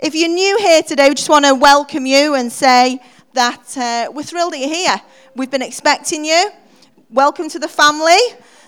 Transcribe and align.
If 0.00 0.14
you're 0.14 0.28
new 0.28 0.56
here 0.58 0.80
today, 0.80 1.08
we 1.08 1.16
just 1.16 1.28
want 1.28 1.44
to 1.44 1.56
welcome 1.56 2.06
you 2.06 2.36
and 2.36 2.52
say 2.52 3.00
that 3.32 3.76
uh, 3.76 4.12
we're 4.12 4.22
thrilled 4.22 4.52
that 4.52 4.60
you're 4.60 4.68
here. 4.68 5.02
We've 5.34 5.50
been 5.50 5.60
expecting 5.60 6.24
you. 6.24 6.50
Welcome 7.10 7.48
to 7.48 7.58
the 7.58 7.66
family. 7.66 8.16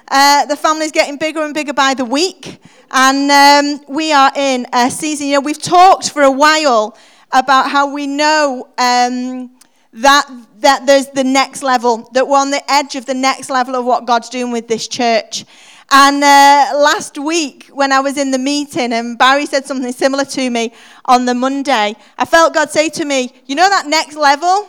Uh, 0.09 0.47
the 0.47 0.57
family's 0.57 0.91
getting 0.91 1.19
bigger 1.19 1.45
and 1.45 1.55
bigger 1.55 1.73
by 1.73 1.95
the 1.95 2.05
week, 2.05 2.61
and 2.91 3.31
um, 3.31 3.85
we 3.89 4.13
are 4.13 4.33
in 4.35 4.67
a 4.73 4.91
season. 4.91 5.29
You 5.29 5.35
know, 5.35 5.41
we've 5.43 5.63
talked 5.63 6.11
for 6.11 6.23
a 6.23 6.33
while 6.33 6.99
about 7.31 7.71
how 7.71 7.95
we 7.95 8.09
know 8.09 8.67
um, 8.77 9.53
that 9.93 10.29
that 10.59 10.85
there's 10.85 11.07
the 11.11 11.23
next 11.23 11.63
level, 11.63 12.11
that 12.13 12.27
we're 12.27 12.39
on 12.39 12.51
the 12.51 12.69
edge 12.69 12.97
of 12.97 13.07
the 13.07 13.15
next 13.15 13.51
level 13.51 13.77
of 13.77 13.85
what 13.85 14.05
God's 14.05 14.31
doing 14.31 14.51
with 14.51 14.67
this 14.67 14.89
church. 14.89 15.45
And 15.93 16.23
uh, 16.23 16.79
last 16.79 17.19
week, 17.19 17.69
when 17.73 17.91
I 17.91 17.99
was 17.99 18.17
in 18.17 18.31
the 18.31 18.39
meeting, 18.39 18.93
and 18.93 19.19
Barry 19.19 19.47
said 19.47 19.67
something 19.67 19.93
similar 19.93 20.25
to 20.25 20.49
me 20.49 20.73
on 21.05 21.25
the 21.25 21.35
Monday, 21.35 21.97
I 22.17 22.25
felt 22.25 22.55
God 22.55 22.71
say 22.71 22.89
to 22.91 23.05
me, 23.05 23.33
You 23.47 23.57
know 23.57 23.69
that 23.69 23.87
next 23.87 24.17
level? 24.17 24.69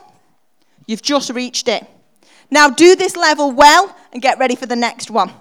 You've 0.88 1.04
just 1.04 1.30
reached 1.30 1.68
it. 1.68 1.86
Now 2.50 2.70
do 2.70 2.96
this 2.96 3.16
level 3.16 3.52
well 3.52 3.96
and 4.12 4.22
get 4.22 4.40
ready 4.40 4.56
for 4.56 4.66
the 4.66 4.76
next 4.76 5.12
one. 5.12 5.32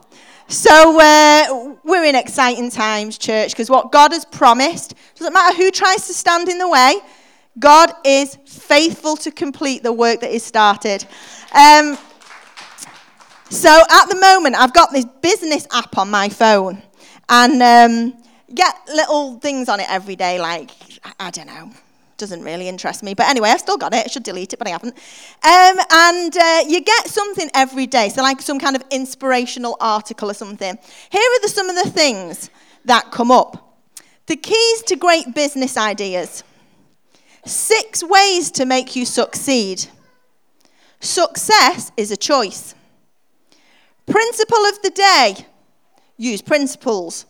So 0.48 1.00
uh, 1.00 1.76
we're 1.84 2.04
in 2.04 2.14
exciting 2.14 2.70
times, 2.70 3.16
church, 3.16 3.52
because 3.52 3.70
what 3.70 3.90
God 3.90 4.12
has 4.12 4.24
promised 4.24 4.94
doesn't 5.14 5.32
matter 5.32 5.56
who 5.56 5.70
tries 5.70 6.06
to 6.08 6.12
stand 6.12 6.48
in 6.48 6.58
the 6.58 6.68
way. 6.68 7.00
God 7.58 7.92
is 8.04 8.36
faithful 8.46 9.16
to 9.18 9.30
complete 9.30 9.82
the 9.82 9.92
work 9.92 10.20
that 10.20 10.30
is 10.30 10.42
started. 10.42 11.06
Um, 11.54 11.96
so 13.50 13.82
at 13.90 14.06
the 14.06 14.16
moment, 14.16 14.56
I've 14.56 14.72
got 14.72 14.92
this 14.92 15.04
business 15.20 15.66
app 15.72 15.98
on 15.98 16.10
my 16.10 16.28
phone, 16.28 16.82
and 17.28 17.62
um, 17.62 18.22
get 18.54 18.74
little 18.88 19.38
things 19.38 19.68
on 19.68 19.80
it 19.80 19.86
every 19.90 20.16
day, 20.16 20.40
like 20.40 20.70
I 21.18 21.30
don't 21.30 21.46
know, 21.46 21.70
doesn't 22.16 22.42
really 22.42 22.68
interest 22.68 23.02
me. 23.02 23.14
But 23.14 23.28
anyway, 23.28 23.50
I've 23.50 23.60
still 23.60 23.76
got 23.76 23.94
it. 23.94 24.04
I 24.04 24.08
should 24.08 24.22
delete 24.22 24.52
it, 24.52 24.58
but 24.58 24.68
I 24.68 24.70
haven't. 24.70 24.94
Um, 24.94 25.84
and 25.90 26.36
uh, 26.36 26.64
you 26.68 26.80
get 26.80 27.08
something 27.08 27.50
every 27.54 27.86
day, 27.86 28.08
so 28.08 28.22
like 28.22 28.40
some 28.40 28.58
kind 28.58 28.76
of 28.76 28.84
inspirational 28.90 29.76
article 29.80 30.30
or 30.30 30.34
something. 30.34 30.78
Here 31.10 31.20
are 31.20 31.40
the, 31.40 31.48
some 31.48 31.68
of 31.68 31.76
the 31.76 31.90
things 31.90 32.50
that 32.84 33.10
come 33.10 33.30
up. 33.30 33.78
The 34.26 34.36
keys 34.36 34.82
to 34.82 34.96
great 34.96 35.34
business 35.34 35.76
ideas. 35.76 36.44
Six 37.44 38.04
ways 38.04 38.50
to 38.52 38.64
make 38.66 38.94
you 38.94 39.04
succeed. 39.04 39.86
Success 41.00 41.90
is 41.96 42.10
a 42.10 42.16
choice. 42.16 42.74
Principle 44.10 44.66
of 44.66 44.82
the 44.82 44.90
day 44.90 45.46
use 46.16 46.42
principles. 46.42 47.26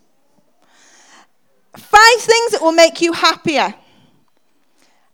Five 1.77 2.17
things 2.19 2.53
that 2.53 2.63
will 2.63 2.73
make 2.73 3.01
you 3.01 3.13
happier. 3.13 3.75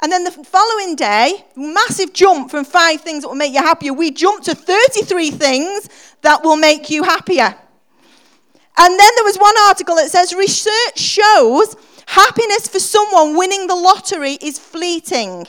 And 0.01 0.13
then 0.13 0.25
the 0.25 0.31
following 0.31 0.95
day, 0.95 1.45
massive 1.57 2.13
jump 2.13 2.51
from 2.51 2.65
five 2.65 3.01
things 3.01 3.23
that 3.23 3.29
will 3.29 3.35
make 3.35 3.53
you 3.53 3.63
happier. 3.63 3.93
We 3.93 4.11
jump 4.11 4.45
to 4.45 4.55
33 4.55 5.31
things 5.31 5.89
that 6.23 6.45
will 6.45 6.57
make 6.57 6.91
you 6.91 7.03
happier. 7.03 7.57
And 8.79 9.01
then 9.01 9.11
there 9.17 9.25
was 9.25 9.37
one 9.37 9.55
article 9.67 9.97
that 9.97 10.11
says 10.11 10.35
research 10.35 10.99
shows 10.99 11.77
happiness 12.07 12.69
for 12.69 12.79
someone 12.79 13.37
winning 13.37 13.67
the 13.67 13.75
lottery 13.75 14.35
is 14.41 14.59
fleeting. 14.59 15.47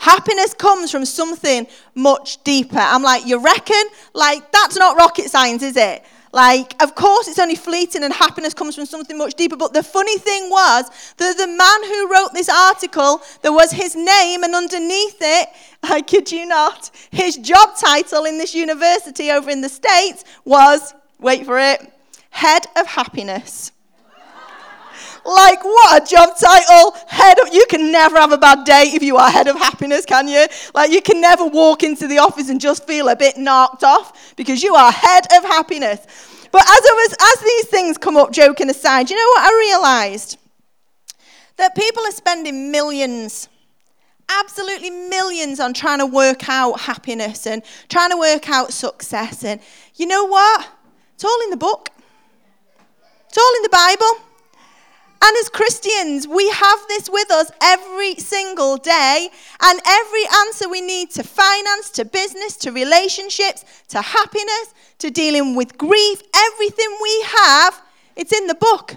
Happiness 0.00 0.54
comes 0.54 0.90
from 0.90 1.04
something 1.04 1.66
much 1.94 2.42
deeper. 2.42 2.78
I'm 2.78 3.02
like, 3.02 3.26
you 3.26 3.38
reckon? 3.38 3.82
Like, 4.14 4.50
that's 4.50 4.76
not 4.76 4.96
rocket 4.96 5.28
science, 5.28 5.62
is 5.62 5.76
it? 5.76 6.02
Like, 6.32 6.82
of 6.82 6.94
course, 6.94 7.28
it's 7.28 7.38
only 7.38 7.54
fleeting 7.54 8.02
and 8.02 8.10
happiness 8.10 8.54
comes 8.54 8.74
from 8.74 8.86
something 8.86 9.18
much 9.18 9.34
deeper. 9.34 9.56
But 9.56 9.74
the 9.74 9.82
funny 9.82 10.16
thing 10.16 10.48
was 10.48 10.88
that 11.18 11.36
the 11.36 11.46
man 11.46 11.84
who 11.84 12.10
wrote 12.10 12.32
this 12.32 12.48
article, 12.48 13.20
there 13.42 13.52
was 13.52 13.72
his 13.72 13.94
name, 13.94 14.42
and 14.42 14.54
underneath 14.54 15.18
it, 15.20 15.48
I 15.82 16.00
kid 16.00 16.32
you 16.32 16.46
not, 16.46 16.90
his 17.10 17.36
job 17.36 17.76
title 17.78 18.24
in 18.24 18.38
this 18.38 18.54
university 18.54 19.30
over 19.30 19.50
in 19.50 19.60
the 19.60 19.68
States 19.68 20.24
was, 20.46 20.94
wait 21.18 21.44
for 21.44 21.58
it, 21.58 21.92
Head 22.30 22.64
of 22.74 22.86
Happiness. 22.86 23.72
Like, 25.24 25.62
what 25.64 26.02
a 26.02 26.06
job 26.06 26.30
title. 26.38 26.96
Head 27.06 27.38
of, 27.40 27.52
you 27.52 27.66
can 27.68 27.92
never 27.92 28.16
have 28.16 28.32
a 28.32 28.38
bad 28.38 28.64
day 28.64 28.84
if 28.94 29.02
you 29.02 29.16
are 29.16 29.30
head 29.30 29.48
of 29.48 29.56
happiness, 29.56 30.04
can 30.04 30.28
you? 30.28 30.46
Like, 30.74 30.90
you 30.90 31.02
can 31.02 31.20
never 31.20 31.44
walk 31.44 31.82
into 31.82 32.06
the 32.06 32.18
office 32.18 32.48
and 32.48 32.60
just 32.60 32.86
feel 32.86 33.08
a 33.08 33.16
bit 33.16 33.36
knocked 33.36 33.84
off 33.84 34.34
because 34.36 34.62
you 34.62 34.74
are 34.74 34.90
head 34.90 35.26
of 35.36 35.44
happiness. 35.44 36.00
But 36.52 36.62
as, 36.62 36.68
I 36.68 36.92
was, 37.08 37.16
as 37.34 37.44
these 37.44 37.66
things 37.66 37.98
come 37.98 38.16
up, 38.16 38.32
joking 38.32 38.70
aside, 38.70 39.10
you 39.10 39.16
know 39.16 39.28
what 39.36 39.52
I 39.52 39.58
realized? 39.58 40.38
That 41.56 41.74
people 41.74 42.02
are 42.06 42.12
spending 42.12 42.70
millions 42.70 43.48
absolutely 44.30 44.90
millions 44.90 45.58
on 45.58 45.74
trying 45.74 45.98
to 45.98 46.06
work 46.06 46.48
out 46.48 46.80
happiness 46.80 47.46
and 47.46 47.62
trying 47.88 48.10
to 48.10 48.16
work 48.16 48.48
out 48.48 48.72
success. 48.72 49.44
And 49.44 49.60
you 49.96 50.06
know 50.06 50.24
what? 50.24 50.68
It's 51.14 51.24
all 51.24 51.42
in 51.42 51.50
the 51.50 51.56
book, 51.56 51.90
it's 53.28 53.38
all 53.38 53.56
in 53.56 53.62
the 53.62 53.68
Bible. 53.68 54.29
And 55.22 55.36
as 55.36 55.48
Christians, 55.50 56.26
we 56.26 56.48
have 56.50 56.80
this 56.88 57.10
with 57.10 57.30
us 57.30 57.50
every 57.60 58.14
single 58.16 58.78
day. 58.78 59.28
And 59.60 59.80
every 59.86 60.24
answer 60.46 60.68
we 60.68 60.80
need 60.80 61.10
to 61.12 61.22
finance, 61.22 61.90
to 61.90 62.04
business, 62.06 62.56
to 62.58 62.72
relationships, 62.72 63.64
to 63.88 64.00
happiness, 64.00 64.74
to 64.98 65.10
dealing 65.10 65.54
with 65.54 65.76
grief, 65.76 66.22
everything 66.34 66.96
we 67.02 67.24
have, 67.28 67.82
it's 68.16 68.32
in 68.32 68.46
the 68.46 68.54
book. 68.54 68.96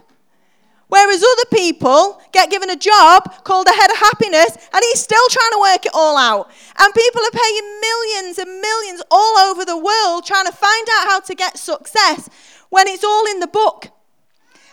Whereas 0.87 1.23
other 1.23 1.49
people 1.51 2.21
get 2.31 2.51
given 2.51 2.69
a 2.69 2.75
job 2.75 3.43
called 3.43 3.65
the 3.65 3.73
head 3.73 3.89
of 3.89 3.97
happiness 3.97 4.55
and 4.71 4.83
he's 4.91 5.01
still 5.01 5.27
trying 5.29 5.51
to 5.53 5.59
work 5.59 5.85
it 5.87 5.91
all 5.93 6.15
out. 6.15 6.51
And 6.77 6.93
people 6.93 7.21
are 7.21 7.31
paying 7.31 7.79
millions 7.81 8.37
and 8.37 8.61
millions 8.61 9.01
all 9.09 9.37
over 9.39 9.65
the 9.65 9.77
world 9.77 10.23
trying 10.23 10.45
to 10.45 10.51
find 10.51 10.87
out 10.99 11.07
how 11.07 11.19
to 11.21 11.35
get 11.35 11.57
success 11.57 12.29
when 12.69 12.87
it's 12.87 13.03
all 13.03 13.25
in 13.25 13.39
the 13.39 13.47
book. 13.47 13.89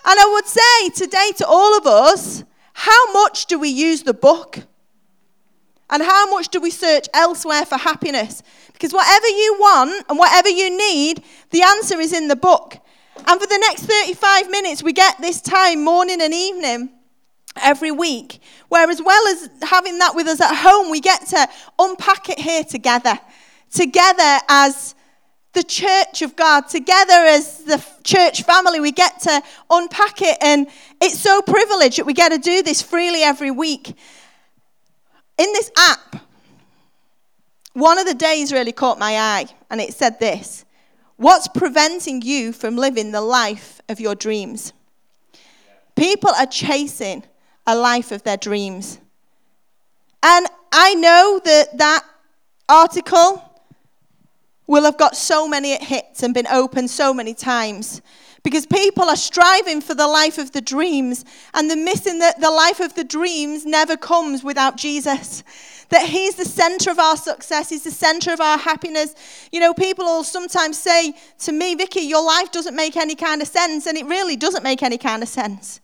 And 0.05 0.19
I 0.19 0.31
would 0.33 0.47
say 0.47 1.05
today 1.05 1.31
to 1.39 1.47
all 1.47 1.77
of 1.77 1.87
us, 1.87 2.45
how 2.73 3.13
much 3.13 3.47
do 3.47 3.59
we 3.59 3.69
use 3.69 4.03
the 4.03 4.15
book? 4.15 4.61
And 5.91 6.03
how 6.03 6.31
much 6.31 6.49
do 6.49 6.61
we 6.61 6.71
search 6.71 7.09
elsewhere 7.13 7.67
for 7.67 7.77
happiness? 7.77 8.43
Because 8.73 8.93
whatever 8.93 9.29
you 9.29 9.57
want 9.59 10.07
and 10.09 10.19
whatever 10.19 10.49
you 10.49 10.77
need, 10.77 11.23
the 11.51 11.63
answer 11.63 11.99
is 11.99 12.13
in 12.13 12.29
the 12.29 12.37
book. 12.37 12.79
And 13.27 13.41
for 13.41 13.47
the 13.47 13.59
next 13.59 13.83
35 13.83 14.51
minutes, 14.51 14.83
we 14.83 14.93
get 14.93 15.21
this 15.21 15.41
time, 15.41 15.85
morning 15.85 16.23
and 16.23 16.33
evening, 16.33 16.91
every 17.57 17.91
week, 17.91 18.41
where 18.69 18.89
as 18.89 19.03
well 19.03 19.27
as 19.29 19.51
having 19.63 19.99
that 19.99 20.15
with 20.15 20.29
us 20.29 20.41
at 20.41 20.55
home, 20.55 20.91
we 20.91 21.01
get 21.01 21.27
to 21.29 21.49
unpack 21.79 22.29
it 22.29 22.39
here 22.39 22.65
together. 22.65 23.19
Together 23.71 24.39
as 24.49 24.95
the 25.53 25.63
church 25.65 26.23
of 26.23 26.37
God, 26.37 26.69
together 26.69 27.13
as 27.13 27.65
the 27.65 27.85
church 28.05 28.45
family, 28.45 28.79
we 28.79 28.93
get 28.93 29.21
to 29.21 29.43
unpack 29.69 30.23
it. 30.23 30.39
And 30.41 30.69
it's 31.01 31.19
so 31.19 31.43
privileged 31.43 31.99
that 31.99 32.07
we 32.07 32.13
get 32.13 32.31
to 32.31 32.39
do 32.39 32.63
this 32.63 32.83
freely 32.83 33.23
every 33.23 33.51
week. 33.51 33.89
In 33.89 35.53
this 35.53 35.71
app, 35.77 36.17
one 37.73 37.99
of 37.99 38.07
the 38.07 38.15
days 38.15 38.53
really 38.53 38.73
caught 38.73 38.99
my 38.99 39.17
eye, 39.19 39.47
and 39.71 39.81
it 39.81 39.95
said 39.95 40.21
this 40.21 40.65
What's 41.17 41.49
preventing 41.49 42.23
you 42.23 42.53
from 42.53 42.77
living 42.77 43.11
the 43.13 43.21
life 43.21 43.81
of 43.89 44.01
your 44.01 44.15
dreams? 44.15 44.73
People 45.97 46.31
are 46.31 46.47
chasing 46.47 47.25
a 47.67 47.77
life 47.77 48.13
of 48.13 48.23
their 48.23 48.37
dreams. 48.37 48.99
And 50.23 50.47
I 50.73 50.95
know 50.95 51.41
that 51.45 51.79
that 51.79 52.05
article 52.69 53.50
will 54.71 54.85
have 54.85 54.97
got 54.97 55.17
so 55.17 55.49
many 55.49 55.77
hits 55.85 56.23
and 56.23 56.33
been 56.33 56.47
opened 56.47 56.89
so 56.89 57.13
many 57.13 57.35
times. 57.35 58.01
Because 58.45 58.67
people 58.67 59.05
are 59.05 59.17
striving 59.17 59.81
for 59.81 59.95
the 59.95 60.07
life 60.07 60.39
of 60.39 60.53
the 60.53 60.61
dreams, 60.61 61.25
and 61.53 61.69
they're 61.69 61.77
missing 61.77 62.21
that 62.21 62.41
the 62.41 62.51
life 62.51 62.79
of 62.79 62.95
the 62.95 63.05
dreams 63.05 63.67
never 63.67 63.97
comes 63.97 64.45
without 64.45 64.77
Jesus. 64.77 65.43
That 65.91 66.09
He's 66.09 66.37
the 66.37 66.45
center 66.45 66.93
of 66.93 67.01
our 67.01 67.17
success, 67.17 67.69
He's 67.69 67.83
the 67.83 67.91
center 67.91 68.33
of 68.33 68.41
our 68.41 68.57
happiness. 68.57 69.15
You 69.51 69.59
know, 69.59 69.75
people 69.75 70.05
will 70.05 70.23
sometimes 70.23 70.79
say 70.79 71.15
to 71.41 71.53
me, 71.53 71.75
Vicky, 71.75 72.03
your 72.03 72.25
life 72.25 72.53
doesn't 72.53 72.77
make 72.77 72.97
any 72.97 73.17
kind 73.17 73.43
of 73.43 73.49
sense, 73.49 73.87
and 73.87 73.99
it 73.99 74.07
really 74.07 74.37
doesn't 74.37 74.63
make 74.63 74.85
any 74.85 74.99
kind 74.99 75.25
of 75.25 75.29
sense 75.29 75.81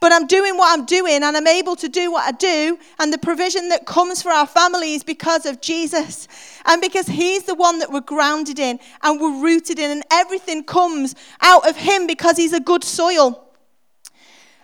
but 0.00 0.12
I'm 0.12 0.26
doing 0.26 0.56
what 0.56 0.78
I'm 0.78 0.86
doing 0.86 1.22
and 1.22 1.36
I'm 1.36 1.46
able 1.46 1.74
to 1.76 1.88
do 1.88 2.12
what 2.12 2.26
I 2.26 2.32
do. 2.32 2.78
And 2.98 3.12
the 3.12 3.18
provision 3.18 3.68
that 3.70 3.84
comes 3.84 4.22
for 4.22 4.30
our 4.30 4.46
family 4.46 4.94
is 4.94 5.02
because 5.02 5.44
of 5.44 5.60
Jesus 5.60 6.28
and 6.66 6.80
because 6.80 7.06
He's 7.06 7.44
the 7.44 7.54
one 7.54 7.80
that 7.80 7.90
we're 7.90 8.00
grounded 8.00 8.58
in 8.58 8.78
and 9.02 9.20
we're 9.20 9.42
rooted 9.42 9.78
in, 9.78 9.90
and 9.90 10.04
everything 10.10 10.62
comes 10.62 11.14
out 11.40 11.68
of 11.68 11.76
Him 11.76 12.06
because 12.06 12.36
He's 12.36 12.52
a 12.52 12.60
good 12.60 12.84
soil. 12.84 13.44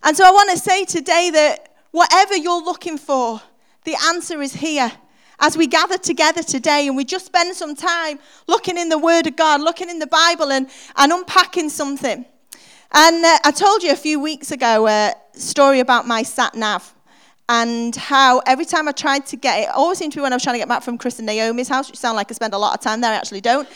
And 0.02 0.16
so 0.16 0.24
I 0.24 0.30
want 0.30 0.50
to 0.50 0.58
say 0.58 0.84
today 0.84 1.30
that 1.32 1.74
whatever 1.90 2.36
you're 2.36 2.62
looking 2.62 2.98
for, 2.98 3.40
the 3.84 3.96
answer 4.06 4.40
is 4.40 4.54
here. 4.54 4.92
As 5.40 5.56
we 5.56 5.66
gather 5.66 5.98
together 5.98 6.44
today 6.44 6.86
and 6.86 6.96
we 6.96 7.04
just 7.04 7.26
spend 7.26 7.56
some 7.56 7.74
time 7.74 8.20
looking 8.46 8.78
in 8.78 8.88
the 8.88 8.98
Word 8.98 9.26
of 9.26 9.34
God, 9.34 9.60
looking 9.60 9.90
in 9.90 9.98
the 9.98 10.06
Bible, 10.06 10.52
and, 10.52 10.68
and 10.96 11.12
unpacking 11.12 11.70
something. 11.70 12.24
And 12.92 13.24
uh, 13.24 13.38
I 13.44 13.50
told 13.50 13.82
you 13.82 13.90
a 13.90 13.96
few 13.96 14.20
weeks 14.20 14.52
ago 14.52 14.86
a 14.86 15.14
story 15.36 15.80
about 15.80 16.06
my 16.06 16.22
sat 16.22 16.54
nav. 16.54 16.94
and 17.46 17.94
how 17.94 18.40
every 18.46 18.64
time 18.64 18.88
I 18.88 18.92
tried 18.92 19.26
to 19.26 19.36
get 19.36 19.64
it, 19.64 19.68
always 19.68 19.98
seemed 19.98 20.12
to 20.12 20.18
be 20.18 20.22
when 20.22 20.32
I 20.32 20.36
was 20.36 20.42
trying 20.42 20.54
to 20.54 20.58
get 20.58 20.68
back 20.68 20.82
from 20.82 20.96
Chris 20.96 21.18
and 21.18 21.26
Naomi's 21.26 21.68
house, 21.68 21.90
which 21.90 21.98
sound 21.98 22.16
like 22.16 22.30
I 22.30 22.34
spend 22.34 22.54
a 22.54 22.58
lot 22.58 22.74
of 22.74 22.80
time 22.80 23.02
there, 23.02 23.12
I 23.12 23.16
actually 23.16 23.42
don't. 23.42 23.68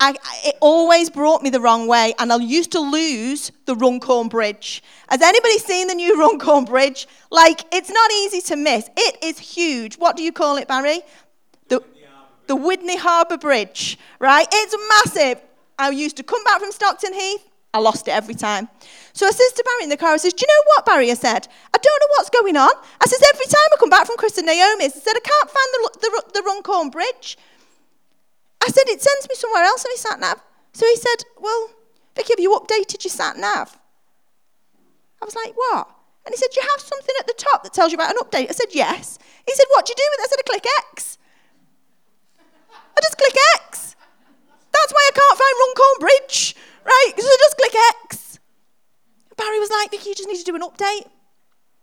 I, 0.00 0.14
it 0.44 0.54
always 0.60 1.10
brought 1.10 1.42
me 1.42 1.50
the 1.50 1.60
wrong 1.60 1.88
way, 1.88 2.14
and 2.18 2.32
I 2.32 2.36
used 2.36 2.70
to 2.72 2.80
lose 2.80 3.50
the 3.66 3.74
Runcorn 3.74 4.28
Bridge. 4.28 4.82
Has 5.08 5.20
anybody 5.20 5.58
seen 5.58 5.88
the 5.88 5.94
new 5.94 6.16
Runcorn 6.20 6.64
Bridge? 6.64 7.08
Like, 7.30 7.62
it's 7.72 7.90
not 7.90 8.10
easy 8.12 8.40
to 8.42 8.56
miss. 8.56 8.88
It 8.96 9.18
is 9.22 9.38
huge. 9.38 9.96
What 9.96 10.16
do 10.16 10.22
you 10.22 10.30
call 10.30 10.56
it, 10.56 10.68
Barry? 10.68 11.00
The, 11.68 11.82
the 12.46 12.54
Witney 12.54 12.96
Harbour 12.96 13.38
Bridge, 13.38 13.98
right? 14.20 14.46
It's 14.52 14.76
massive. 14.88 15.42
I 15.78 15.90
used 15.90 16.16
to 16.18 16.22
come 16.22 16.44
back 16.44 16.60
from 16.60 16.70
Stockton 16.70 17.14
Heath, 17.14 17.44
I 17.74 17.78
lost 17.78 18.08
it 18.08 18.12
every 18.12 18.34
time. 18.34 18.68
So 19.12 19.26
I 19.26 19.30
says 19.30 19.52
to 19.52 19.64
Barry 19.64 19.84
in 19.84 19.90
the 19.90 19.96
car, 19.96 20.14
I 20.14 20.16
says, 20.16 20.32
Do 20.32 20.44
you 20.46 20.48
know 20.48 20.62
what, 20.74 20.86
Barry? 20.86 21.10
I 21.10 21.14
said, 21.14 21.48
I 21.74 21.78
don't 21.78 22.00
know 22.00 22.12
what's 22.16 22.30
going 22.30 22.56
on. 22.56 22.70
I 23.00 23.06
says, 23.06 23.22
Every 23.34 23.46
time 23.46 23.68
I 23.72 23.76
come 23.78 23.90
back 23.90 24.06
from 24.06 24.16
Chris 24.16 24.38
and 24.38 24.46
Naomi's, 24.46 24.96
I 24.96 25.00
said, 25.00 25.16
I 25.16 25.20
can't 25.20 25.50
find 25.50 25.68
the, 25.74 25.80
the, 26.00 26.40
the 26.40 26.42
Runcorn 26.46 26.90
Bridge. 26.90 27.36
I 28.64 28.68
said, 28.68 28.88
It 28.88 29.02
sends 29.02 29.28
me 29.28 29.34
somewhere 29.34 29.64
else 29.64 29.84
on 29.84 29.92
his 29.92 30.00
sat 30.00 30.20
nav. 30.20 30.42
So 30.72 30.86
he 30.86 30.96
said, 30.96 31.24
Well, 31.38 31.70
Vicky, 32.16 32.32
have 32.32 32.40
you 32.40 32.56
updated 32.56 33.04
your 33.04 33.12
sat 33.12 33.36
nav? 33.36 33.78
I 35.20 35.24
was 35.24 35.36
like, 35.36 35.52
What? 35.54 35.88
And 36.24 36.32
he 36.32 36.38
said, 36.38 36.54
You 36.56 36.62
have 36.62 36.80
something 36.80 37.14
at 37.20 37.26
the 37.26 37.34
top 37.36 37.64
that 37.64 37.74
tells 37.74 37.92
you 37.92 37.98
about 37.98 38.12
an 38.12 38.18
update. 38.24 38.48
I 38.48 38.52
said, 38.52 38.72
Yes. 38.72 39.18
He 39.46 39.54
said, 39.54 39.66
What 39.70 39.84
do 39.84 39.92
you 39.92 39.96
do 39.96 40.08
with 40.12 40.20
it? 40.20 40.24
I 40.24 40.28
said, 40.28 40.40
I 40.40 40.48
click 40.48 40.66
X. 40.92 41.18
I 42.70 43.00
just 43.02 43.18
click 43.18 43.34
X. 43.56 43.94
That's 44.72 44.92
why 44.92 45.04
I 45.08 45.12
can't 45.14 45.38
find 45.38 45.54
Runcorn 45.60 45.98
Bridge, 46.00 46.56
right? 46.88 47.12
So 47.16 47.22
just 47.22 47.56
click 47.56 47.74
X. 48.04 48.38
Barry 49.36 49.60
was 49.60 49.70
like, 49.70 49.90
Vicky, 49.90 50.10
you 50.10 50.14
just 50.14 50.28
need 50.28 50.38
to 50.38 50.44
do 50.44 50.56
an 50.56 50.62
update. 50.62 51.06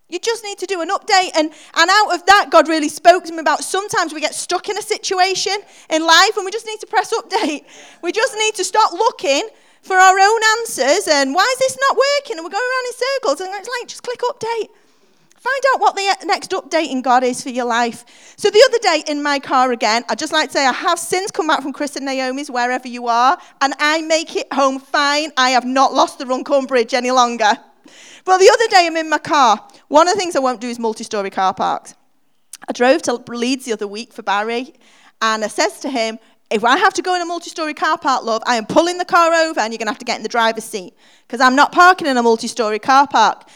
You 0.09 0.19
just 0.19 0.43
need 0.43 0.59
to 0.59 0.65
do 0.67 0.81
an 0.81 0.89
update. 0.89 1.31
And, 1.35 1.51
and 1.75 1.89
out 1.89 2.13
of 2.13 2.25
that, 2.27 2.49
God 2.51 2.67
really 2.67 2.89
spoke 2.89 3.23
to 3.25 3.33
me 3.33 3.39
about 3.39 3.63
sometimes 3.63 4.13
we 4.13 4.21
get 4.21 4.35
stuck 4.35 4.69
in 4.69 4.77
a 4.77 4.81
situation 4.81 5.55
in 5.89 6.05
life 6.05 6.37
and 6.37 6.45
we 6.45 6.51
just 6.51 6.67
need 6.67 6.79
to 6.81 6.87
press 6.87 7.13
update. 7.13 7.65
We 8.03 8.11
just 8.11 8.35
need 8.35 8.53
to 8.55 8.63
stop 8.63 8.91
looking 8.93 9.47
for 9.81 9.95
our 9.95 10.19
own 10.19 10.41
answers 10.59 11.07
and 11.07 11.33
why 11.33 11.47
is 11.53 11.59
this 11.59 11.77
not 11.89 11.97
working? 11.97 12.37
And 12.37 12.45
we're 12.45 12.51
going 12.51 12.63
around 12.63 12.85
in 12.87 12.93
circles 12.93 13.41
and 13.41 13.49
it's 13.55 13.69
like, 13.79 13.87
just 13.87 14.03
click 14.03 14.19
update. 14.19 14.69
Find 15.45 15.63
out 15.75 15.79
what 15.79 15.95
the 15.95 16.07
uh, 16.07 16.25
next 16.25 16.49
update 16.49 16.89
in 16.89 17.03
God 17.03 17.23
is 17.23 17.43
for 17.43 17.49
your 17.49 17.65
life. 17.65 18.03
So 18.35 18.49
the 18.49 18.67
other 18.67 18.79
day 18.79 19.03
in 19.07 19.21
my 19.21 19.37
car 19.37 19.71
again, 19.71 20.03
I'd 20.09 20.17
just 20.17 20.33
like 20.33 20.47
to 20.47 20.53
say 20.53 20.65
I 20.65 20.73
have 20.73 20.97
since 20.97 21.29
come 21.29 21.45
back 21.45 21.61
from 21.61 21.71
Chris 21.71 21.95
and 21.95 22.03
Naomi's, 22.03 22.49
wherever 22.49 22.87
you 22.87 23.05
are, 23.07 23.37
and 23.61 23.75
I 23.77 24.01
make 24.01 24.35
it 24.35 24.51
home 24.51 24.79
fine. 24.79 25.31
I 25.37 25.51
have 25.51 25.63
not 25.63 25.93
lost 25.93 26.17
the 26.17 26.25
Runcorn 26.25 26.65
Bridge 26.65 26.95
any 26.95 27.11
longer. 27.11 27.51
But 28.23 28.39
the 28.39 28.49
other 28.51 28.67
day 28.69 28.87
I'm 28.87 28.97
in 28.97 29.07
my 29.07 29.19
car. 29.19 29.63
One 29.87 30.07
of 30.07 30.15
the 30.15 30.19
things 30.19 30.35
I 30.35 30.39
won't 30.39 30.61
do 30.61 30.67
is 30.67 30.79
multi-story 30.79 31.29
car 31.29 31.53
parks. 31.53 31.93
I 32.67 32.71
drove 32.71 33.03
to 33.03 33.13
Leeds 33.27 33.65
the 33.65 33.73
other 33.73 33.87
week 33.87 34.13
for 34.13 34.23
Barry, 34.23 34.73
and 35.21 35.43
I 35.43 35.47
says 35.47 35.79
to 35.81 35.91
him, 35.91 36.17
if 36.49 36.63
I 36.63 36.77
have 36.77 36.95
to 36.95 37.03
go 37.03 37.13
in 37.13 37.21
a 37.21 37.25
multi-story 37.25 37.75
car 37.75 37.99
park, 37.99 38.23
love, 38.23 38.41
I 38.47 38.55
am 38.55 38.65
pulling 38.65 38.97
the 38.97 39.05
car 39.05 39.31
over 39.31 39.59
and 39.59 39.71
you're 39.71 39.77
going 39.77 39.85
to 39.85 39.91
have 39.91 39.99
to 39.99 40.05
get 40.05 40.17
in 40.17 40.23
the 40.23 40.29
driver's 40.29 40.63
seat 40.63 40.95
because 41.27 41.39
I'm 41.39 41.55
not 41.55 41.71
parking 41.71 42.07
in 42.07 42.17
a 42.17 42.23
multi-story 42.23 42.79
car 42.79 43.07
park. 43.07 43.47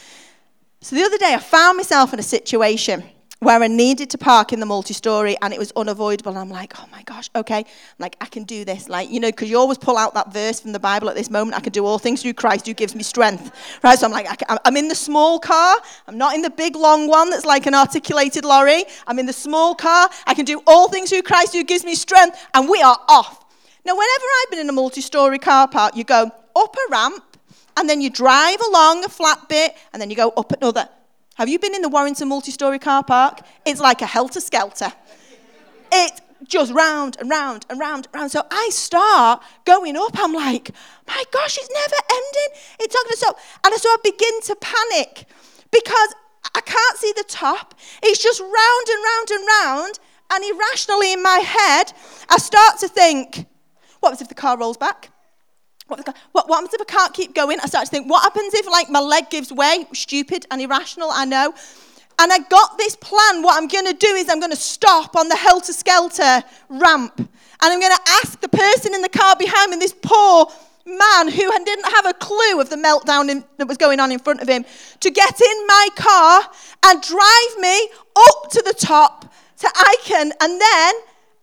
So 0.82 0.96
the 0.96 1.04
other 1.04 1.18
day, 1.18 1.34
I 1.34 1.40
found 1.40 1.76
myself 1.76 2.14
in 2.14 2.20
a 2.20 2.24
situation 2.24 3.04
where 3.40 3.62
I 3.62 3.68
needed 3.68 4.10
to 4.12 4.18
park 4.18 4.54
in 4.54 4.62
the 4.62 4.66
multi-story 4.66 5.36
and 5.42 5.54
it 5.54 5.60
was 5.60 5.74
unavoidable. 5.76 6.32
And 6.32 6.40
I'm 6.40 6.50
like, 6.50 6.74
oh 6.80 6.86
my 6.90 7.04
gosh, 7.04 7.30
okay. 7.36 7.58
I'm 7.58 7.66
like, 8.00 8.16
I 8.22 8.26
can 8.28 8.44
do 8.46 8.64
this. 8.64 8.88
Like, 8.88 9.10
you 9.10 9.20
know, 9.20 9.28
because 9.30 9.50
you 9.50 9.58
always 9.58 9.78
pull 9.78 9.98
out 9.98 10.14
that 10.14 10.32
verse 10.32 10.62
from 10.62 10.72
the 10.72 10.80
Bible 10.80 11.10
at 11.10 11.16
this 11.16 11.30
moment. 11.30 11.58
I 11.58 11.60
can 11.60 11.74
do 11.74 11.86
all 11.86 12.00
things 12.00 12.22
through 12.22 12.34
Christ 12.34 12.66
who 12.66 12.74
gives 12.74 12.96
me 12.96 13.04
strength. 13.04 13.52
Right? 13.84 14.00
So 14.00 14.06
I'm 14.06 14.14
like, 14.14 14.42
I 14.50 14.58
am 14.64 14.78
in 14.78 14.88
the 14.88 14.96
small 14.96 15.38
car. 15.38 15.78
I'm 16.08 16.18
not 16.18 16.34
in 16.34 16.42
the 16.42 16.50
big 16.50 16.78
long 16.78 17.10
one 17.10 17.30
that's 17.30 17.46
like 17.46 17.66
an 17.66 17.76
articulated 17.76 18.46
lorry. 18.46 18.86
I'm 19.06 19.20
in 19.20 19.26
the 19.26 19.34
small 19.34 19.76
car. 19.76 20.10
I 20.28 20.34
can 20.34 20.46
do 20.46 20.62
all 20.66 20.88
things 20.88 21.10
through 21.10 21.24
Christ 21.24 21.54
who 21.54 21.66
gives 21.66 21.84
me 21.84 21.96
strength. 21.96 22.46
And 22.54 22.70
we 22.70 22.82
are 22.82 22.98
off. 23.10 23.46
Now, 23.86 23.94
whenever 23.96 24.26
I've 24.44 24.50
been 24.52 24.60
in 24.60 24.70
a 24.70 24.74
multi-story 24.74 25.40
car 25.40 25.68
park, 25.68 25.98
you 25.98 26.06
go 26.06 26.32
up 26.56 26.76
a 26.76 26.92
ramp 26.92 27.24
and 27.80 27.90
then 27.90 28.02
you 28.02 28.10
drive 28.10 28.60
along 28.68 29.06
a 29.06 29.10
flat 29.10 29.48
bit, 29.50 29.74
and 29.94 30.02
then 30.02 30.10
you 30.10 30.16
go 30.16 30.30
up 30.38 30.52
another. 30.52 30.90
Have 31.36 31.48
you 31.48 31.58
been 31.58 31.74
in 31.74 31.82
the 31.82 31.90
Warrington 31.90 32.28
multi-story 32.28 32.78
car 32.78 33.04
park? 33.04 33.40
It's 33.66 33.80
like 33.80 34.02
a 34.02 34.06
helter-skelter. 34.06 34.92
It 35.92 36.22
just 36.46 36.74
round 36.74 37.16
and 37.20 37.30
round 37.30 37.66
and 37.70 37.80
round 37.80 38.08
and 38.08 38.16
round. 38.16 38.32
So 38.32 38.44
I 38.52 38.70
start 38.72 39.42
going 39.64 39.96
up. 39.96 40.12
I'm 40.16 40.34
like, 40.34 40.72
my 41.08 41.24
gosh, 41.32 41.58
it's 41.58 41.70
never 41.74 41.96
ending. 42.12 42.62
It's 42.80 42.94
not 42.94 43.06
going 43.06 43.14
to 43.14 43.18
stop. 43.18 43.40
And 43.66 43.74
so 43.76 43.90
I 43.90 43.98
begin 44.04 44.42
to 44.42 44.56
panic 44.58 45.26
because 45.72 46.16
I 46.54 46.62
can't 46.62 46.98
see 46.98 47.14
the 47.16 47.26
top. 47.28 47.76
It's 48.04 48.22
just 48.22 48.42
round 48.42 48.88
and 48.90 49.04
round 49.04 49.32
and 49.32 49.48
round. 49.48 50.00
And 50.32 50.44
irrationally 50.44 51.14
in 51.14 51.24
my 51.24 51.40
head, 51.40 51.94
I 52.30 52.38
start 52.38 52.80
to 52.80 52.88
think, 52.88 53.46
what 54.02 54.22
if 54.22 54.28
the 54.28 54.36
car 54.36 54.58
rolls 54.58 54.78
back? 54.78 55.12
What, 55.90 56.48
happens 56.50 56.74
if 56.74 56.82
I 56.82 56.86
can't 56.86 57.14
keep 57.14 57.34
going? 57.34 57.60
I 57.62 57.66
start 57.66 57.86
to 57.86 57.92
think, 57.92 58.10
what 58.10 58.24
happens 58.24 58.54
if 58.54 58.68
like 58.68 58.90
my 58.90 59.00
leg 59.00 59.30
gives 59.30 59.52
way? 59.52 59.86
Stupid 59.94 60.46
and 60.52 60.62
irrational, 60.62 61.10
I 61.12 61.26
know. 61.26 61.54
And 62.20 62.34
I 62.34 62.40
got 62.40 62.78
this 62.78 62.96
plan. 62.96 63.42
What 63.42 63.62
I'm 63.62 63.68
going 63.68 63.86
to 63.86 63.94
do 63.94 64.08
is 64.08 64.30
I'm 64.30 64.40
going 64.40 64.52
to 64.52 64.58
stop 64.58 65.16
on 65.16 65.30
the 65.30 65.36
helter 65.36 65.74
skelter 65.74 66.44
ramp. 66.68 67.14
And 67.18 67.28
I'm 67.62 67.80
going 67.80 67.96
to 67.96 68.12
ask 68.24 68.40
the 68.42 68.50
person 68.50 68.94
in 68.94 69.02
the 69.02 69.10
car 69.10 69.36
behind 69.38 69.72
me, 69.72 69.78
this 69.78 69.96
poor 70.02 70.48
man 70.86 71.28
who 71.28 71.66
didn't 71.66 71.86
have 71.86 72.06
a 72.06 72.14
clue 72.14 72.60
of 72.60 72.70
the 72.70 72.76
meltdown 72.76 73.30
in, 73.30 73.44
that 73.58 73.68
was 73.68 73.78
going 73.78 74.00
on 74.00 74.12
in 74.12 74.20
front 74.20 74.42
of 74.42 74.48
him, 74.48 74.66
to 75.00 75.10
get 75.10 75.42
in 75.42 75.68
my 75.68 75.88
car 75.96 76.44
and 76.86 77.02
drive 77.02 77.60
me 77.60 77.90
up 78.16 78.50
to 78.52 78.62
the 78.62 78.74
top 78.74 79.32
to 79.60 79.70
Icon. 79.76 80.32
And 80.42 80.62
then 80.62 80.94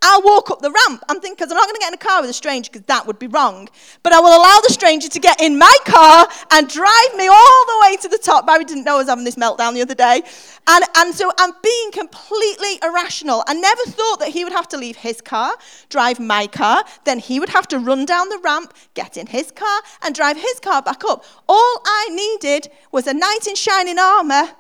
I'll 0.07 0.23
walk 0.23 0.51
up 0.53 0.61
the 0.61 0.71
ramp. 0.71 1.03
I'm 1.09 1.21
thinking, 1.21 1.35
because 1.35 1.51
I'm 1.51 1.57
not 1.57 1.65
going 1.67 1.75
to 1.75 1.81
get 1.81 1.89
in 1.89 1.95
a 1.95 1.99
car 1.99 2.21
with 2.21 2.31
a 2.31 2.33
stranger 2.33 2.71
because 2.73 2.87
that 2.87 3.07
would 3.07 3.19
be 3.19 3.27
wrong. 3.27 3.69
But 4.05 4.13
I 4.13 4.21
will 4.21 4.37
allow 4.37 4.61
the 4.61 4.73
stranger 4.73 5.09
to 5.09 5.19
get 5.19 5.41
in 5.43 5.59
my 5.59 5.77
car 5.85 6.29
and 6.53 6.69
drive 6.69 7.15
me 7.17 7.27
all 7.27 7.67
the 7.67 7.79
way 7.83 7.97
to 7.97 8.09
the 8.09 8.19
top. 8.19 8.47
Barry 8.47 8.65
didn't 8.65 8.85
know 8.85 8.95
I 8.95 8.99
was 8.99 9.09
having 9.09 9.25
this 9.25 9.35
meltdown 9.35 9.75
the 9.75 9.83
other 9.83 9.97
day. 9.97 10.23
And, 10.69 10.85
and 10.97 11.13
so 11.13 11.33
I'm 11.39 11.51
being 11.61 11.91
completely 11.91 12.79
irrational. 12.83 13.43
I 13.49 13.55
never 13.55 13.83
thought 13.83 14.21
that 14.21 14.29
he 14.29 14.45
would 14.45 14.53
have 14.53 14.69
to 14.69 14.77
leave 14.77 14.97
his 14.97 15.21
car, 15.21 15.55
drive 15.89 16.21
my 16.21 16.47
car, 16.47 16.85
then 17.05 17.19
he 17.19 17.41
would 17.41 17.49
have 17.49 17.67
to 17.69 17.79
run 17.81 18.05
down 18.05 18.29
the 18.29 18.39
ramp, 18.39 18.75
get 18.95 19.17
in 19.17 19.27
his 19.27 19.51
car, 19.51 19.81
and 20.03 20.15
drive 20.15 20.37
his 20.37 20.61
car 20.61 20.83
back 20.83 21.05
up. 21.05 21.25
All 21.49 21.83
I 21.85 22.09
needed 22.13 22.69
was 22.93 23.09
a 23.09 23.15
knight 23.15 23.47
in 23.49 23.57
shining 23.57 23.99
armor, 23.99 24.51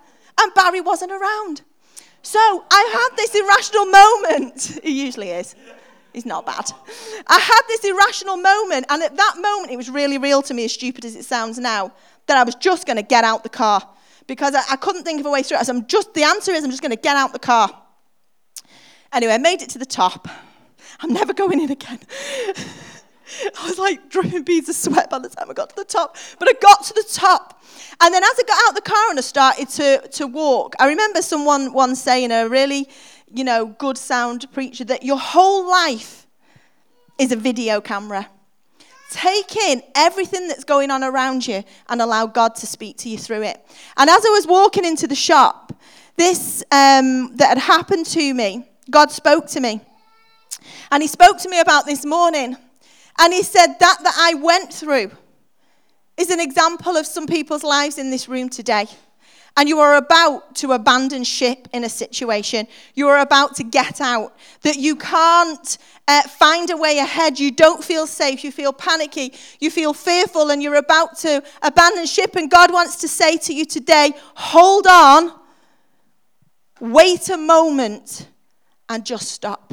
and 0.40 0.54
Barry 0.54 0.80
wasn't 0.80 1.12
around. 1.12 1.62
So 2.26 2.64
I 2.72 2.82
had 2.98 3.16
this 3.16 3.32
irrational 3.36 3.86
moment. 3.86 4.80
He 4.82 5.04
usually 5.04 5.30
is. 5.30 5.54
He's 6.12 6.26
not 6.26 6.44
bad. 6.44 6.72
I 7.28 7.38
had 7.38 7.62
this 7.68 7.84
irrational 7.84 8.36
moment, 8.36 8.86
and 8.88 9.00
at 9.00 9.16
that 9.16 9.34
moment, 9.38 9.70
it 9.70 9.76
was 9.76 9.88
really 9.88 10.18
real 10.18 10.42
to 10.42 10.52
me, 10.52 10.64
as 10.64 10.72
stupid 10.72 11.04
as 11.04 11.14
it 11.14 11.24
sounds 11.24 11.56
now, 11.56 11.92
that 12.26 12.36
I 12.36 12.42
was 12.42 12.56
just 12.56 12.84
going 12.84 12.96
to 12.96 13.04
get 13.04 13.22
out 13.22 13.44
the 13.44 13.48
car 13.48 13.80
because 14.26 14.56
I, 14.56 14.62
I, 14.72 14.76
couldn't 14.76 15.04
think 15.04 15.20
of 15.20 15.26
a 15.26 15.30
way 15.30 15.44
through 15.44 15.58
it. 15.58 15.66
So 15.66 15.74
I'm 15.74 15.86
just, 15.86 16.14
the 16.14 16.24
answer 16.24 16.50
is 16.50 16.64
I'm 16.64 16.70
just 16.70 16.82
going 16.82 16.90
to 16.90 17.00
get 17.00 17.16
out 17.16 17.32
the 17.32 17.38
car. 17.38 17.70
Anyway, 19.12 19.32
I 19.32 19.38
made 19.38 19.62
it 19.62 19.68
to 19.70 19.78
the 19.78 19.86
top. 19.86 20.26
I'm 21.00 21.12
never 21.12 21.32
going 21.32 21.60
in 21.60 21.70
again. 21.70 22.00
I 23.60 23.68
was 23.68 23.78
like 23.78 24.08
dripping 24.08 24.42
beads 24.42 24.68
of 24.68 24.76
sweat 24.76 25.10
by 25.10 25.18
the 25.18 25.28
time 25.28 25.50
I 25.50 25.54
got 25.54 25.70
to 25.70 25.76
the 25.76 25.84
top. 25.84 26.16
But 26.38 26.48
I 26.48 26.52
got 26.54 26.84
to 26.84 26.94
the 26.94 27.04
top. 27.12 27.62
And 28.00 28.12
then 28.12 28.22
as 28.22 28.30
I 28.38 28.42
got 28.46 28.58
out 28.68 28.74
the 28.74 28.82
car 28.82 29.10
and 29.10 29.18
I 29.18 29.22
started 29.22 29.68
to, 29.70 30.08
to 30.08 30.26
walk, 30.26 30.74
I 30.78 30.88
remember 30.88 31.22
someone 31.22 31.72
once 31.72 32.00
saying, 32.00 32.30
a 32.30 32.48
really, 32.48 32.88
you 33.32 33.44
know, 33.44 33.66
good 33.66 33.98
sound 33.98 34.50
preacher, 34.52 34.84
that 34.84 35.02
your 35.02 35.18
whole 35.18 35.68
life 35.68 36.26
is 37.18 37.32
a 37.32 37.36
video 37.36 37.80
camera. 37.80 38.28
Take 39.10 39.56
in 39.56 39.82
everything 39.94 40.48
that's 40.48 40.64
going 40.64 40.90
on 40.90 41.04
around 41.04 41.46
you 41.46 41.62
and 41.88 42.02
allow 42.02 42.26
God 42.26 42.54
to 42.56 42.66
speak 42.66 42.98
to 42.98 43.08
you 43.08 43.16
through 43.16 43.42
it. 43.42 43.64
And 43.96 44.10
as 44.10 44.24
I 44.26 44.30
was 44.30 44.46
walking 44.46 44.84
into 44.84 45.06
the 45.06 45.14
shop, 45.14 45.72
this 46.16 46.62
um, 46.72 47.36
that 47.36 47.50
had 47.50 47.58
happened 47.58 48.06
to 48.06 48.34
me, 48.34 48.68
God 48.90 49.10
spoke 49.10 49.46
to 49.48 49.60
me. 49.60 49.80
And 50.90 51.02
He 51.02 51.08
spoke 51.08 51.38
to 51.38 51.48
me 51.48 51.60
about 51.60 51.86
this 51.86 52.04
morning. 52.04 52.56
And 53.18 53.32
he 53.32 53.42
said, 53.42 53.76
That 53.78 53.98
that 54.02 54.14
I 54.16 54.34
went 54.34 54.72
through 54.72 55.10
is 56.16 56.30
an 56.30 56.40
example 56.40 56.96
of 56.96 57.06
some 57.06 57.26
people's 57.26 57.62
lives 57.62 57.98
in 57.98 58.10
this 58.10 58.28
room 58.28 58.48
today. 58.48 58.86
And 59.58 59.70
you 59.70 59.80
are 59.80 59.96
about 59.96 60.54
to 60.56 60.72
abandon 60.72 61.24
ship 61.24 61.66
in 61.72 61.82
a 61.84 61.88
situation. 61.88 62.68
You 62.94 63.08
are 63.08 63.20
about 63.20 63.56
to 63.56 63.64
get 63.64 64.02
out. 64.02 64.36
That 64.60 64.76
you 64.76 64.96
can't 64.96 65.78
uh, 66.06 66.22
find 66.22 66.68
a 66.68 66.76
way 66.76 66.98
ahead. 66.98 67.38
You 67.38 67.50
don't 67.50 67.82
feel 67.82 68.06
safe. 68.06 68.44
You 68.44 68.52
feel 68.52 68.74
panicky. 68.74 69.32
You 69.58 69.70
feel 69.70 69.94
fearful, 69.94 70.50
and 70.50 70.62
you're 70.62 70.74
about 70.74 71.16
to 71.18 71.42
abandon 71.62 72.04
ship. 72.04 72.36
And 72.36 72.50
God 72.50 72.70
wants 72.70 72.96
to 72.96 73.08
say 73.08 73.38
to 73.38 73.54
you 73.54 73.64
today 73.64 74.12
hold 74.34 74.86
on, 74.86 75.32
wait 76.78 77.30
a 77.30 77.38
moment, 77.38 78.28
and 78.90 79.06
just 79.06 79.30
stop. 79.30 79.72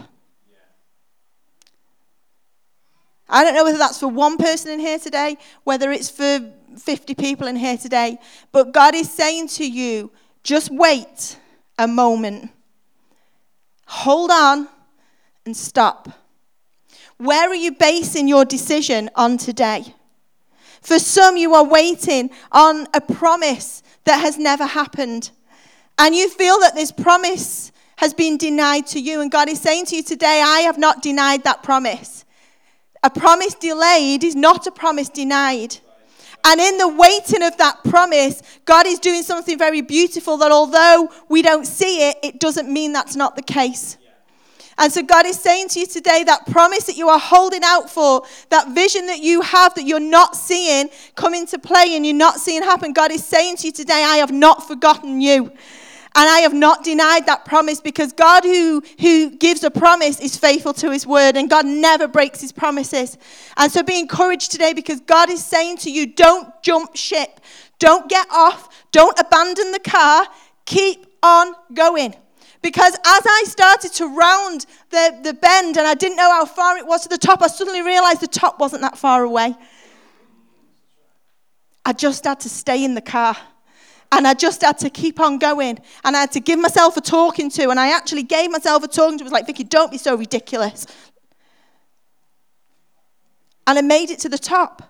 I 3.30 3.44
don't 3.44 3.56
know 3.56 3.63
whether 3.63 3.77
that's 3.77 4.00
for 4.00 4.08
one 4.08 4.38
person 4.38 4.72
in 4.72 4.80
here 4.80 5.00
today, 5.00 5.38
whether 5.63 5.92
it's 5.92 6.10
for 6.10 6.39
50 6.77 7.15
people 7.15 7.48
in 7.48 7.56
here 7.56 7.77
today, 7.77 8.18
but 8.51 8.74
God 8.74 8.96
is 8.96 9.10
saying 9.10 9.48
to 9.50 9.70
you, 9.70 10.12
just 10.44 10.70
wait 10.72 11.38
a 11.77 11.88
moment. 11.88 12.51
Hold 13.86 14.32
on 14.32 14.68
and 15.46 15.56
stop. 15.56 16.10
Where 17.18 17.50
are 17.50 17.56
you 17.56 17.72
basing 17.72 18.27
your 18.27 18.44
decision 18.44 19.10
on 19.15 19.38
today? 19.38 19.94
For 20.82 21.00
some, 21.00 21.38
you 21.38 21.53
are 21.53 21.63
waiting 21.63 22.30
on 22.51 22.88
a 22.94 23.00
promise 23.00 23.84
that 24.03 24.20
has 24.20 24.38
never 24.38 24.65
happened. 24.65 25.32
And 25.98 26.13
you 26.13 26.30
feel 26.30 26.60
that 26.60 26.75
this 26.75 26.92
promise 26.92 27.72
has 27.98 28.13
been 28.13 28.38
denied 28.38 28.88
to 28.88 29.00
you. 29.00 29.22
And 29.22 29.32
God 29.32 29.48
is 29.48 29.62
saying 29.62 29.86
to 29.88 29.96
you 29.96 30.03
today, 30.03 30.42
I 30.46 30.62
have 30.62 30.77
not 30.77 31.01
denied 31.01 31.44
that 31.46 31.63
promise. 31.63 32.23
A 33.04 33.10
promise 33.10 33.54
delayed 33.54 34.24
is 34.24 34.36
not 34.36 34.66
a 34.66 34.72
promise 34.72 35.10
denied. 35.10 35.78
And 36.46 36.60
in 36.60 36.78
the 36.78 36.88
waiting 36.88 37.44
of 37.44 37.56
that 37.58 37.84
promise, 37.84 38.42
God 38.66 38.86
is 38.86 39.00
doing 39.00 39.24
something 39.24 39.58
very 39.58 39.82
beautiful 39.82 40.38
that 40.38 40.52
although 40.52 41.10
we 41.30 41.42
don't 41.42 41.66
see 41.66 42.10
it, 42.10 42.18
it 42.24 42.40
doesn't 42.40 42.72
mean 42.72 42.92
that's 42.92 43.16
not 43.16 43.36
the 43.36 43.42
case. 43.42 43.98
And 44.78 44.92
so 44.92 45.04
God 45.04 45.26
is 45.26 45.40
saying 45.40 45.70
to 45.70 45.80
you 45.82 45.86
today 45.86 46.24
that 46.24 46.48
promise 46.48 46.86
that 46.86 46.98
you 46.98 47.08
are 47.08 47.20
holding 47.20 47.62
out 47.64 47.90
for, 47.90 48.24
that 48.50 48.70
vision 48.70 49.06
that 49.06 49.20
you 49.20 49.42
have 49.42 49.76
that 49.76 49.84
you're 49.84 50.00
not 50.00 50.36
seeing 50.36 50.90
come 51.16 51.34
into 51.34 51.60
play 51.60 51.96
and 51.96 52.06
you're 52.06 52.16
not 52.16 52.40
seeing 52.40 52.64
happen, 52.64 52.92
God 52.92 53.12
is 53.12 53.24
saying 53.24 53.58
to 53.58 53.68
you 53.68 53.74
today, 53.74 54.04
I 54.04 54.18
have 54.18 54.32
not 54.32 54.68
forgotten 54.68 55.22
you. 55.22 55.52
And 56.15 56.29
I 56.29 56.39
have 56.39 56.53
not 56.53 56.84
denied 56.84 57.25
that 57.25 57.43
promise 57.43 57.82
because 57.82 58.13
God, 58.13 58.43
who, 58.43 58.84
who 59.00 59.32
gives 59.32 59.63
a 59.63 59.72
promise, 59.72 60.20
is 60.20 60.38
faithful 60.38 60.74
to 60.75 60.91
his 60.91 61.08
word 61.08 61.36
and 61.36 61.50
God 61.50 61.65
never 61.65 62.08
breaks 62.08 62.39
his 62.39 62.51
promises. 62.51 63.17
And 63.58 63.72
so 63.72 63.82
be 63.82 64.00
encouraged 64.00 64.51
today 64.51 64.74
because 64.74 65.00
God 65.00 65.32
is 65.32 65.43
saying 65.43 65.77
to 65.77 65.91
you, 65.91 66.05
don't 66.05 66.50
jump 66.62 66.96
ship, 66.96 67.39
don't 67.79 68.08
get 68.10 68.27
off, 68.32 68.70
don't 68.91 69.20
abandon 69.20 69.72
the 69.72 69.79
car, 69.79 70.27
keep 70.65 71.08
on 71.24 71.55
going. 71.74 72.13
Because 72.62 72.93
as 72.93 73.01
I 73.25 73.43
started 73.48 73.91
to 73.93 74.05
round 74.08 74.65
the, 74.91 75.20
the 75.24 75.34
bend 75.34 75.77
and 75.77 75.88
I 75.88 75.96
didn't 75.96 76.15
know 76.15 76.32
how 76.32 76.46
far 76.46 76.77
it 76.77 76.86
was 76.86 77.01
to 77.03 77.10
the 77.10 77.17
top, 77.17 77.41
I 77.41 77.48
suddenly 77.48 77.82
realized 77.82 78.22
the 78.22 78.27
top 78.27 78.60
wasn't 78.60 78.84
that 78.84 78.98
far 78.98 79.24
away. 79.24 79.55
I 81.86 81.91
just 81.91 82.24
had 82.24 82.39
to 82.41 82.50
stay 82.50 82.86
in 82.86 82.93
the 82.93 83.01
car. 83.01 83.36
And 84.15 84.27
I 84.27 84.36
just 84.36 84.62
had 84.62 84.77
to 84.79 84.91
keep 84.91 85.20
on 85.20 85.39
going. 85.39 85.79
And 86.03 86.15
I 86.15 86.22
had 86.22 86.32
to 86.34 86.39
give 86.39 86.60
myself 86.60 86.96
a 86.98 87.01
talking 87.01 87.50
to. 87.50 87.70
And 87.72 87.79
I 87.79 87.96
actually 87.96 88.22
gave 88.22 88.51
myself 88.51 88.84
a 88.84 88.88
talking 88.88 89.17
to. 89.17 89.24
I 89.24 89.25
was 89.25 89.34
like, 89.34 89.48
Vicky, 89.48 89.63
don't 89.63 89.91
be 89.91 89.98
so 89.98 90.15
ridiculous. 90.15 90.86
And 93.65 93.79
I 93.79 93.82
made 93.82 94.12
it 94.12 94.20
to 94.20 94.29
the 94.29 94.38
top. 94.38 94.84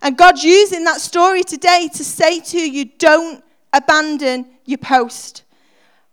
And 0.00 0.16
God's 0.16 0.44
using 0.44 0.84
that 0.84 1.00
story 1.00 1.42
today 1.42 1.90
to 1.92 2.04
say 2.04 2.38
to 2.38 2.58
you, 2.58 2.84
don't 2.84 3.42
abandon 3.72 4.46
your 4.64 4.78
post. 4.78 5.42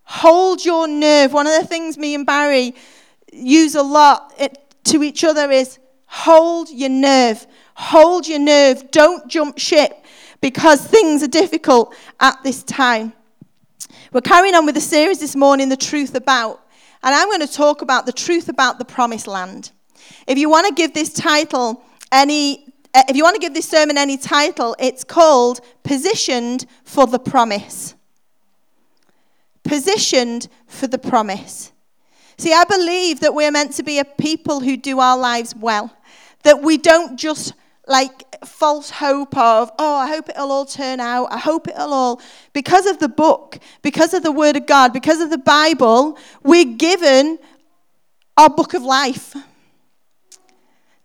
Hold 0.01 0.65
your 0.65 0.87
nerve. 0.87 1.33
One 1.33 1.45
of 1.45 1.61
the 1.61 1.67
things 1.67 1.99
me 1.99 2.15
and 2.15 2.25
Barry 2.25 2.73
use 3.31 3.75
a 3.75 3.83
lot 3.83 4.33
to 4.85 5.03
each 5.03 5.23
other 5.23 5.51
is 5.51 5.77
hold 6.07 6.71
your 6.71 6.89
nerve. 6.89 7.45
Hold 7.75 8.27
your 8.27 8.39
nerve. 8.39 8.89
Don't 8.89 9.29
jump 9.29 9.59
ship 9.59 10.03
because 10.41 10.85
things 10.85 11.23
are 11.23 11.27
difficult 11.27 11.95
at 12.19 12.41
this 12.43 12.63
time. 12.63 13.13
We're 14.11 14.21
carrying 14.21 14.55
on 14.55 14.65
with 14.65 14.75
the 14.75 14.81
series 14.81 15.19
this 15.19 15.35
morning, 15.35 15.69
The 15.69 15.77
Truth 15.77 16.15
About, 16.15 16.61
and 17.03 17.13
I'm 17.13 17.27
going 17.27 17.45
to 17.45 17.51
talk 17.51 17.81
about 17.81 18.05
the 18.05 18.11
truth 18.11 18.49
about 18.49 18.79
the 18.79 18.85
promised 18.85 19.27
land. 19.27 19.71
If 20.25 20.37
you 20.37 20.49
want 20.49 20.67
to 20.67 20.73
give 20.73 20.93
this 20.93 21.13
title 21.13 21.83
any 22.11 22.67
uh, 22.93 23.03
if 23.09 23.15
you 23.15 23.23
want 23.23 23.35
to 23.35 23.39
give 23.39 23.53
this 23.53 23.67
sermon 23.69 23.95
any 23.95 24.17
title, 24.17 24.75
it's 24.79 25.03
called 25.03 25.59
Positioned 25.83 26.65
for 26.83 27.05
the 27.05 27.19
Promise. 27.19 27.95
Positioned 29.63 30.47
for 30.65 30.87
the 30.87 30.97
Promise. 30.97 31.73
See, 32.37 32.53
I 32.53 32.63
believe 32.63 33.19
that 33.19 33.33
we're 33.35 33.51
meant 33.51 33.73
to 33.73 33.83
be 33.83 33.99
a 33.99 34.05
people 34.05 34.61
who 34.61 34.77
do 34.77 34.99
our 34.99 35.17
lives 35.17 35.55
well, 35.55 35.95
that 36.43 36.61
we 36.61 36.77
don't 36.77 37.17
just 37.17 37.53
like 37.87 38.23
false 38.45 38.89
hope 38.89 39.35
of, 39.37 39.71
oh, 39.79 39.95
I 39.95 40.07
hope 40.07 40.29
it'll 40.29 40.51
all 40.51 40.65
turn 40.65 40.99
out. 40.99 41.27
I 41.31 41.37
hope 41.37 41.67
it'll 41.67 41.93
all. 41.93 42.21
Because 42.53 42.85
of 42.85 42.99
the 42.99 43.09
book, 43.09 43.59
because 43.81 44.13
of 44.13 44.23
the 44.23 44.31
Word 44.31 44.55
of 44.55 44.65
God, 44.65 44.93
because 44.93 45.21
of 45.21 45.29
the 45.29 45.37
Bible, 45.37 46.17
we're 46.43 46.65
given 46.65 47.39
our 48.37 48.49
book 48.49 48.73
of 48.73 48.83
life 48.83 49.35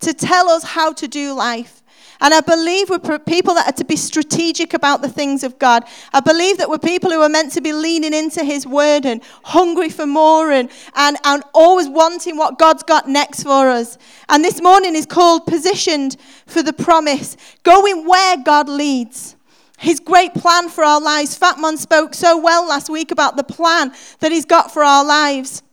to 0.00 0.12
tell 0.12 0.48
us 0.48 0.64
how 0.64 0.92
to 0.92 1.08
do 1.08 1.32
life. 1.32 1.81
And 2.22 2.32
I 2.32 2.40
believe 2.40 2.88
we're 2.88 3.18
people 3.18 3.54
that 3.54 3.66
are 3.66 3.76
to 3.76 3.84
be 3.84 3.96
strategic 3.96 4.74
about 4.74 5.02
the 5.02 5.08
things 5.08 5.42
of 5.42 5.58
God. 5.58 5.84
I 6.12 6.20
believe 6.20 6.56
that 6.58 6.70
we're 6.70 6.78
people 6.78 7.10
who 7.10 7.20
are 7.20 7.28
meant 7.28 7.50
to 7.52 7.60
be 7.60 7.72
leaning 7.72 8.14
into 8.14 8.44
His 8.44 8.64
word 8.64 9.04
and 9.04 9.20
hungry 9.44 9.88
for 9.88 10.06
more 10.06 10.52
and, 10.52 10.70
and, 10.94 11.16
and 11.24 11.42
always 11.52 11.88
wanting 11.88 12.36
what 12.36 12.60
God's 12.60 12.84
got 12.84 13.08
next 13.08 13.42
for 13.42 13.68
us. 13.68 13.98
And 14.28 14.44
this 14.44 14.62
morning 14.62 14.94
is 14.94 15.04
called 15.04 15.46
Positioned 15.46 16.16
for 16.46 16.62
the 16.62 16.72
Promise, 16.72 17.36
going 17.64 18.06
where 18.06 18.36
God 18.36 18.68
leads 18.68 19.34
his 19.82 19.98
great 19.98 20.32
plan 20.32 20.68
for 20.68 20.84
our 20.84 21.00
lives. 21.00 21.36
Fatman 21.36 21.76
spoke 21.76 22.14
so 22.14 22.38
well 22.38 22.68
last 22.68 22.88
week 22.88 23.10
about 23.10 23.36
the 23.36 23.42
plan 23.42 23.92
that 24.20 24.30
he's 24.30 24.44
got 24.44 24.72
for 24.72 24.84
our 24.84 25.04
lives. 25.04 25.64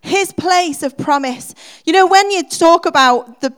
His 0.00 0.32
place 0.32 0.82
of 0.82 0.96
promise. 0.96 1.54
You 1.84 1.92
know, 1.92 2.06
when 2.06 2.30
you 2.30 2.42
talk 2.44 2.86
about 2.86 3.42
the 3.42 3.54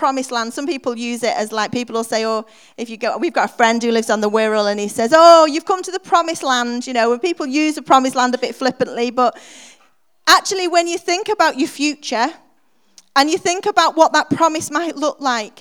promised 0.00 0.30
land. 0.36 0.54
Some 0.54 0.66
people 0.66 0.96
use 0.96 1.22
it 1.22 1.34
as 1.42 1.52
like 1.52 1.70
people 1.72 1.94
will 1.94 2.10
say, 2.14 2.24
"Oh, 2.24 2.46
if 2.82 2.88
you 2.90 2.96
go, 2.96 3.18
we've 3.22 3.36
got 3.40 3.50
a 3.50 3.54
friend 3.60 3.82
who 3.82 3.90
lives 3.98 4.10
on 4.14 4.20
the 4.22 4.30
Wirral, 4.36 4.66
and 4.70 4.80
he 4.80 4.88
says, 4.88 5.10
"Oh, 5.14 5.44
you've 5.52 5.68
come 5.72 5.82
to 5.82 5.92
the 5.96 6.04
promised 6.12 6.42
land." 6.42 6.86
You 6.86 6.94
know, 6.94 7.12
and 7.12 7.20
people 7.20 7.46
use 7.46 7.74
the 7.74 7.82
promised 7.92 8.16
land 8.20 8.34
a 8.34 8.38
bit 8.38 8.54
flippantly, 8.54 9.10
but 9.10 9.32
actually, 10.26 10.68
when 10.68 10.86
you 10.92 10.98
think 11.10 11.28
about 11.28 11.58
your 11.60 11.68
future 11.68 12.28
and 13.14 13.24
you 13.32 13.38
think 13.38 13.66
about 13.66 13.94
what 14.00 14.10
that 14.16 14.30
promise 14.30 14.70
might 14.70 14.96
look 14.96 15.18
like, 15.20 15.56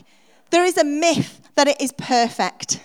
there 0.51 0.63
is 0.63 0.77
a 0.77 0.85
myth 0.85 1.31
that 1.55 1.67
it 1.67 1.79
is 1.81 1.91
perfect, 1.91 2.79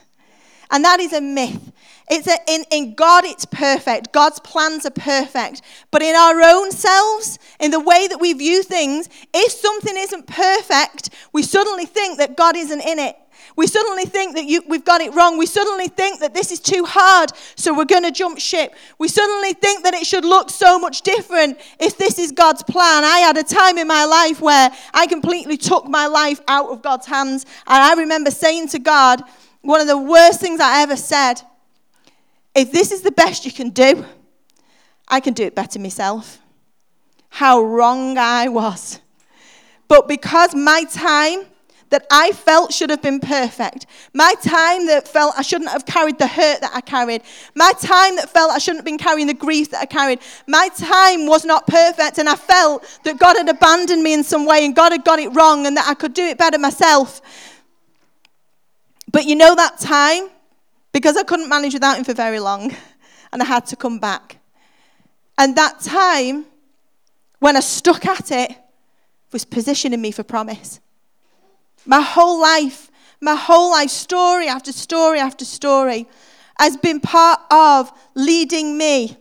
and 0.73 0.85
that 0.85 0.99
is 0.99 1.13
a 1.13 1.21
myth. 1.21 1.65
It's 2.09 2.27
a, 2.27 2.37
in, 2.47 2.65
in 2.71 2.95
God, 2.95 3.25
it's 3.25 3.47
perfect. 3.47 4.13
God's 4.13 4.39
plans 4.41 4.85
are 4.85 4.91
perfect. 4.91 5.63
But 5.91 6.03
in 6.03 6.15
our 6.15 6.41
own 6.43 6.71
selves, 6.71 7.39
in 7.59 7.71
the 7.71 7.81
way 7.81 8.07
that 8.09 8.21
we 8.21 8.35
view 8.35 8.63
things, 8.63 9.09
if 9.33 9.53
something 9.53 9.95
isn't 9.97 10.27
perfect, 10.27 11.11
we 11.33 11.43
suddenly 11.43 11.87
think 11.87 12.19
that 12.19 12.37
God 12.37 12.57
isn't 12.57 12.81
in 12.83 12.99
it. 12.99 13.17
We 13.57 13.67
suddenly 13.67 14.05
think 14.05 14.35
that 14.35 14.45
you, 14.47 14.63
we've 14.69 14.85
got 14.85 15.01
it 15.01 15.15
wrong. 15.15 15.39
We 15.39 15.47
suddenly 15.47 15.89
think 15.89 16.21
that 16.21 16.35
this 16.35 16.51
is 16.51 16.61
too 16.61 16.85
hard, 16.85 17.31
so 17.55 17.73
we're 17.73 17.85
going 17.85 18.03
to 18.03 18.11
jump 18.11 18.39
ship. 18.39 18.75
We 18.99 19.09
suddenly 19.09 19.53
think 19.53 19.85
that 19.85 19.95
it 19.95 20.07
should 20.07 20.25
look 20.25 20.51
so 20.51 20.79
much 20.79 21.03
different 21.03 21.59
if 21.79 21.97
this 21.97 22.19
is 22.19 22.33
God's 22.33 22.63
plan. 22.65 23.05
I 23.05 23.19
had 23.19 23.37
a 23.37 23.45
time 23.45 23.79
in 23.79 23.87
my 23.87 24.05
life 24.05 24.41
where 24.41 24.71
I 24.93 25.07
completely 25.07 25.57
took 25.57 25.87
my 25.87 26.07
life 26.07 26.41
out 26.49 26.71
of 26.71 26.83
God's 26.83 27.07
hands. 27.07 27.45
And 27.67 27.83
I 27.83 27.95
remember 27.95 28.31
saying 28.31 28.69
to 28.69 28.79
God, 28.79 29.23
one 29.63 29.81
of 29.81 29.87
the 29.87 29.99
worst 29.99 30.41
things 30.41 30.61
I 30.61 30.83
ever 30.83 30.97
said 30.97 31.41
if 32.55 32.71
this 32.73 32.93
is 32.93 33.03
the 33.03 33.13
best 33.13 33.45
you 33.45 33.53
can 33.53 33.71
do, 33.71 34.05
I 35.09 35.21
can 35.21 35.35
do 35.35 35.45
it 35.45 35.55
better 35.55 35.79
myself. 35.79 36.39
How 37.29 37.63
wrong 37.63 38.17
I 38.17 38.49
was. 38.49 39.01
But 39.89 40.09
because 40.09 40.55
my 40.55 40.85
time 40.85 41.47
that 41.91 42.07
I 42.11 42.33
felt 42.33 42.73
should 42.73 42.91
have 42.91 43.03
been 43.03 43.21
perfect, 43.21 43.87
my 44.15 44.35
time 44.43 44.87
that 44.87 45.07
felt 45.07 45.35
I 45.37 45.43
shouldn't 45.43 45.71
have 45.71 45.85
carried 45.85 46.19
the 46.19 46.27
hurt 46.27 46.61
that 46.61 46.71
I 46.75 46.81
carried, 46.81 47.23
my 47.55 47.73
time 47.81 48.17
that 48.17 48.31
felt 48.31 48.51
I 48.51 48.59
shouldn't 48.59 48.79
have 48.79 48.85
been 48.85 48.99
carrying 48.99 49.27
the 49.27 49.35
grief 49.35 49.71
that 49.71 49.81
I 49.81 49.87
carried, 49.87 50.21
my 50.47 50.69
time 50.77 51.27
was 51.27 51.45
not 51.45 51.67
perfect, 51.67 52.19
and 52.19 52.29
I 52.29 52.37
felt 52.37 53.01
that 53.05 53.19
God 53.19 53.37
had 53.37 53.49
abandoned 53.49 54.03
me 54.03 54.15
in 54.15 54.25
some 54.25 54.47
way 54.47 54.65
and 54.65 54.75
God 54.75 54.93
had 54.93 55.05
got 55.05 55.19
it 55.19 55.29
wrong 55.35 55.67
and 55.67 55.77
that 55.77 55.87
I 55.87 55.95
could 55.95 56.15
do 56.15 56.25
it 56.25 56.39
better 56.39 56.59
myself. 56.59 57.21
But 59.13 59.27
you 59.27 59.37
know 59.37 59.55
that 59.55 59.79
time 59.79 60.31
because 60.95 61.17
I 61.17 61.25
couldn't 61.25 61.49
manage 61.49 61.75
without 61.75 61.99
him 61.99 62.05
for 62.05 62.15
very 62.15 62.39
long 62.39 62.73
and 63.33 63.43
I 63.43 63.45
had 63.45 63.67
to 63.67 63.77
come 63.77 63.99
back. 63.99 64.39
And 65.37 65.57
that 65.57 65.81
time, 65.81 66.47
when 67.41 67.57
I 67.57 67.61
stuck 67.61 68.07
at 68.07 68.31
it, 68.31 68.53
was 69.33 69.45
positioning 69.45 70.01
me 70.01 70.13
for 70.13 70.23
promise. 70.23 70.81
My 71.85 72.01
whole 72.01 72.41
life, 72.41 72.93
my 73.21 73.35
whole 73.35 73.73
life, 73.73 73.91
story 73.91 74.47
after 74.47 74.71
story 74.71 75.19
after 75.19 75.45
story, 75.45 76.07
has 76.61 76.77
been 76.77 77.01
part 77.01 77.41
of 77.51 77.93
leading 78.15 78.79
me 78.79 79.17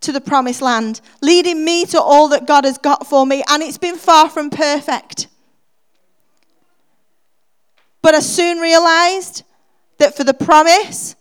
to 0.00 0.10
the 0.10 0.20
promised 0.20 0.60
land, 0.60 1.00
leading 1.22 1.64
me 1.64 1.84
to 1.86 2.00
all 2.00 2.26
that 2.28 2.48
God 2.48 2.64
has 2.64 2.78
got 2.78 3.06
for 3.06 3.24
me. 3.24 3.44
And 3.48 3.62
it's 3.62 3.78
been 3.78 3.96
far 3.96 4.28
from 4.28 4.50
perfect. 4.50 5.28
But 8.02 8.16
I 8.16 8.20
soon 8.20 8.58
realized 8.58 9.44
that 10.00 10.16
for 10.16 10.24
the 10.24 10.34
promise, 10.34 11.14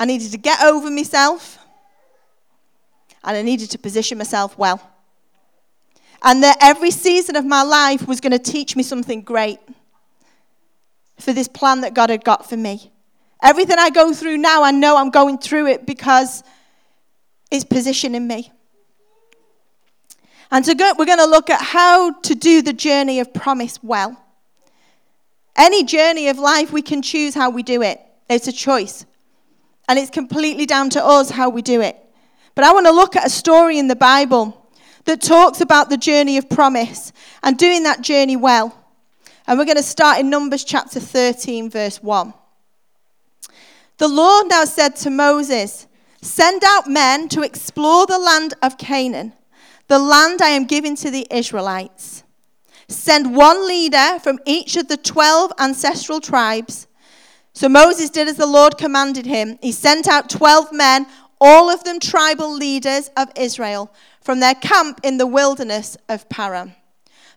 I 0.00 0.04
needed 0.04 0.32
to 0.32 0.38
get 0.38 0.62
over 0.62 0.90
myself 0.90 1.58
and 3.22 3.36
I 3.36 3.42
needed 3.42 3.70
to 3.70 3.78
position 3.78 4.18
myself 4.18 4.56
well. 4.58 4.80
And 6.22 6.42
that 6.42 6.56
every 6.60 6.90
season 6.90 7.36
of 7.36 7.44
my 7.44 7.62
life 7.62 8.06
was 8.08 8.20
going 8.20 8.32
to 8.32 8.38
teach 8.38 8.74
me 8.76 8.82
something 8.82 9.22
great 9.22 9.58
for 11.18 11.32
this 11.32 11.48
plan 11.48 11.82
that 11.82 11.94
God 11.94 12.10
had 12.10 12.24
got 12.24 12.48
for 12.48 12.56
me. 12.56 12.90
Everything 13.42 13.76
I 13.78 13.90
go 13.90 14.12
through 14.12 14.38
now, 14.38 14.62
I 14.62 14.70
know 14.70 14.96
I'm 14.96 15.10
going 15.10 15.38
through 15.38 15.66
it 15.66 15.84
because 15.84 16.44
it's 17.50 17.64
positioning 17.64 18.26
me. 18.26 18.52
And 20.52 20.64
so 20.64 20.74
we're 20.76 21.06
going 21.06 21.18
to 21.18 21.26
look 21.26 21.50
at 21.50 21.60
how 21.60 22.12
to 22.12 22.34
do 22.34 22.62
the 22.62 22.72
journey 22.72 23.18
of 23.20 23.34
promise 23.34 23.82
well. 23.82 24.21
Any 25.56 25.84
journey 25.84 26.28
of 26.28 26.38
life, 26.38 26.72
we 26.72 26.82
can 26.82 27.02
choose 27.02 27.34
how 27.34 27.50
we 27.50 27.62
do 27.62 27.82
it. 27.82 28.00
It's 28.28 28.48
a 28.48 28.52
choice. 28.52 29.04
And 29.88 29.98
it's 29.98 30.10
completely 30.10 30.66
down 30.66 30.90
to 30.90 31.04
us 31.04 31.30
how 31.30 31.50
we 31.50 31.62
do 31.62 31.80
it. 31.80 31.96
But 32.54 32.64
I 32.64 32.72
want 32.72 32.86
to 32.86 32.92
look 32.92 33.16
at 33.16 33.26
a 33.26 33.30
story 33.30 33.78
in 33.78 33.88
the 33.88 33.96
Bible 33.96 34.70
that 35.04 35.20
talks 35.20 35.60
about 35.60 35.90
the 35.90 35.96
journey 35.96 36.38
of 36.38 36.48
promise 36.48 37.12
and 37.42 37.58
doing 37.58 37.82
that 37.82 38.02
journey 38.02 38.36
well. 38.36 38.76
And 39.46 39.58
we're 39.58 39.64
going 39.64 39.76
to 39.76 39.82
start 39.82 40.18
in 40.20 40.30
Numbers 40.30 40.64
chapter 40.64 41.00
13, 41.00 41.68
verse 41.68 42.02
1. 42.02 42.32
The 43.98 44.08
Lord 44.08 44.48
now 44.48 44.64
said 44.64 44.96
to 44.96 45.10
Moses, 45.10 45.86
Send 46.20 46.62
out 46.64 46.88
men 46.88 47.28
to 47.30 47.42
explore 47.42 48.06
the 48.06 48.18
land 48.18 48.54
of 48.62 48.78
Canaan, 48.78 49.32
the 49.88 49.98
land 49.98 50.40
I 50.40 50.50
am 50.50 50.66
giving 50.66 50.94
to 50.96 51.10
the 51.10 51.26
Israelites. 51.30 52.21
Send 52.96 53.34
one 53.34 53.66
leader 53.66 54.18
from 54.20 54.38
each 54.46 54.76
of 54.76 54.88
the 54.88 54.96
12 54.96 55.52
ancestral 55.58 56.20
tribes. 56.20 56.86
So 57.54 57.68
Moses 57.68 58.10
did 58.10 58.28
as 58.28 58.36
the 58.36 58.46
Lord 58.46 58.78
commanded 58.78 59.26
him. 59.26 59.58
He 59.60 59.72
sent 59.72 60.08
out 60.08 60.30
12 60.30 60.72
men, 60.72 61.06
all 61.40 61.70
of 61.70 61.84
them 61.84 62.00
tribal 62.00 62.52
leaders 62.52 63.10
of 63.16 63.30
Israel, 63.36 63.92
from 64.20 64.40
their 64.40 64.54
camp 64.54 65.00
in 65.02 65.18
the 65.18 65.26
wilderness 65.26 65.96
of 66.08 66.28
Paran. 66.28 66.74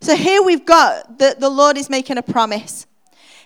So 0.02 0.16
here 0.16 0.42
we've 0.42 0.66
got 0.66 1.20
that 1.20 1.40
the 1.40 1.50
Lord 1.50 1.78
is 1.78 1.90
making 1.90 2.18
a 2.18 2.24
promise. 2.24 2.86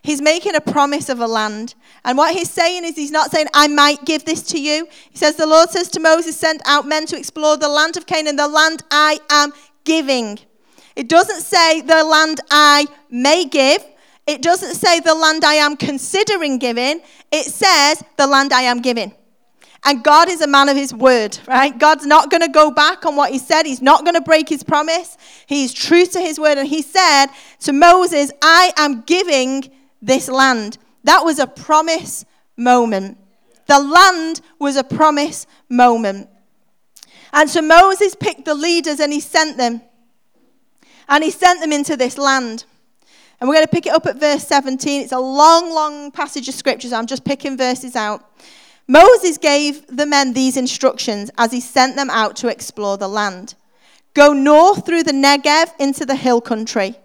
He's 0.01 0.21
making 0.21 0.55
a 0.55 0.61
promise 0.61 1.09
of 1.09 1.19
a 1.19 1.27
land. 1.27 1.75
And 2.05 2.17
what 2.17 2.35
he's 2.35 2.49
saying 2.49 2.85
is, 2.85 2.95
he's 2.95 3.11
not 3.11 3.31
saying, 3.31 3.47
I 3.53 3.67
might 3.67 4.05
give 4.05 4.25
this 4.25 4.43
to 4.43 4.59
you. 4.59 4.87
He 5.09 5.17
says, 5.17 5.35
The 5.35 5.45
Lord 5.47 5.69
says 5.69 5.89
to 5.89 5.99
Moses, 5.99 6.37
Send 6.37 6.61
out 6.65 6.87
men 6.87 7.05
to 7.07 7.17
explore 7.17 7.57
the 7.57 7.69
land 7.69 7.97
of 7.97 8.05
Canaan, 8.05 8.35
the 8.35 8.47
land 8.47 8.83
I 8.91 9.19
am 9.29 9.51
giving. 9.83 10.39
It 10.99 11.07
doesn't 11.07 11.43
say 11.43 11.79
the 11.79 12.03
land 12.03 12.41
I 12.51 12.85
may 13.09 13.45
give. 13.45 13.81
It 14.27 14.41
doesn't 14.41 14.75
say 14.75 14.99
the 14.99 15.15
land 15.15 15.45
I 15.45 15.53
am 15.53 15.77
considering 15.77 16.57
giving. 16.57 16.99
It 17.31 17.45
says 17.45 18.03
the 18.17 18.27
land 18.27 18.51
I 18.51 18.63
am 18.63 18.81
giving. 18.81 19.13
And 19.85 20.03
God 20.03 20.29
is 20.29 20.41
a 20.41 20.47
man 20.47 20.67
of 20.67 20.75
his 20.75 20.93
word, 20.93 21.39
right? 21.47 21.75
God's 21.79 22.05
not 22.05 22.29
going 22.29 22.41
to 22.41 22.49
go 22.49 22.69
back 22.69 23.05
on 23.05 23.15
what 23.15 23.31
he 23.31 23.39
said. 23.39 23.65
He's 23.65 23.81
not 23.81 24.03
going 24.03 24.15
to 24.15 24.21
break 24.21 24.49
his 24.49 24.61
promise. 24.61 25.17
He's 25.47 25.73
true 25.73 26.05
to 26.05 26.19
his 26.19 26.37
word. 26.37 26.57
And 26.57 26.67
he 26.67 26.81
said 26.81 27.27
to 27.61 27.71
Moses, 27.71 28.33
I 28.41 28.73
am 28.75 29.03
giving 29.03 29.71
this 30.01 30.27
land. 30.27 30.79
That 31.05 31.23
was 31.23 31.39
a 31.39 31.47
promise 31.47 32.25
moment. 32.57 33.17
The 33.67 33.79
land 33.79 34.41
was 34.59 34.75
a 34.75 34.83
promise 34.83 35.47
moment. 35.69 36.27
And 37.31 37.49
so 37.49 37.61
Moses 37.61 38.15
picked 38.15 38.43
the 38.43 38.53
leaders 38.53 38.99
and 38.99 39.13
he 39.13 39.21
sent 39.21 39.55
them. 39.55 39.81
And 41.09 41.23
he 41.23 41.31
sent 41.31 41.59
them 41.59 41.73
into 41.73 41.97
this 41.97 42.17
land. 42.17 42.63
And 43.39 43.49
we're 43.49 43.55
going 43.55 43.65
to 43.65 43.71
pick 43.71 43.85
it 43.85 43.93
up 43.93 44.05
at 44.05 44.19
verse 44.19 44.47
17. 44.47 45.01
It's 45.01 45.11
a 45.11 45.19
long, 45.19 45.73
long 45.73 46.11
passage 46.11 46.47
of 46.47 46.55
scriptures. 46.55 46.93
I'm 46.93 47.07
just 47.07 47.25
picking 47.25 47.57
verses 47.57 47.95
out. 47.95 48.25
Moses 48.87 49.37
gave 49.37 49.85
the 49.87 50.05
men 50.05 50.33
these 50.33 50.57
instructions 50.57 51.29
as 51.37 51.51
he 51.51 51.59
sent 51.59 51.95
them 51.95 52.09
out 52.09 52.35
to 52.37 52.47
explore 52.47 52.97
the 52.97 53.07
land 53.07 53.55
Go 54.15 54.33
north 54.33 54.85
through 54.85 55.03
the 55.03 55.11
Negev 55.11 55.71
into 55.79 56.05
the 56.05 56.15
hill 56.15 56.41
country. 56.41 56.95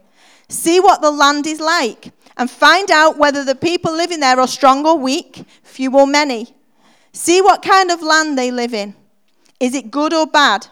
See 0.49 0.81
what 0.81 1.03
the 1.03 1.11
land 1.11 1.47
is 1.47 1.61
like, 1.61 2.13
and 2.37 2.51
find 2.51 2.91
out 2.91 3.19
whether 3.19 3.45
the 3.45 3.55
people 3.55 3.93
living 3.93 4.21
there 4.21 4.41
are 4.41 4.49
strong 4.49 4.87
or 4.87 4.99
weak, 4.99 5.45
few 5.63 5.95
or 5.97 6.07
many. 6.07 6.55
See 7.13 7.41
what 7.41 7.63
kind 7.63 7.91
of 7.91 8.03
land 8.03 8.37
they 8.39 8.51
live 8.51 8.75
in. 8.75 8.95
Is 9.61 9.75
it 9.75 9.91
good 9.91 10.13
or 10.13 10.27
bad? 10.27 10.67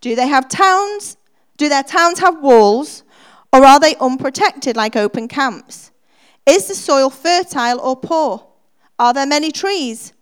Do 0.00 0.14
they 0.16 0.26
have 0.26 0.48
towns 0.48 1.16
do 1.62 1.68
their 1.68 1.84
towns 1.84 2.18
have 2.18 2.42
walls, 2.42 3.04
or 3.52 3.64
are 3.64 3.78
they 3.78 3.94
unprotected 4.00 4.76
like 4.76 4.96
open 4.96 5.28
camps? 5.28 5.92
Is 6.44 6.66
the 6.66 6.74
soil 6.74 7.08
fertile 7.08 7.80
or 7.80 7.94
poor? 7.94 8.48
Are 8.98 9.14
there 9.14 9.26
many 9.26 9.52
trees? 9.52 10.12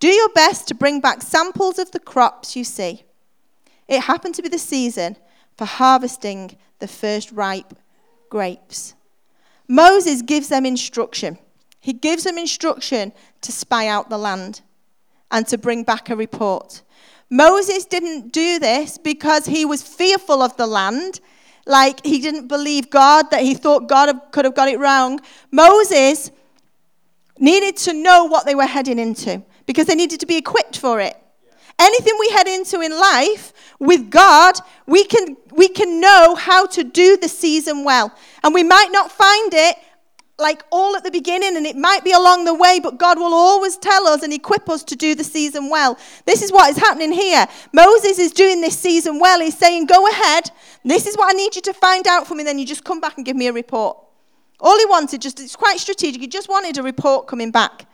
Do 0.00 0.08
your 0.08 0.30
best 0.30 0.66
to 0.68 0.74
bring 0.74 1.00
back 1.00 1.20
samples 1.20 1.78
of 1.78 1.90
the 1.90 2.00
crops 2.00 2.56
you 2.56 2.64
see. 2.64 3.04
It 3.86 4.00
happened 4.00 4.34
to 4.36 4.42
be 4.42 4.48
the 4.48 4.58
season 4.58 5.16
for 5.58 5.66
harvesting 5.66 6.56
the 6.78 6.88
first 6.88 7.32
ripe 7.32 7.74
grapes. 8.30 8.94
Moses 9.68 10.22
gives 10.22 10.48
them 10.48 10.64
instruction. 10.64 11.36
He 11.80 11.92
gives 11.92 12.24
them 12.24 12.38
instruction 12.38 13.12
to 13.42 13.52
spy 13.52 13.88
out 13.88 14.08
the 14.08 14.16
land 14.16 14.62
and 15.30 15.46
to 15.48 15.58
bring 15.58 15.82
back 15.82 16.08
a 16.08 16.16
report. 16.16 16.80
Moses 17.30 17.84
didn't 17.84 18.32
do 18.32 18.58
this 18.58 18.96
because 18.96 19.46
he 19.46 19.64
was 19.64 19.82
fearful 19.82 20.42
of 20.42 20.56
the 20.56 20.66
land, 20.66 21.20
like 21.66 22.04
he 22.04 22.20
didn't 22.20 22.48
believe 22.48 22.88
God, 22.88 23.30
that 23.30 23.42
he 23.42 23.54
thought 23.54 23.88
God 23.88 24.18
could 24.32 24.44
have 24.44 24.54
got 24.54 24.68
it 24.68 24.78
wrong. 24.78 25.20
Moses 25.50 26.30
needed 27.38 27.76
to 27.76 27.92
know 27.92 28.24
what 28.24 28.46
they 28.46 28.54
were 28.54 28.66
heading 28.66 28.98
into 28.98 29.42
because 29.66 29.86
they 29.86 29.94
needed 29.94 30.20
to 30.20 30.26
be 30.26 30.36
equipped 30.36 30.78
for 30.78 31.00
it. 31.00 31.16
Anything 31.78 32.14
we 32.18 32.30
head 32.30 32.48
into 32.48 32.80
in 32.80 32.90
life 32.90 33.52
with 33.78 34.10
God, 34.10 34.56
we 34.86 35.04
can, 35.04 35.36
we 35.52 35.68
can 35.68 36.00
know 36.00 36.34
how 36.34 36.66
to 36.66 36.82
do 36.82 37.16
the 37.16 37.28
season 37.28 37.84
well. 37.84 38.12
And 38.42 38.52
we 38.52 38.64
might 38.64 38.88
not 38.90 39.12
find 39.12 39.52
it 39.54 39.76
like 40.38 40.62
all 40.70 40.96
at 40.96 41.02
the 41.02 41.10
beginning 41.10 41.56
and 41.56 41.66
it 41.66 41.76
might 41.76 42.04
be 42.04 42.12
along 42.12 42.44
the 42.44 42.54
way, 42.54 42.78
but 42.80 42.96
God 42.96 43.18
will 43.18 43.34
always 43.34 43.76
tell 43.76 44.06
us 44.06 44.22
and 44.22 44.32
equip 44.32 44.68
us 44.68 44.84
to 44.84 44.94
do 44.94 45.14
the 45.16 45.24
season 45.24 45.68
well. 45.68 45.98
This 46.26 46.42
is 46.42 46.52
what 46.52 46.70
is 46.70 46.76
happening 46.76 47.12
here. 47.12 47.46
Moses 47.72 48.18
is 48.20 48.30
doing 48.30 48.60
this 48.60 48.78
season 48.78 49.18
well. 49.18 49.40
He's 49.40 49.58
saying, 49.58 49.86
Go 49.86 50.06
ahead. 50.06 50.50
This 50.84 51.06
is 51.06 51.16
what 51.16 51.34
I 51.34 51.36
need 51.36 51.56
you 51.56 51.62
to 51.62 51.72
find 51.72 52.06
out 52.06 52.26
for 52.26 52.34
me. 52.36 52.44
Then 52.44 52.58
you 52.58 52.66
just 52.66 52.84
come 52.84 53.00
back 53.00 53.16
and 53.16 53.26
give 53.26 53.36
me 53.36 53.48
a 53.48 53.52
report. 53.52 53.98
All 54.60 54.78
he 54.78 54.86
wanted, 54.86 55.22
just 55.22 55.40
it's 55.40 55.56
quite 55.56 55.78
strategic. 55.78 56.20
He 56.20 56.28
just 56.28 56.48
wanted 56.48 56.78
a 56.78 56.82
report 56.82 57.26
coming 57.26 57.50
back. 57.50 57.86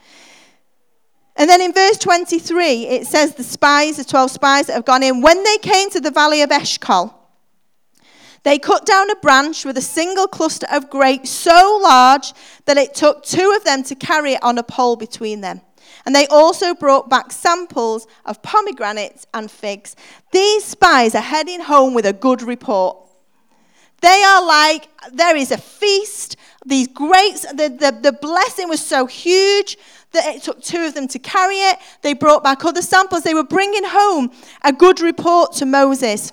And 1.37 1.51
then 1.51 1.61
in 1.61 1.73
verse 1.73 1.99
23, 1.99 2.87
it 2.87 3.07
says 3.07 3.35
the 3.35 3.43
spies, 3.43 3.97
the 3.97 4.05
12 4.05 4.31
spies 4.31 4.67
that 4.67 4.75
have 4.75 4.85
gone 4.85 5.03
in, 5.03 5.21
when 5.21 5.43
they 5.43 5.59
came 5.59 5.91
to 5.91 6.01
the 6.01 6.11
valley 6.11 6.43
of 6.43 6.51
Eshcol, 6.51 7.24
they 8.45 8.59
cut 8.59 8.87
down 8.87 9.11
a 9.11 9.17
branch 9.17 9.65
with 9.65 9.77
a 9.77 9.83
single 9.83 10.29
cluster 10.29 10.67
of 10.71 10.91
grapes 10.91 11.31
so 11.31 11.81
large 11.83 12.33
that 12.67 12.77
it 12.77 12.95
took 12.95 13.25
two 13.25 13.53
of 13.57 13.65
them 13.65 13.83
to 13.85 13.95
carry 13.95 14.35
it 14.35 14.43
on 14.43 14.59
a 14.59 14.63
pole 14.63 14.97
between 14.97 15.41
them. 15.41 15.63
And 16.07 16.15
they 16.15 16.27
also 16.27 16.75
brought 16.75 17.09
back 17.09 17.33
samples 17.33 18.07
of 18.27 18.43
pomegranates 18.43 19.27
and 19.33 19.51
figs. 19.51 19.97
These 20.33 20.65
spies 20.65 21.15
are 21.15 21.23
heading 21.23 21.61
home 21.61 21.95
with 21.95 22.05
a 22.05 22.13
good 22.13 22.43
report. 22.43 22.99
They 24.03 24.23
are 24.23 24.47
like, 24.47 24.89
there 25.13 25.35
is 25.35 25.51
a 25.51 25.57
feast. 25.57 26.37
These 26.67 26.89
grapes, 26.89 27.43
the, 27.43 27.71
the, 27.71 27.99
the 28.03 28.13
blessing 28.13 28.69
was 28.69 28.85
so 28.85 29.07
huge 29.07 29.79
that 30.13 30.35
it 30.35 30.43
took 30.43 30.63
two 30.63 30.85
of 30.85 30.93
them 30.93 31.09
to 31.09 31.19
carry 31.19 31.57
it. 31.57 31.79
They 32.03 32.13
brought 32.13 32.45
back 32.45 32.63
other 32.67 32.83
samples. 32.83 33.23
They 33.23 33.33
were 33.33 33.45
bringing 33.45 33.85
home 33.85 34.31
a 34.63 34.75
good 34.75 35.01
report 35.01 35.55
to 35.55 35.67
Moses. 35.67 36.33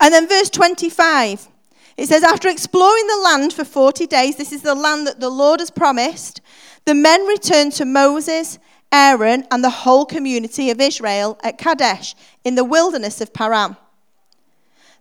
And 0.00 0.14
then 0.14 0.28
verse 0.28 0.50
25, 0.50 1.48
it 1.96 2.08
says, 2.08 2.22
After 2.22 2.48
exploring 2.48 3.06
the 3.08 3.22
land 3.24 3.52
for 3.52 3.64
40 3.64 4.06
days, 4.06 4.36
this 4.36 4.52
is 4.52 4.62
the 4.62 4.74
land 4.74 5.06
that 5.06 5.20
the 5.20 5.28
Lord 5.28 5.60
has 5.60 5.70
promised, 5.70 6.40
the 6.84 6.94
men 6.94 7.26
returned 7.26 7.72
to 7.72 7.84
Moses, 7.84 8.58
Aaron, 8.92 9.44
and 9.50 9.62
the 9.62 9.70
whole 9.70 10.06
community 10.06 10.70
of 10.70 10.80
Israel 10.80 11.38
at 11.42 11.58
Kadesh 11.58 12.14
in 12.44 12.54
the 12.54 12.64
wilderness 12.64 13.20
of 13.20 13.34
Paran. 13.34 13.76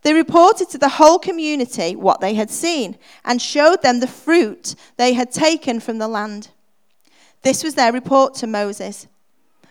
They 0.02 0.14
reported 0.14 0.70
to 0.70 0.78
the 0.78 0.90
whole 0.90 1.20
community 1.20 1.96
what 1.96 2.20
they 2.20 2.34
had 2.34 2.50
seen 2.50 2.98
and 3.24 3.42
showed 3.42 3.82
them 3.82 4.00
the 4.00 4.08
fruit 4.08 4.76
they 4.98 5.14
had 5.14 5.32
taken 5.32 5.80
from 5.80 5.98
the 5.98 6.08
land. 6.08 6.50
This 7.44 7.64
was 7.64 7.76
their 7.76 7.94
report 7.94 8.34
to 8.36 8.48
Moses. 8.48 9.08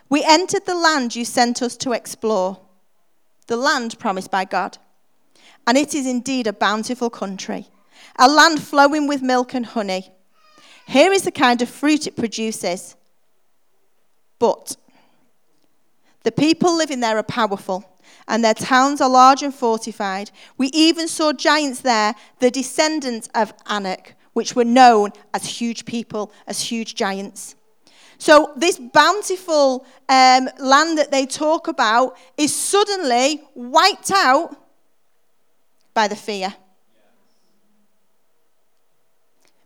We 0.09 0.23
entered 0.23 0.65
the 0.65 0.75
land 0.75 1.15
you 1.15 1.25
sent 1.25 1.61
us 1.61 1.75
to 1.77 1.91
explore, 1.91 2.59
the 3.47 3.57
land 3.57 3.99
promised 3.99 4.31
by 4.31 4.45
God 4.45 4.77
and 5.67 5.77
it 5.77 5.93
is 5.93 6.07
indeed 6.07 6.47
a 6.47 6.53
bountiful 6.53 7.09
country, 7.09 7.67
a 8.17 8.27
land 8.27 8.63
flowing 8.63 9.05
with 9.05 9.21
milk 9.21 9.53
and 9.53 9.65
honey. 9.65 10.09
Here 10.87 11.11
is 11.11 11.23
the 11.23 11.31
kind 11.31 11.61
of 11.61 11.69
fruit 11.69 12.07
it 12.07 12.15
produces. 12.15 12.95
But 14.39 14.77
the 16.23 16.31
people 16.31 16.75
living 16.75 17.01
there 17.01 17.17
are 17.17 17.23
powerful, 17.23 17.83
and 18.29 18.43
their 18.43 18.53
towns 18.53 19.01
are 19.01 19.09
large 19.09 19.43
and 19.43 19.53
fortified. 19.53 20.31
We 20.57 20.67
even 20.67 21.09
saw 21.09 21.33
giants 21.33 21.81
there, 21.81 22.15
the 22.39 22.49
descendants 22.49 23.27
of 23.35 23.53
Anak, 23.69 24.15
which 24.31 24.55
were 24.55 24.63
known 24.63 25.11
as 25.33 25.45
huge 25.45 25.83
people, 25.83 26.31
as 26.47 26.61
huge 26.61 26.95
giants. 26.95 27.55
So, 28.19 28.53
this 28.55 28.79
bountiful 28.79 29.85
um, 30.07 30.49
land 30.59 30.97
that 30.97 31.11
they 31.11 31.25
talk 31.25 31.67
about 31.67 32.17
is 32.37 32.55
suddenly 32.55 33.43
wiped 33.53 34.11
out 34.11 34.55
by 35.97 36.07
the 36.07 36.15
fear. 36.15 36.53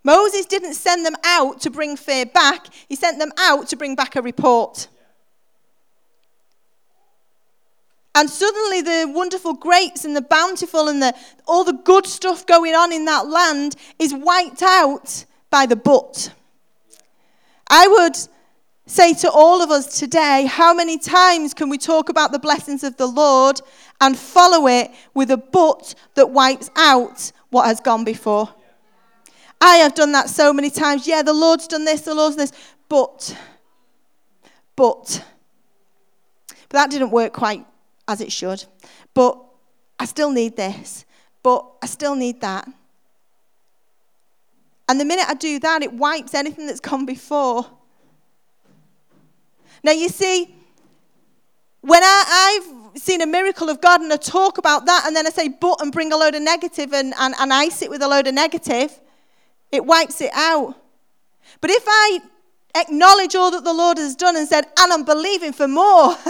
Moses 0.01 0.45
didn't 0.45 0.75
send 0.75 1.05
them 1.05 1.17
out 1.25 1.59
to 1.59 1.69
bring 1.69 1.97
fear 1.97 2.25
back, 2.25 2.67
he 2.87 2.95
sent 2.95 3.19
them 3.19 3.33
out 3.37 3.67
to 3.67 3.75
bring 3.75 3.95
back 3.95 4.15
a 4.15 4.21
report. 4.21 4.87
And 8.15 8.29
suddenly, 8.29 8.81
the 8.81 9.11
wonderful 9.13 9.55
grapes 9.55 10.05
and 10.05 10.15
the 10.15 10.21
bountiful 10.21 10.87
and 10.87 11.01
the, 11.01 11.13
all 11.45 11.65
the 11.65 11.73
good 11.73 12.07
stuff 12.07 12.45
going 12.45 12.75
on 12.75 12.93
in 12.93 13.03
that 13.05 13.27
land 13.27 13.75
is 13.99 14.13
wiped 14.13 14.61
out 14.61 15.25
by 15.49 15.65
the 15.65 15.75
but. 15.75 16.33
I 17.69 17.89
would 17.89 18.15
say 18.85 19.13
to 19.15 19.29
all 19.29 19.61
of 19.61 19.69
us 19.69 19.99
today 19.99 20.45
how 20.45 20.73
many 20.73 20.97
times 20.97 21.53
can 21.53 21.69
we 21.69 21.77
talk 21.77 22.09
about 22.09 22.31
the 22.31 22.39
blessings 22.39 22.83
of 22.83 22.97
the 22.97 23.07
Lord 23.07 23.61
and 24.01 24.17
follow 24.17 24.67
it 24.67 24.91
with 25.13 25.31
a 25.31 25.37
but 25.37 25.95
that 26.15 26.31
wipes 26.31 26.69
out 26.75 27.31
what 27.51 27.67
has 27.67 27.79
gone 27.79 28.03
before? 28.03 28.49
I 29.61 29.75
have 29.77 29.93
done 29.93 30.11
that 30.13 30.29
so 30.29 30.51
many 30.51 30.71
times. 30.71 31.07
Yeah, 31.07 31.21
the 31.21 31.33
Lord's 31.33 31.67
done 31.67 31.85
this, 31.85 32.01
the 32.01 32.15
Lord's 32.15 32.35
done 32.35 32.47
this, 32.47 32.73
but, 32.89 33.37
but. 34.75 35.23
But 36.47 36.77
that 36.77 36.89
didn't 36.89 37.11
work 37.11 37.31
quite 37.31 37.65
as 38.07 38.21
it 38.21 38.31
should. 38.31 38.65
But 39.13 39.39
I 39.99 40.05
still 40.05 40.31
need 40.31 40.55
this. 40.55 41.05
But 41.43 41.65
I 41.83 41.85
still 41.85 42.15
need 42.15 42.41
that. 42.41 42.67
And 44.89 44.99
the 44.99 45.05
minute 45.05 45.25
I 45.27 45.35
do 45.35 45.59
that, 45.59 45.83
it 45.83 45.93
wipes 45.93 46.33
anything 46.33 46.65
that's 46.65 46.79
gone 46.79 47.05
before. 47.05 47.65
Now, 49.83 49.91
you 49.91 50.09
see, 50.09 50.55
when 51.81 52.01
I, 52.03 52.59
have 52.63 52.80
seen 52.95 53.21
a 53.21 53.27
miracle 53.27 53.69
of 53.69 53.81
God 53.81 54.01
and 54.01 54.11
I 54.11 54.17
talk 54.17 54.57
about 54.57 54.85
that, 54.85 55.03
and 55.05 55.15
then 55.15 55.27
I 55.27 55.29
say, 55.29 55.47
but, 55.47 55.81
and 55.81 55.91
bring 55.91 56.11
a 56.11 56.17
load 56.17 56.35
of 56.35 56.41
negative 56.41 56.93
and, 56.93 57.13
and, 57.17 57.33
and 57.39 57.53
ice 57.53 57.81
it 57.81 57.89
with 57.89 58.01
a 58.01 58.07
load 58.07 58.27
of 58.27 58.33
negative, 58.33 58.99
it 59.71 59.85
wipes 59.85 60.21
it 60.21 60.31
out. 60.33 60.75
But 61.59 61.69
if 61.69 61.83
I 61.87 62.19
acknowledge 62.75 63.35
all 63.35 63.51
that 63.51 63.63
the 63.63 63.73
Lord 63.73 63.97
has 63.97 64.15
done 64.15 64.35
and 64.35 64.47
said, 64.47 64.65
and 64.79 64.93
I'm 64.93 65.03
believing 65.03 65.53
for 65.53 65.67
more, 65.67 66.15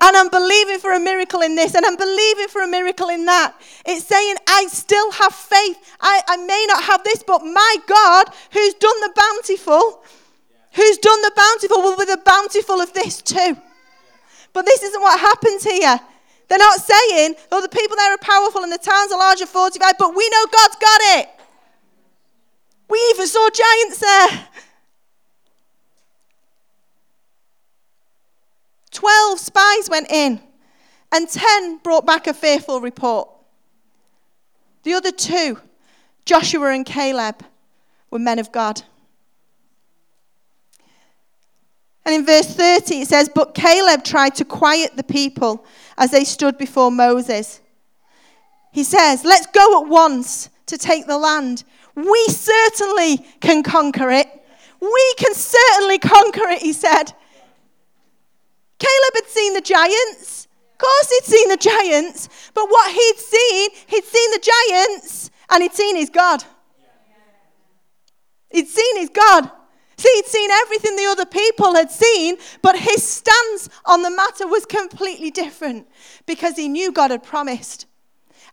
and 0.00 0.16
I'm 0.16 0.28
believing 0.28 0.78
for 0.78 0.92
a 0.92 1.00
miracle 1.00 1.42
in 1.42 1.56
this, 1.56 1.74
and 1.74 1.84
I'm 1.84 1.96
believing 1.96 2.48
for 2.48 2.62
a 2.62 2.68
miracle 2.68 3.08
in 3.08 3.26
that, 3.26 3.54
it's 3.86 4.06
saying, 4.06 4.36
I 4.46 4.66
still 4.68 5.10
have 5.12 5.34
faith. 5.34 5.96
I, 6.00 6.22
I 6.28 6.36
may 6.38 6.64
not 6.68 6.84
have 6.84 7.04
this, 7.04 7.22
but 7.22 7.42
my 7.44 7.76
God, 7.86 8.28
who's 8.52 8.74
done 8.74 9.00
the 9.00 9.12
bountiful, 9.16 10.04
who's 10.74 10.98
done 10.98 11.22
the 11.22 11.32
bountiful, 11.34 11.82
will 11.82 11.96
be 11.96 12.04
the 12.04 12.22
bountiful 12.24 12.80
of 12.80 12.92
this 12.92 13.22
too. 13.22 13.56
But 14.52 14.66
this 14.66 14.82
isn't 14.82 15.00
what 15.00 15.18
happens 15.20 15.64
here. 15.64 16.00
They're 16.48 16.58
not 16.58 16.80
saying, 16.80 17.36
oh, 17.52 17.62
the 17.62 17.68
people 17.68 17.96
there 17.96 18.12
are 18.12 18.18
powerful 18.18 18.62
and 18.62 18.72
the 18.72 18.78
towns 18.78 19.12
are 19.12 19.18
large 19.18 19.40
and 19.40 19.48
fortified, 19.48 19.94
but 19.98 20.16
we 20.16 20.28
know 20.28 20.46
God's 20.52 20.76
got 20.76 21.00
it. 21.18 21.28
We 22.88 22.98
even 23.10 23.26
saw 23.28 23.48
giants 23.50 23.98
there. 23.98 24.48
Twelve 28.90 29.38
spies 29.38 29.88
went 29.88 30.10
in, 30.10 30.40
and 31.12 31.28
ten 31.28 31.78
brought 31.78 32.04
back 32.04 32.26
a 32.26 32.34
fearful 32.34 32.80
report. 32.80 33.28
The 34.82 34.94
other 34.94 35.12
two, 35.12 35.60
Joshua 36.24 36.72
and 36.72 36.84
Caleb, 36.84 37.44
were 38.10 38.18
men 38.18 38.40
of 38.40 38.50
God. 38.50 38.82
And 42.10 42.18
in 42.18 42.26
verse 42.26 42.52
30 42.56 43.02
it 43.02 43.08
says, 43.08 43.30
But 43.32 43.54
Caleb 43.54 44.02
tried 44.02 44.34
to 44.34 44.44
quiet 44.44 44.96
the 44.96 45.04
people 45.04 45.64
as 45.96 46.10
they 46.10 46.24
stood 46.24 46.58
before 46.58 46.90
Moses. 46.90 47.60
He 48.72 48.82
says, 48.82 49.24
Let's 49.24 49.46
go 49.46 49.80
at 49.80 49.88
once 49.88 50.48
to 50.66 50.76
take 50.76 51.06
the 51.06 51.18
land. 51.18 51.62
We 51.94 52.26
certainly 52.26 53.18
can 53.38 53.62
conquer 53.62 54.10
it. 54.10 54.26
We 54.80 55.14
can 55.18 55.34
certainly 55.34 56.00
conquer 56.00 56.48
it, 56.48 56.62
he 56.62 56.72
said. 56.72 57.12
Caleb 58.80 59.14
had 59.14 59.26
seen 59.26 59.54
the 59.54 59.60
giants. 59.60 60.48
Of 60.72 60.78
course, 60.78 61.12
he'd 61.12 61.24
seen 61.32 61.48
the 61.48 61.58
giants. 61.58 62.28
But 62.54 62.66
what 62.68 62.92
he'd 62.92 63.18
seen, 63.18 63.70
he'd 63.86 64.04
seen 64.04 64.30
the 64.32 64.50
giants 64.68 65.30
and 65.48 65.62
he'd 65.62 65.74
seen 65.74 65.94
his 65.94 66.10
God. 66.10 66.42
He'd 68.50 68.66
seen 68.66 68.96
his 68.96 69.10
God. 69.10 69.52
He'd 70.02 70.26
seen 70.26 70.50
everything 70.50 70.96
the 70.96 71.06
other 71.06 71.26
people 71.26 71.74
had 71.74 71.90
seen, 71.90 72.36
but 72.62 72.78
his 72.78 73.02
stance 73.02 73.68
on 73.84 74.02
the 74.02 74.10
matter 74.10 74.46
was 74.46 74.64
completely 74.64 75.30
different 75.30 75.86
because 76.26 76.56
he 76.56 76.68
knew 76.68 76.92
God 76.92 77.10
had 77.10 77.22
promised. 77.22 77.86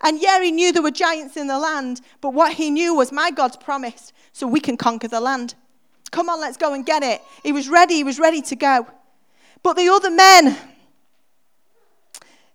And 0.02 0.22
yeah, 0.22 0.42
he 0.42 0.52
knew 0.52 0.72
there 0.72 0.84
were 0.84 0.92
giants 0.92 1.38
in 1.38 1.48
the 1.48 1.58
land, 1.58 2.02
but 2.22 2.34
what 2.34 2.54
he 2.54 2.70
knew 2.70 2.94
was 2.94 3.12
my 3.12 3.32
God's 3.32 3.58
promised, 3.58 4.14
so 4.34 4.46
we 4.46 4.60
can 4.60 4.78
conquer 4.78 5.08
the 5.08 5.22
land. 5.22 5.56
Come 6.12 6.30
on, 6.30 6.40
let's 6.40 6.58
go 6.58 6.74
and 6.74 6.86
get 6.86 7.04
it. 7.04 7.22
He 7.44 7.52
was 7.52 7.70
ready, 7.70 7.96
he 7.96 8.04
was 8.04 8.20
ready 8.20 8.42
to 8.44 8.56
go. 8.56 8.88
But 9.64 9.76
the 9.76 9.90
other 9.90 10.12
men 10.12 10.58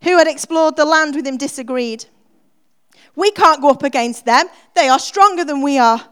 who 0.03 0.19
had 0.19 0.27
explored 0.27 0.77
the 0.77 0.85
land 0.85 1.17
with 1.17 1.27
him 1.27 1.37
disagreed. 1.37 2.05
We 3.15 3.31
can't 3.31 3.61
go 3.61 3.71
up 3.71 3.83
against 3.83 4.25
them, 4.25 4.47
they 4.75 4.89
are 4.89 4.99
stronger 4.99 5.45
than 5.45 5.63
we 5.63 5.79
are. 5.79 6.12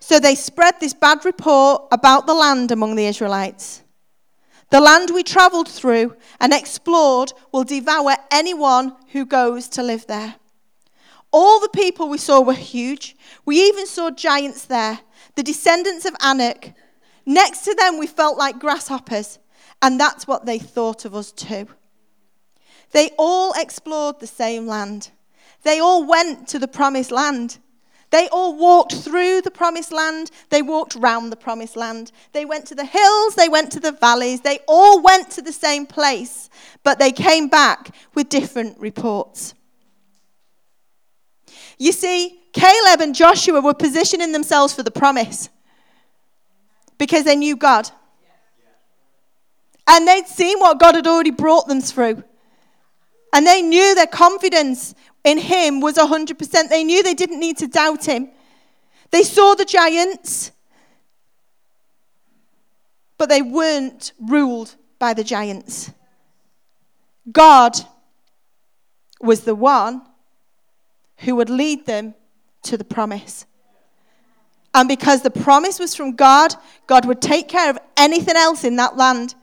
So 0.00 0.18
they 0.18 0.34
spread 0.34 0.74
this 0.80 0.94
bad 0.94 1.24
report 1.24 1.88
about 1.92 2.26
the 2.26 2.34
land 2.34 2.70
among 2.70 2.94
the 2.94 3.06
Israelites. 3.06 3.82
The 4.70 4.80
land 4.80 5.10
we 5.10 5.22
traveled 5.22 5.68
through 5.68 6.16
and 6.40 6.52
explored 6.52 7.32
will 7.52 7.64
devour 7.64 8.16
anyone 8.30 8.94
who 9.12 9.24
goes 9.24 9.68
to 9.70 9.82
live 9.82 10.06
there. 10.06 10.36
All 11.30 11.60
the 11.60 11.70
people 11.70 12.08
we 12.08 12.18
saw 12.18 12.40
were 12.40 12.54
huge. 12.54 13.16
We 13.44 13.60
even 13.62 13.86
saw 13.86 14.10
giants 14.10 14.64
there, 14.64 15.00
the 15.36 15.42
descendants 15.42 16.04
of 16.04 16.14
Anak. 16.20 16.74
Next 17.26 17.64
to 17.64 17.74
them, 17.74 17.98
we 17.98 18.06
felt 18.06 18.38
like 18.38 18.58
grasshoppers, 18.58 19.38
and 19.82 20.00
that's 20.00 20.26
what 20.26 20.46
they 20.46 20.58
thought 20.58 21.04
of 21.04 21.14
us 21.14 21.32
too. 21.32 21.68
They 22.92 23.10
all 23.18 23.52
explored 23.56 24.20
the 24.20 24.26
same 24.26 24.66
land. 24.66 25.10
They 25.62 25.80
all 25.80 26.04
went 26.04 26.48
to 26.48 26.58
the 26.58 26.68
promised 26.68 27.10
land. 27.10 27.58
They 28.10 28.28
all 28.28 28.56
walked 28.56 28.94
through 28.94 29.42
the 29.42 29.50
promised 29.50 29.92
land. 29.92 30.30
They 30.48 30.62
walked 30.62 30.94
round 30.94 31.30
the 31.30 31.36
promised 31.36 31.76
land. 31.76 32.10
They 32.32 32.44
went 32.44 32.66
to 32.66 32.74
the 32.74 32.84
hills. 32.84 33.34
They 33.34 33.48
went 33.48 33.70
to 33.72 33.80
the 33.80 33.92
valleys. 33.92 34.40
They 34.40 34.60
all 34.66 35.02
went 35.02 35.30
to 35.32 35.42
the 35.42 35.52
same 35.52 35.84
place, 35.84 36.48
but 36.82 36.98
they 36.98 37.12
came 37.12 37.48
back 37.48 37.94
with 38.14 38.28
different 38.28 38.78
reports. 38.80 39.54
You 41.78 41.92
see, 41.92 42.40
Caleb 42.52 43.00
and 43.00 43.14
Joshua 43.14 43.60
were 43.60 43.74
positioning 43.74 44.32
themselves 44.32 44.74
for 44.74 44.82
the 44.82 44.90
promise 44.90 45.48
because 46.96 47.24
they 47.24 47.36
knew 47.36 47.56
God. 47.56 47.90
And 49.86 50.06
they'd 50.06 50.26
seen 50.26 50.58
what 50.58 50.80
God 50.80 50.96
had 50.96 51.06
already 51.06 51.30
brought 51.30 51.68
them 51.68 51.80
through. 51.80 52.24
And 53.32 53.46
they 53.46 53.62
knew 53.62 53.94
their 53.94 54.06
confidence 54.06 54.94
in 55.24 55.38
him 55.38 55.80
was 55.80 55.96
100%. 55.96 56.68
They 56.68 56.84
knew 56.84 57.02
they 57.02 57.14
didn't 57.14 57.40
need 57.40 57.58
to 57.58 57.66
doubt 57.66 58.06
him. 58.06 58.30
They 59.10 59.22
saw 59.22 59.54
the 59.54 59.64
giants, 59.64 60.52
but 63.16 63.28
they 63.28 63.42
weren't 63.42 64.12
ruled 64.20 64.76
by 64.98 65.14
the 65.14 65.24
giants. 65.24 65.90
God 67.30 67.76
was 69.20 69.40
the 69.40 69.54
one 69.54 70.02
who 71.18 71.36
would 71.36 71.50
lead 71.50 71.86
them 71.86 72.14
to 72.62 72.76
the 72.76 72.84
promise. 72.84 73.46
And 74.74 74.88
because 74.88 75.22
the 75.22 75.30
promise 75.30 75.80
was 75.80 75.94
from 75.94 76.14
God, 76.14 76.54
God 76.86 77.06
would 77.06 77.20
take 77.20 77.48
care 77.48 77.70
of 77.70 77.78
anything 77.96 78.36
else 78.36 78.64
in 78.64 78.76
that 78.76 78.96
land. 78.96 79.34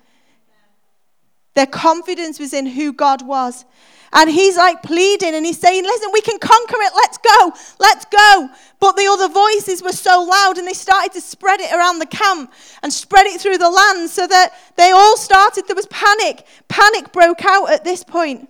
Their 1.55 1.65
confidence 1.65 2.39
was 2.39 2.53
in 2.53 2.65
who 2.65 2.93
God 2.93 3.25
was. 3.25 3.65
And 4.13 4.29
he's 4.29 4.55
like 4.55 4.81
pleading 4.81 5.33
and 5.33 5.45
he's 5.45 5.59
saying, 5.59 5.83
Listen, 5.83 6.09
we 6.13 6.21
can 6.21 6.39
conquer 6.39 6.77
it. 6.77 6.93
Let's 6.95 7.17
go. 7.17 7.51
Let's 7.79 8.05
go. 8.05 8.49
But 8.79 8.95
the 8.95 9.07
other 9.07 9.27
voices 9.27 9.81
were 9.81 9.91
so 9.91 10.23
loud 10.23 10.57
and 10.57 10.67
they 10.67 10.73
started 10.73 11.11
to 11.13 11.21
spread 11.21 11.59
it 11.59 11.73
around 11.73 11.99
the 11.99 12.05
camp 12.05 12.53
and 12.83 12.93
spread 12.93 13.25
it 13.25 13.41
through 13.41 13.57
the 13.57 13.69
land 13.69 14.09
so 14.09 14.25
that 14.27 14.53
they 14.77 14.91
all 14.91 15.17
started. 15.17 15.67
There 15.67 15.75
was 15.75 15.87
panic. 15.87 16.45
Panic 16.69 17.11
broke 17.11 17.43
out 17.43 17.71
at 17.71 17.83
this 17.83 18.03
point. 18.03 18.47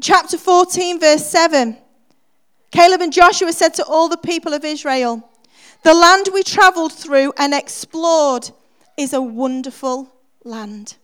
chapter 0.00 0.36
14, 0.36 1.00
verse 1.00 1.26
7, 1.26 1.76
Caleb 2.70 3.00
and 3.00 3.12
Joshua 3.12 3.52
said 3.52 3.74
to 3.74 3.84
all 3.84 4.08
the 4.08 4.16
people 4.16 4.52
of 4.52 4.64
Israel, 4.64 5.30
The 5.82 5.94
land 5.94 6.28
we 6.32 6.42
traveled 6.42 6.92
through 6.92 7.32
and 7.38 7.54
explored 7.54 8.50
is 8.96 9.12
a 9.12 9.22
wonderful 9.22 10.12
land. 10.44 10.96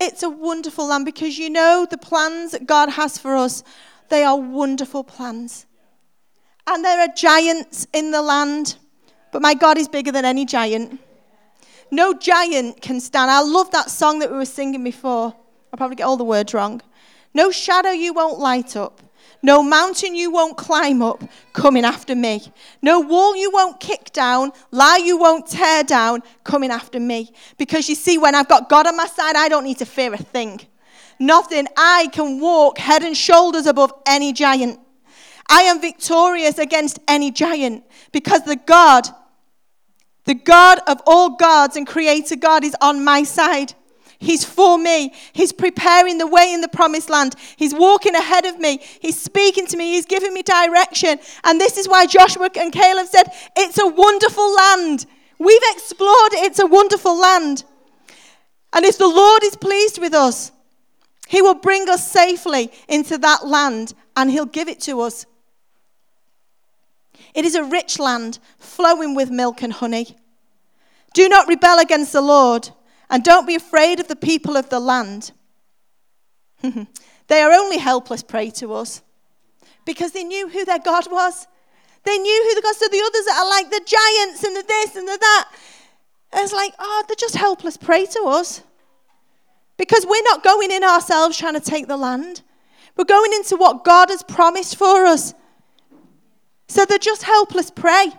It's 0.00 0.22
a 0.22 0.28
wonderful 0.28 0.88
land 0.88 1.04
because 1.04 1.38
you 1.38 1.48
know 1.50 1.86
the 1.88 1.98
plans 1.98 2.52
that 2.52 2.66
God 2.66 2.90
has 2.90 3.16
for 3.16 3.36
us, 3.36 3.62
they 4.08 4.24
are 4.24 4.36
wonderful 4.36 5.04
plans. 5.04 5.66
And 6.66 6.84
there 6.84 7.00
are 7.00 7.08
giants 7.14 7.86
in 7.92 8.10
the 8.10 8.22
land, 8.22 8.76
but 9.32 9.42
my 9.42 9.54
God 9.54 9.78
is 9.78 9.88
bigger 9.88 10.12
than 10.12 10.24
any 10.24 10.44
giant. 10.44 11.00
No 11.90 12.14
giant 12.14 12.80
can 12.80 13.00
stand. 13.00 13.30
I 13.30 13.40
love 13.40 13.70
that 13.70 13.90
song 13.90 14.18
that 14.18 14.30
we 14.30 14.36
were 14.36 14.44
singing 14.44 14.82
before. 14.82 15.34
I'll 15.72 15.76
probably 15.76 15.96
get 15.96 16.04
all 16.04 16.16
the 16.16 16.24
words 16.24 16.54
wrong. 16.54 16.80
No 17.34 17.50
shadow 17.50 17.90
you 17.90 18.12
won't 18.12 18.38
light 18.38 18.76
up. 18.76 19.00
No 19.44 19.62
mountain 19.62 20.14
you 20.14 20.30
won't 20.30 20.56
climb 20.56 21.02
up 21.02 21.22
coming 21.52 21.84
after 21.84 22.16
me. 22.16 22.50
No 22.80 23.00
wall 23.00 23.36
you 23.36 23.50
won't 23.50 23.78
kick 23.78 24.10
down, 24.14 24.52
lie 24.70 24.96
you 25.04 25.18
won't 25.18 25.46
tear 25.46 25.84
down 25.84 26.22
coming 26.44 26.70
after 26.70 26.98
me. 26.98 27.30
Because 27.58 27.86
you 27.90 27.94
see, 27.94 28.16
when 28.16 28.34
I've 28.34 28.48
got 28.48 28.70
God 28.70 28.86
on 28.86 28.96
my 28.96 29.06
side, 29.06 29.36
I 29.36 29.50
don't 29.50 29.64
need 29.64 29.76
to 29.80 29.84
fear 29.84 30.14
a 30.14 30.16
thing. 30.16 30.62
Nothing. 31.20 31.66
I 31.76 32.08
can 32.10 32.40
walk 32.40 32.78
head 32.78 33.02
and 33.02 33.14
shoulders 33.14 33.66
above 33.66 33.92
any 34.06 34.32
giant. 34.32 34.80
I 35.50 35.64
am 35.64 35.78
victorious 35.78 36.56
against 36.56 36.98
any 37.06 37.30
giant 37.30 37.84
because 38.12 38.44
the 38.44 38.56
God, 38.56 39.06
the 40.24 40.36
God 40.36 40.78
of 40.86 41.02
all 41.06 41.36
gods 41.36 41.76
and 41.76 41.86
creator 41.86 42.36
God 42.36 42.64
is 42.64 42.74
on 42.80 43.04
my 43.04 43.24
side. 43.24 43.74
He's 44.18 44.44
for 44.44 44.78
me. 44.78 45.12
He's 45.32 45.52
preparing 45.52 46.18
the 46.18 46.26
way 46.26 46.52
in 46.52 46.60
the 46.60 46.68
promised 46.68 47.10
land. 47.10 47.34
He's 47.56 47.74
walking 47.74 48.14
ahead 48.14 48.46
of 48.46 48.58
me. 48.58 48.80
He's 49.00 49.20
speaking 49.20 49.66
to 49.66 49.76
me. 49.76 49.92
He's 49.92 50.06
giving 50.06 50.32
me 50.32 50.42
direction. 50.42 51.18
And 51.44 51.60
this 51.60 51.76
is 51.76 51.88
why 51.88 52.06
Joshua 52.06 52.50
and 52.56 52.72
Caleb 52.72 53.06
said, 53.06 53.26
It's 53.56 53.78
a 53.78 53.86
wonderful 53.86 54.54
land. 54.54 55.06
We've 55.38 55.62
explored 55.72 56.32
it. 56.34 56.44
It's 56.44 56.60
a 56.60 56.66
wonderful 56.66 57.18
land. 57.18 57.64
And 58.72 58.84
if 58.84 58.98
the 58.98 59.08
Lord 59.08 59.42
is 59.44 59.56
pleased 59.56 59.98
with 59.98 60.14
us, 60.14 60.52
He 61.28 61.42
will 61.42 61.54
bring 61.54 61.88
us 61.88 62.10
safely 62.10 62.72
into 62.88 63.18
that 63.18 63.46
land 63.46 63.94
and 64.16 64.30
He'll 64.30 64.46
give 64.46 64.68
it 64.68 64.80
to 64.82 65.00
us. 65.00 65.26
It 67.34 67.44
is 67.44 67.54
a 67.56 67.64
rich 67.64 67.98
land 67.98 68.38
flowing 68.58 69.14
with 69.14 69.30
milk 69.30 69.62
and 69.62 69.72
honey. 69.72 70.16
Do 71.14 71.28
not 71.28 71.48
rebel 71.48 71.78
against 71.78 72.12
the 72.12 72.20
Lord, 72.20 72.70
and 73.10 73.22
don't 73.22 73.46
be 73.46 73.54
afraid 73.54 74.00
of 74.00 74.08
the 74.08 74.16
people 74.16 74.56
of 74.56 74.68
the 74.70 74.80
land. 74.80 75.32
they 76.62 77.40
are 77.40 77.52
only 77.52 77.78
helpless 77.78 78.22
prey 78.22 78.50
to 78.50 78.72
us 78.72 79.02
because 79.84 80.12
they 80.12 80.24
knew 80.24 80.48
who 80.48 80.64
their 80.64 80.78
God 80.78 81.10
was. 81.10 81.46
They 82.04 82.18
knew 82.18 82.44
who 82.48 82.54
the 82.54 82.62
gods. 82.62 82.78
So 82.78 82.86
the 82.88 83.00
others 83.00 83.24
that 83.26 83.42
are 83.42 83.48
like 83.48 83.70
the 83.70 83.80
giants 83.84 84.44
and 84.44 84.56
the 84.56 84.64
this 84.66 84.96
and 84.96 85.08
the 85.08 85.18
that. 85.20 85.50
It's 86.34 86.52
like, 86.52 86.74
oh, 86.78 87.04
they're 87.08 87.16
just 87.16 87.36
helpless 87.36 87.76
prey 87.76 88.06
to 88.06 88.22
us. 88.24 88.62
Because 89.76 90.06
we're 90.06 90.22
not 90.24 90.44
going 90.44 90.70
in 90.70 90.84
ourselves 90.84 91.36
trying 91.36 91.54
to 91.54 91.60
take 91.60 91.88
the 91.88 91.96
land. 91.96 92.42
We're 92.96 93.04
going 93.04 93.32
into 93.32 93.56
what 93.56 93.84
God 93.84 94.08
has 94.10 94.22
promised 94.22 94.76
for 94.76 95.04
us. 95.06 95.34
So 96.68 96.84
they're 96.84 96.98
just 96.98 97.22
helpless 97.22 97.70
prey. 97.70 98.12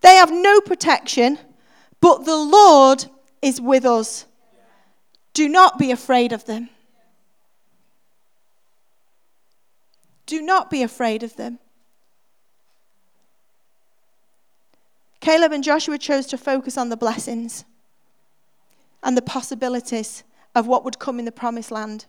They 0.00 0.16
have 0.16 0.32
no 0.32 0.60
protection, 0.60 1.38
but 2.00 2.24
the 2.24 2.36
Lord 2.36 3.06
is 3.42 3.60
with 3.60 3.84
us. 3.84 4.26
Do 5.34 5.48
not 5.48 5.78
be 5.78 5.90
afraid 5.90 6.32
of 6.32 6.44
them. 6.46 6.70
Do 10.26 10.40
not 10.42 10.70
be 10.70 10.82
afraid 10.82 11.22
of 11.22 11.36
them. 11.36 11.58
Caleb 15.20 15.52
and 15.52 15.62
Joshua 15.62 15.98
chose 15.98 16.26
to 16.26 16.38
focus 16.38 16.78
on 16.78 16.88
the 16.88 16.96
blessings 16.96 17.64
and 19.02 19.16
the 19.16 19.22
possibilities 19.22 20.24
of 20.54 20.66
what 20.66 20.84
would 20.84 20.98
come 20.98 21.18
in 21.18 21.24
the 21.24 21.32
promised 21.32 21.70
land. 21.70 22.06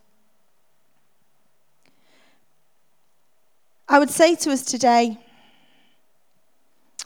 I 3.87 3.99
would 3.99 4.09
say 4.09 4.35
to 4.35 4.51
us 4.51 4.63
today, 4.63 5.17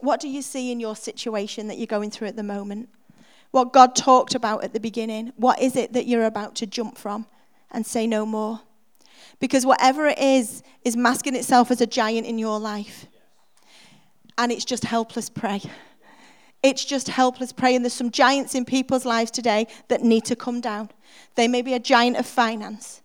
what 0.06 0.20
do 0.20 0.28
you 0.30 0.42
see 0.42 0.72
in 0.72 0.80
your 0.80 0.96
situation 0.96 1.68
that 1.68 1.78
you're 1.78 1.88
going 1.88 2.12
through 2.12 2.28
at 2.28 2.36
the 2.36 2.44
moment? 2.44 2.90
What 3.52 3.74
God 3.74 3.96
talked 3.96 4.36
about 4.36 4.64
at 4.64 4.74
the 4.74 4.80
beginning? 4.80 5.34
What 5.38 5.62
is 5.62 5.76
it 5.76 5.94
that 5.94 6.08
you're 6.08 6.26
about 6.26 6.56
to 6.56 6.66
jump 6.66 6.98
from 6.98 7.26
and 7.72 7.86
say 7.86 8.06
no 8.06 8.26
more? 8.26 8.62
Because 9.40 9.66
whatever 9.66 10.08
it 10.08 10.20
is, 10.20 10.62
is 10.84 10.96
masking 10.96 11.36
itself 11.36 11.72
as 11.72 11.82
a 11.82 11.88
giant 11.88 12.28
in 12.28 12.38
your 12.38 12.60
life. 12.60 13.08
And 14.38 14.52
it's 14.52 14.66
just 14.66 14.84
helpless 14.84 15.30
prey. 15.30 15.62
It's 16.62 16.84
just 16.84 17.08
helpless 17.08 17.52
prey. 17.52 17.76
And 17.76 17.84
there's 17.84 17.94
some 17.94 18.12
giants 18.12 18.56
in 18.56 18.66
people's 18.66 19.06
lives 19.06 19.32
today 19.32 19.68
that 19.88 20.04
need 20.04 20.26
to 20.26 20.36
come 20.36 20.62
down. 20.62 20.90
They 21.36 21.48
may 21.48 21.62
be 21.62 21.74
a 21.74 21.80
giant 21.80 22.18
of 22.18 22.26
finance, 22.26 23.02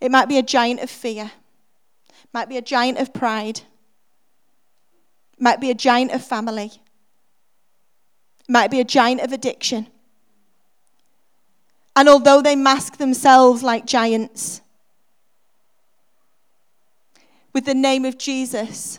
it 0.00 0.10
might 0.10 0.28
be 0.28 0.38
a 0.38 0.42
giant 0.42 0.80
of 0.80 0.90
fear, 0.90 1.30
it 2.06 2.28
might 2.32 2.48
be 2.48 2.56
a 2.56 2.62
giant 2.62 2.98
of 2.98 3.12
pride, 3.12 3.60
might 5.38 5.60
be 5.60 5.70
a 5.70 5.74
giant 5.74 6.12
of 6.12 6.24
family, 6.24 6.72
might 8.48 8.70
be 8.70 8.80
a 8.80 8.84
giant 8.84 9.20
of 9.20 9.32
addiction. 9.32 9.86
And 11.94 12.08
although 12.08 12.40
they 12.40 12.56
mask 12.56 12.96
themselves 12.96 13.62
like 13.62 13.84
giants, 13.86 14.60
with 17.52 17.66
the 17.66 17.74
name 17.74 18.04
of 18.04 18.16
Jesus 18.16 18.98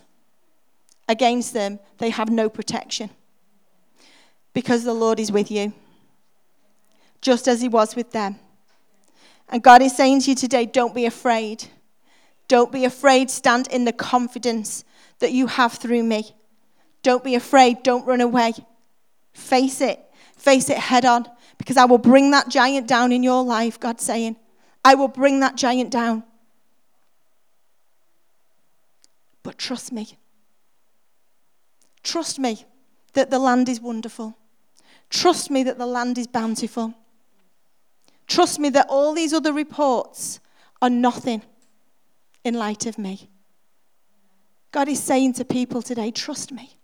against 1.10 1.54
them, 1.54 1.80
they 1.98 2.12
have 2.12 2.30
no 2.30 2.50
protection. 2.50 3.10
Because 4.54 4.84
the 4.84 4.93
Lord 4.93 5.19
is 5.19 5.32
with 5.32 5.50
you, 5.50 5.74
just 7.22 7.48
as 7.48 7.62
He 7.62 7.67
was 7.67 7.96
with 7.96 8.12
them. 8.12 8.38
And 9.50 9.63
God 9.63 9.82
is 9.82 9.96
saying 9.96 10.22
to 10.22 10.32
you 10.32 10.36
today 10.36 10.65
don't 10.65 10.93
be 10.93 11.06
afraid. 11.06 11.65
Don't 12.48 12.72
be 12.72 12.86
afraid. 12.86 13.32
Stand 13.32 13.67
in 13.67 13.86
the 13.86 13.93
confidence 13.93 14.84
that 15.19 15.32
you 15.32 15.47
have 15.47 15.73
through 15.73 16.04
me. 16.04 16.36
Don't 17.02 17.23
be 17.23 17.36
afraid. 17.36 17.84
Don't 17.84 18.06
run 18.06 18.21
away. 18.21 18.54
Face 19.34 19.82
it. 19.82 19.99
Face 20.38 20.69
it 20.69 20.78
head 20.78 21.06
on 21.06 21.28
because 21.58 21.78
I 21.78 21.86
will 21.86 21.97
bring 21.97 22.32
that 22.32 22.49
giant 22.49 22.88
down 22.88 23.12
in 23.12 23.23
your 23.23 23.43
life, 23.43 23.80
God's 23.80 24.04
saying. 24.04 24.36
I 24.84 24.95
will 24.95 25.08
bring 25.08 25.39
that 25.39 25.56
giant 25.56 25.91
down. 25.91 26.23
But 29.43 29.58
trust 29.58 29.91
me. 29.91 30.17
Trust 32.04 32.39
me 32.39 32.65
that 33.13 33.30
the 33.30 33.39
land 33.39 33.69
is 33.69 33.80
wonderful. 33.80 34.38
Trust 35.10 35.52
me 35.52 35.63
that 35.63 35.78
the 35.78 35.86
land 35.86 36.17
is 36.17 36.28
bountiful. 36.28 36.93
Trust 38.28 38.60
me 38.60 38.69
that 38.69 38.88
all 38.89 39.13
these 39.13 39.34
other 39.34 39.54
reports 39.54 40.39
are 40.82 40.89
nothing 40.89 41.43
in 42.43 42.56
light 42.56 42.86
of 42.86 42.97
me. 42.97 43.30
God 44.73 44.89
is 44.89 45.01
saying 45.01 45.33
to 45.33 45.45
people 45.45 45.83
today, 45.83 46.09
trust 46.09 46.51
me. 46.51 46.77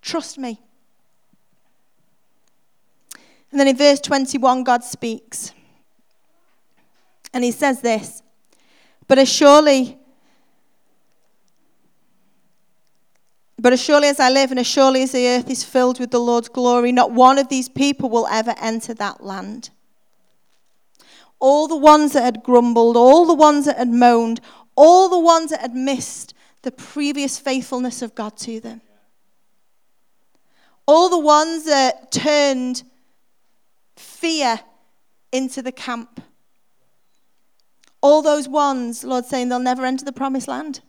Trust 0.00 0.38
me. 0.38 0.58
And 3.50 3.60
then 3.60 3.68
in 3.68 3.76
verse 3.76 4.00
21, 4.00 4.64
God 4.64 4.82
speaks. 4.82 5.52
And 7.34 7.44
he 7.44 7.50
says 7.50 7.82
this 7.82 8.22
But 9.06 9.18
as 9.18 9.28
surely, 9.28 9.98
but 13.58 13.74
as 13.74 13.82
surely 13.82 14.08
as 14.08 14.18
I 14.18 14.30
live, 14.30 14.50
and 14.50 14.58
as 14.58 14.66
surely 14.66 15.02
as 15.02 15.12
the 15.12 15.28
earth 15.28 15.50
is 15.50 15.62
filled 15.62 16.00
with 16.00 16.10
the 16.10 16.18
Lord's 16.18 16.48
glory, 16.48 16.90
not 16.90 17.12
one 17.12 17.38
of 17.38 17.48
these 17.48 17.68
people 17.68 18.08
will 18.08 18.26
ever 18.28 18.54
enter 18.58 18.94
that 18.94 19.22
land. 19.22 19.68
All 21.38 21.68
the 21.68 21.76
ones 21.76 22.14
that 22.14 22.22
had 22.22 22.42
grumbled, 22.42 22.96
all 22.96 23.26
the 23.26 23.34
ones 23.34 23.66
that 23.66 23.76
had 23.76 23.90
moaned, 23.90 24.40
all 24.74 25.10
the 25.10 25.18
ones 25.18 25.50
that 25.50 25.60
had 25.60 25.74
missed 25.74 26.32
the 26.62 26.72
previous 26.72 27.38
faithfulness 27.38 28.02
of 28.02 28.14
God 28.14 28.36
to 28.38 28.60
them. 28.60 28.80
All 30.86 31.08
the 31.08 31.18
ones 31.18 31.64
that 31.64 32.10
turned 32.10 32.82
fear 33.96 34.60
into 35.32 35.62
the 35.62 35.72
camp. 35.72 36.22
All 38.00 38.22
those 38.22 38.48
ones, 38.48 39.04
Lord 39.04 39.26
saying 39.26 39.48
they'll 39.48 39.58
never 39.58 39.84
enter 39.84 40.04
the 40.04 40.12
promised 40.12 40.48
land. 40.48 40.80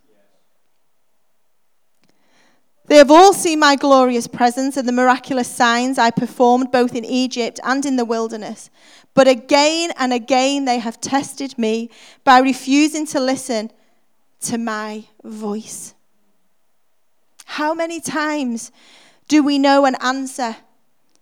They 2.89 2.97
have 2.97 3.11
all 3.11 3.33
seen 3.33 3.59
my 3.59 3.75
glorious 3.75 4.25
presence 4.25 4.75
and 4.75 4.87
the 4.87 4.91
miraculous 4.91 5.47
signs 5.47 5.99
I 5.99 6.09
performed 6.09 6.71
both 6.71 6.95
in 6.95 7.05
Egypt 7.05 7.59
and 7.63 7.85
in 7.85 7.97
the 7.97 8.05
wilderness. 8.05 8.71
But 9.13 9.27
again 9.27 9.91
and 9.97 10.11
again 10.11 10.65
they 10.65 10.79
have 10.79 10.99
tested 10.99 11.55
me 11.57 11.91
by 12.23 12.39
refusing 12.39 13.05
to 13.07 13.19
listen 13.19 13.71
to 14.41 14.57
my 14.57 15.05
voice. 15.23 15.93
How 17.45 17.73
many 17.73 17.99
times 17.99 18.71
do 19.27 19.43
we 19.43 19.57
know 19.57 19.85
an 19.85 19.95
answer 20.01 20.55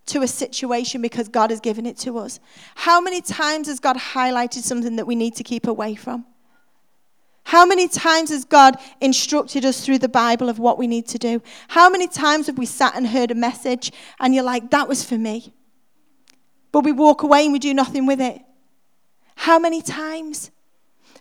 to 0.07 0.21
a 0.21 0.27
situation 0.27 1.01
because 1.01 1.27
God 1.27 1.49
has 1.51 1.60
given 1.60 1.86
it 1.86 1.97
to 1.99 2.17
us? 2.17 2.39
How 2.75 2.99
many 3.01 3.21
times 3.21 3.67
has 3.67 3.79
God 3.79 3.97
highlighted 3.97 4.62
something 4.62 4.95
that 4.97 5.07
we 5.07 5.15
need 5.15 5.36
to 5.36 5.43
keep 5.43 5.67
away 5.67 5.95
from? 5.95 6.25
How 7.43 7.65
many 7.65 7.88
times 7.88 8.29
has 8.29 8.43
God 8.43 8.75
instructed 8.99 9.63
us 9.63 9.86
through 9.86 9.99
the 9.99 10.10
Bible 10.10 10.49
of 10.49 10.60
what 10.60 10.77
we 10.77 10.86
need 10.86 11.07
to 11.07 11.17
do? 11.17 11.41
How 11.69 11.89
many 11.89 12.07
times 12.07 12.47
have 12.47 12.57
we 12.57 12.65
sat 12.65 12.93
and 12.95 13.07
heard 13.07 13.31
a 13.31 13.36
message 13.36 13.93
and 14.19 14.36
you're 14.36 14.43
like, 14.43 14.69
that 14.71 14.89
was 14.89 15.03
for 15.03 15.17
me? 15.17 15.53
But 16.73 16.83
we 16.83 16.91
walk 16.91 17.23
away 17.23 17.45
and 17.45 17.53
we 17.53 17.60
do 17.60 17.73
nothing 17.73 18.05
with 18.05 18.19
it. 18.19 18.41
How 19.36 19.60
many 19.60 19.81
times? 19.81 20.51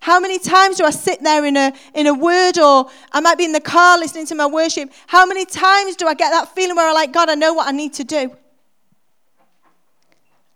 How 0.01 0.21
many 0.21 0.39
times 0.39 0.77
do 0.77 0.85
I 0.85 0.91
sit 0.91 1.23
there 1.23 1.45
in 1.45 1.57
a, 1.57 1.73
in 1.95 2.07
a 2.07 2.15
word 2.15 2.59
or 2.59 2.91
I 3.13 3.21
might 3.21 3.39
be 3.39 3.45
in 3.45 3.53
the 3.53 3.61
car 3.61 3.99
listening 3.99 4.27
to 4.27 4.35
my 4.35 4.47
worship? 4.47 4.93
How 5.07 5.27
many 5.27 5.45
times 5.45 5.97
do 5.97 6.07
I 6.07 6.15
get 6.15 6.31
that 6.31 6.55
feeling 6.55 6.77
where 6.77 6.89
I'm 6.89 6.95
like, 6.95 7.13
God, 7.13 7.29
I 7.29 7.35
know 7.35 7.55
what 7.55 7.69
I 7.69 7.73
need 7.73 7.95
to 7.95 8.05
do? 8.05 8.37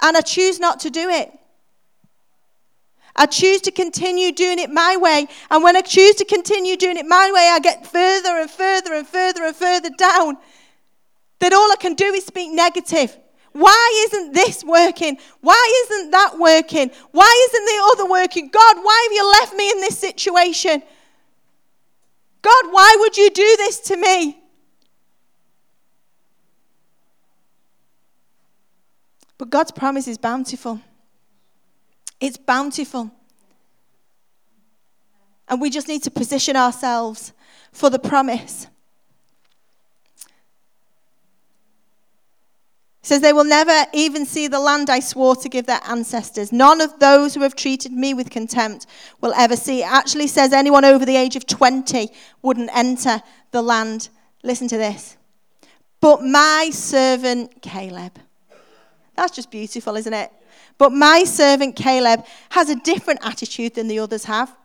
And 0.02 0.16
I 0.16 0.20
choose 0.20 0.58
not 0.58 0.80
to 0.80 0.90
do 0.90 1.08
it. 1.08 1.32
I 3.16 3.26
choose 3.26 3.60
to 3.62 3.70
continue 3.70 4.32
doing 4.32 4.58
it 4.58 4.70
my 4.70 4.96
way. 4.96 5.26
And 5.50 5.62
when 5.62 5.76
I 5.76 5.82
choose 5.82 6.14
to 6.16 6.24
continue 6.24 6.76
doing 6.76 6.96
it 6.96 7.06
my 7.06 7.30
way, 7.34 7.50
I 7.52 7.58
get 7.60 7.86
further 7.86 8.38
and 8.40 8.50
further 8.50 8.94
and 8.94 9.06
further 9.06 9.44
and 9.44 9.54
further 9.54 9.90
down. 9.90 10.38
That 11.40 11.52
all 11.52 11.72
I 11.72 11.76
can 11.78 11.94
do 11.94 12.12
is 12.14 12.24
speak 12.24 12.50
negative. 12.52 13.16
Why 13.52 14.06
isn't 14.08 14.32
this 14.32 14.64
working? 14.64 15.18
Why 15.40 15.84
isn't 15.86 16.10
that 16.12 16.38
working? 16.38 16.90
Why 17.10 17.48
isn't 17.48 17.64
the 17.64 17.82
other 17.92 18.10
working? 18.10 18.48
God, 18.48 18.76
why 18.82 19.08
have 19.08 19.12
you 19.12 19.30
left 19.40 19.54
me 19.54 19.70
in 19.70 19.80
this 19.80 19.98
situation? 19.98 20.82
God, 22.42 22.64
why 22.70 22.96
would 23.00 23.16
you 23.16 23.30
do 23.30 23.56
this 23.58 23.80
to 23.80 23.96
me? 23.96 24.38
But 29.36 29.50
God's 29.50 29.72
promise 29.72 30.06
is 30.06 30.18
bountiful. 30.18 30.80
It's 32.20 32.36
bountiful. 32.36 33.10
And 35.48 35.60
we 35.60 35.70
just 35.70 35.88
need 35.88 36.02
to 36.04 36.10
position 36.10 36.56
ourselves 36.56 37.32
for 37.72 37.90
the 37.90 37.98
promise. 37.98 38.68
Says, 43.10 43.20
They 43.20 43.32
will 43.32 43.44
never 43.44 43.86
even 43.92 44.24
see 44.24 44.46
the 44.46 44.60
land 44.60 44.88
I 44.88 45.00
swore 45.00 45.34
to 45.34 45.48
give 45.48 45.66
their 45.66 45.80
ancestors. 45.84 46.52
None 46.52 46.80
of 46.80 47.00
those 47.00 47.34
who 47.34 47.40
have 47.40 47.56
treated 47.56 47.90
me 47.90 48.14
with 48.14 48.30
contempt 48.30 48.86
will 49.20 49.32
ever 49.34 49.56
see. 49.56 49.80
It 49.80 49.90
actually 49.90 50.28
says 50.28 50.52
anyone 50.52 50.84
over 50.84 51.04
the 51.04 51.16
age 51.16 51.34
of 51.34 51.44
20 51.44 52.08
wouldn't 52.40 52.70
enter 52.72 53.20
the 53.50 53.62
land. 53.62 54.10
Listen 54.44 54.68
to 54.68 54.76
this. 54.76 55.16
But 56.00 56.22
my 56.22 56.70
servant 56.72 57.60
Caleb. 57.62 58.16
That's 59.16 59.34
just 59.34 59.50
beautiful, 59.50 59.96
isn't 59.96 60.14
it? 60.14 60.30
But 60.78 60.92
my 60.92 61.24
servant 61.24 61.74
Caleb 61.74 62.24
has 62.50 62.70
a 62.70 62.76
different 62.76 63.26
attitude 63.26 63.74
than 63.74 63.88
the 63.88 63.98
others 63.98 64.24
have. 64.26 64.56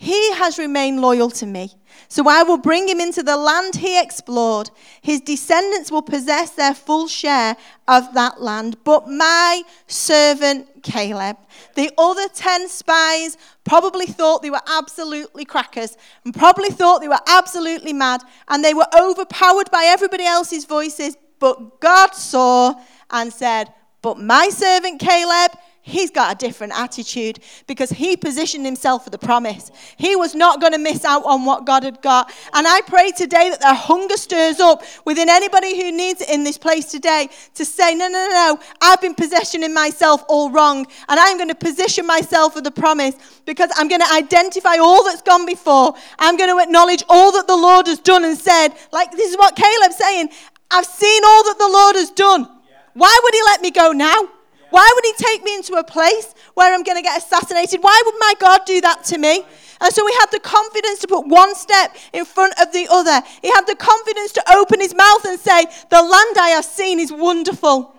He 0.00 0.32
has 0.34 0.58
remained 0.58 1.00
loyal 1.00 1.28
to 1.30 1.46
me. 1.46 1.72
So 2.06 2.28
I 2.28 2.44
will 2.44 2.56
bring 2.56 2.88
him 2.88 3.00
into 3.00 3.20
the 3.20 3.36
land 3.36 3.74
he 3.74 4.00
explored. 4.00 4.70
His 5.02 5.20
descendants 5.20 5.90
will 5.90 6.02
possess 6.02 6.52
their 6.52 6.72
full 6.72 7.08
share 7.08 7.56
of 7.88 8.14
that 8.14 8.40
land. 8.40 8.76
But 8.84 9.08
my 9.08 9.62
servant 9.88 10.84
Caleb, 10.84 11.36
the 11.74 11.90
other 11.98 12.28
10 12.28 12.68
spies 12.68 13.36
probably 13.64 14.06
thought 14.06 14.42
they 14.42 14.50
were 14.50 14.62
absolutely 14.68 15.44
crackers 15.44 15.96
and 16.24 16.32
probably 16.32 16.70
thought 16.70 17.00
they 17.00 17.08
were 17.08 17.18
absolutely 17.26 17.92
mad 17.92 18.22
and 18.46 18.64
they 18.64 18.74
were 18.74 18.86
overpowered 18.96 19.68
by 19.72 19.84
everybody 19.84 20.24
else's 20.24 20.64
voices. 20.64 21.16
But 21.40 21.80
God 21.80 22.14
saw 22.14 22.80
and 23.10 23.32
said, 23.32 23.74
but 24.00 24.18
my 24.18 24.48
servant 24.50 25.00
Caleb, 25.00 25.52
he's 25.88 26.10
got 26.10 26.34
a 26.34 26.38
different 26.38 26.72
attitude 26.76 27.40
because 27.66 27.90
he 27.90 28.16
positioned 28.16 28.64
himself 28.64 29.04
for 29.04 29.10
the 29.10 29.18
promise. 29.18 29.70
He 29.96 30.14
was 30.14 30.34
not 30.34 30.60
going 30.60 30.72
to 30.72 30.78
miss 30.78 31.04
out 31.04 31.24
on 31.24 31.44
what 31.44 31.64
God 31.64 31.82
had 31.82 32.02
got. 32.02 32.32
And 32.52 32.66
I 32.66 32.80
pray 32.82 33.10
today 33.10 33.50
that 33.50 33.60
their 33.60 33.74
hunger 33.74 34.16
stirs 34.16 34.60
up 34.60 34.82
within 35.04 35.28
anybody 35.28 35.80
who 35.80 35.90
needs 35.90 36.20
it 36.20 36.30
in 36.30 36.44
this 36.44 36.58
place 36.58 36.86
today 36.86 37.28
to 37.54 37.64
say, 37.64 37.94
no, 37.94 38.08
no, 38.08 38.28
no, 38.28 38.28
no, 38.28 38.60
I've 38.82 39.00
been 39.00 39.14
positioning 39.14 39.72
myself 39.74 40.22
all 40.28 40.50
wrong. 40.50 40.86
And 41.08 41.18
I'm 41.18 41.36
going 41.36 41.48
to 41.48 41.54
position 41.54 42.06
myself 42.06 42.54
for 42.54 42.60
the 42.60 42.70
promise 42.70 43.14
because 43.46 43.70
I'm 43.76 43.88
going 43.88 44.02
to 44.02 44.12
identify 44.12 44.76
all 44.76 45.02
that's 45.04 45.22
gone 45.22 45.46
before. 45.46 45.94
I'm 46.18 46.36
going 46.36 46.50
to 46.50 46.62
acknowledge 46.62 47.02
all 47.08 47.32
that 47.32 47.46
the 47.46 47.56
Lord 47.56 47.86
has 47.86 47.98
done 47.98 48.24
and 48.24 48.36
said. 48.36 48.68
Like 48.92 49.10
this 49.12 49.30
is 49.30 49.36
what 49.36 49.56
Caleb's 49.56 49.96
saying. 49.96 50.28
I've 50.70 50.84
seen 50.84 51.22
all 51.24 51.44
that 51.44 51.58
the 51.58 51.68
Lord 51.68 51.96
has 51.96 52.10
done. 52.10 52.46
Why 52.92 53.18
would 53.22 53.34
he 53.34 53.42
let 53.42 53.62
me 53.62 53.70
go 53.70 53.92
now? 53.92 54.37
Why 54.70 54.90
would 54.94 55.04
he 55.04 55.12
take 55.24 55.42
me 55.42 55.54
into 55.56 55.74
a 55.74 55.84
place 55.84 56.34
where 56.54 56.74
I'm 56.74 56.82
going 56.82 56.98
to 56.98 57.02
get 57.02 57.18
assassinated? 57.18 57.82
Why 57.82 58.02
would 58.04 58.14
my 58.18 58.34
God 58.38 58.60
do 58.66 58.80
that 58.82 59.04
to 59.04 59.18
me? 59.18 59.42
And 59.80 59.94
so 59.94 60.06
he 60.06 60.14
had 60.14 60.26
the 60.32 60.40
confidence 60.40 60.98
to 61.00 61.06
put 61.06 61.26
one 61.26 61.54
step 61.54 61.96
in 62.12 62.24
front 62.24 62.54
of 62.60 62.72
the 62.72 62.88
other. 62.90 63.22
He 63.42 63.48
had 63.48 63.66
the 63.66 63.76
confidence 63.76 64.32
to 64.32 64.42
open 64.52 64.80
his 64.80 64.94
mouth 64.94 65.24
and 65.24 65.38
say, 65.38 65.66
The 65.90 66.02
land 66.02 66.36
I 66.38 66.50
have 66.54 66.64
seen 66.64 66.98
is 66.98 67.12
wonderful. 67.12 67.94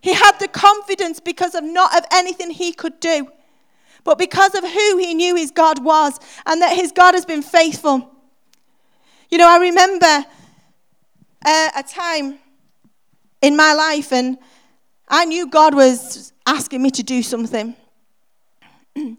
He 0.00 0.14
had 0.14 0.38
the 0.38 0.48
confidence 0.48 1.20
because 1.20 1.54
of 1.54 1.64
not 1.64 1.96
of 1.96 2.04
anything 2.12 2.50
he 2.50 2.72
could 2.72 2.98
do, 3.00 3.28
but 4.04 4.16
because 4.16 4.54
of 4.54 4.64
who 4.64 4.96
he 4.96 5.12
knew 5.14 5.34
his 5.34 5.50
God 5.50 5.84
was 5.84 6.18
and 6.46 6.62
that 6.62 6.76
his 6.76 6.92
God 6.92 7.14
has 7.14 7.26
been 7.26 7.42
faithful. 7.42 8.10
You 9.30 9.38
know, 9.38 9.48
I 9.48 9.58
remember 9.58 10.24
uh, 11.44 11.70
a 11.76 11.82
time 11.82 12.38
in 13.42 13.56
my 13.56 13.72
life, 13.74 14.12
and 14.12 14.38
I 15.08 15.24
knew 15.24 15.48
God 15.48 15.74
was 15.74 16.32
asking 16.46 16.82
me 16.82 16.90
to 16.92 17.02
do 17.02 17.22
something. 17.22 17.74
and 18.96 19.16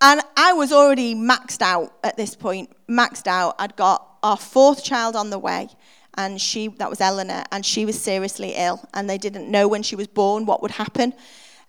I 0.00 0.52
was 0.52 0.72
already 0.72 1.14
maxed 1.14 1.62
out 1.62 1.94
at 2.02 2.16
this 2.16 2.34
point, 2.34 2.70
maxed 2.88 3.26
out. 3.26 3.54
I'd 3.58 3.76
got 3.76 4.18
our 4.22 4.36
fourth 4.36 4.82
child 4.82 5.14
on 5.14 5.30
the 5.30 5.38
way, 5.38 5.68
and 6.16 6.40
she, 6.40 6.68
that 6.78 6.90
was 6.90 7.00
Eleanor, 7.00 7.44
and 7.52 7.64
she 7.64 7.84
was 7.84 8.00
seriously 8.00 8.54
ill, 8.56 8.84
and 8.94 9.08
they 9.08 9.18
didn't 9.18 9.48
know 9.48 9.68
when 9.68 9.84
she 9.84 9.94
was 9.94 10.08
born 10.08 10.44
what 10.44 10.60
would 10.60 10.72
happen. 10.72 11.14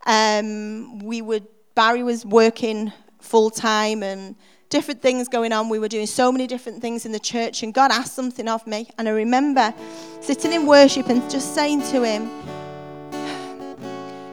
Um, 0.05 0.99
we 0.99 1.21
would, 1.21 1.45
Barry 1.75 2.01
was 2.01 2.25
working 2.25 2.91
full 3.21 3.51
time, 3.51 4.01
and 4.01 4.35
different 4.69 5.01
things 5.01 5.27
going 5.27 5.53
on. 5.53 5.69
We 5.69 5.77
were 5.77 5.87
doing 5.87 6.07
so 6.07 6.31
many 6.31 6.47
different 6.47 6.81
things 6.81 7.05
in 7.05 7.11
the 7.11 7.19
church, 7.19 7.61
and 7.61 7.71
God 7.71 7.91
asked 7.91 8.15
something 8.15 8.47
of 8.47 8.65
me. 8.65 8.89
And 8.97 9.07
I 9.07 9.11
remember 9.11 9.73
sitting 10.21 10.53
in 10.53 10.65
worship 10.65 11.09
and 11.09 11.29
just 11.29 11.53
saying 11.53 11.81
to 11.91 12.03
Him, 12.03 12.31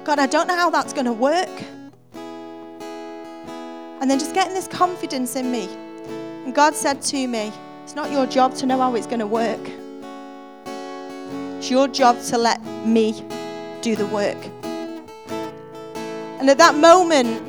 God, 0.07 0.21
I 0.21 0.27
don't 0.27 0.47
know 0.47 0.55
how 0.55 0.71
that's 0.71 0.93
going 0.93 1.07
to 1.07 1.13
work. 1.13 1.51
And 4.01 4.09
then 4.09 4.21
just 4.21 4.35
getting 4.35 4.55
this 4.55 4.69
confidence 4.69 5.35
in 5.35 5.51
me. 5.51 5.69
And 6.45 6.55
God 6.55 6.77
said 6.77 7.03
to 7.03 7.27
me, 7.27 7.53
It's 7.83 7.97
not 7.97 8.13
your 8.13 8.25
job 8.25 8.55
to 8.59 8.67
know 8.67 8.79
how 8.79 8.95
it's 8.95 9.09
going 9.09 9.19
to 9.19 9.27
work, 9.27 9.59
it's 11.59 11.73
your 11.73 11.89
job 11.89 12.23
to 12.27 12.39
let 12.39 12.65
me 12.87 13.21
do 13.83 13.97
the 13.97 14.07
work. 14.07 14.37
And 16.39 16.49
at 16.49 16.59
that 16.59 16.77
moment, 16.77 17.43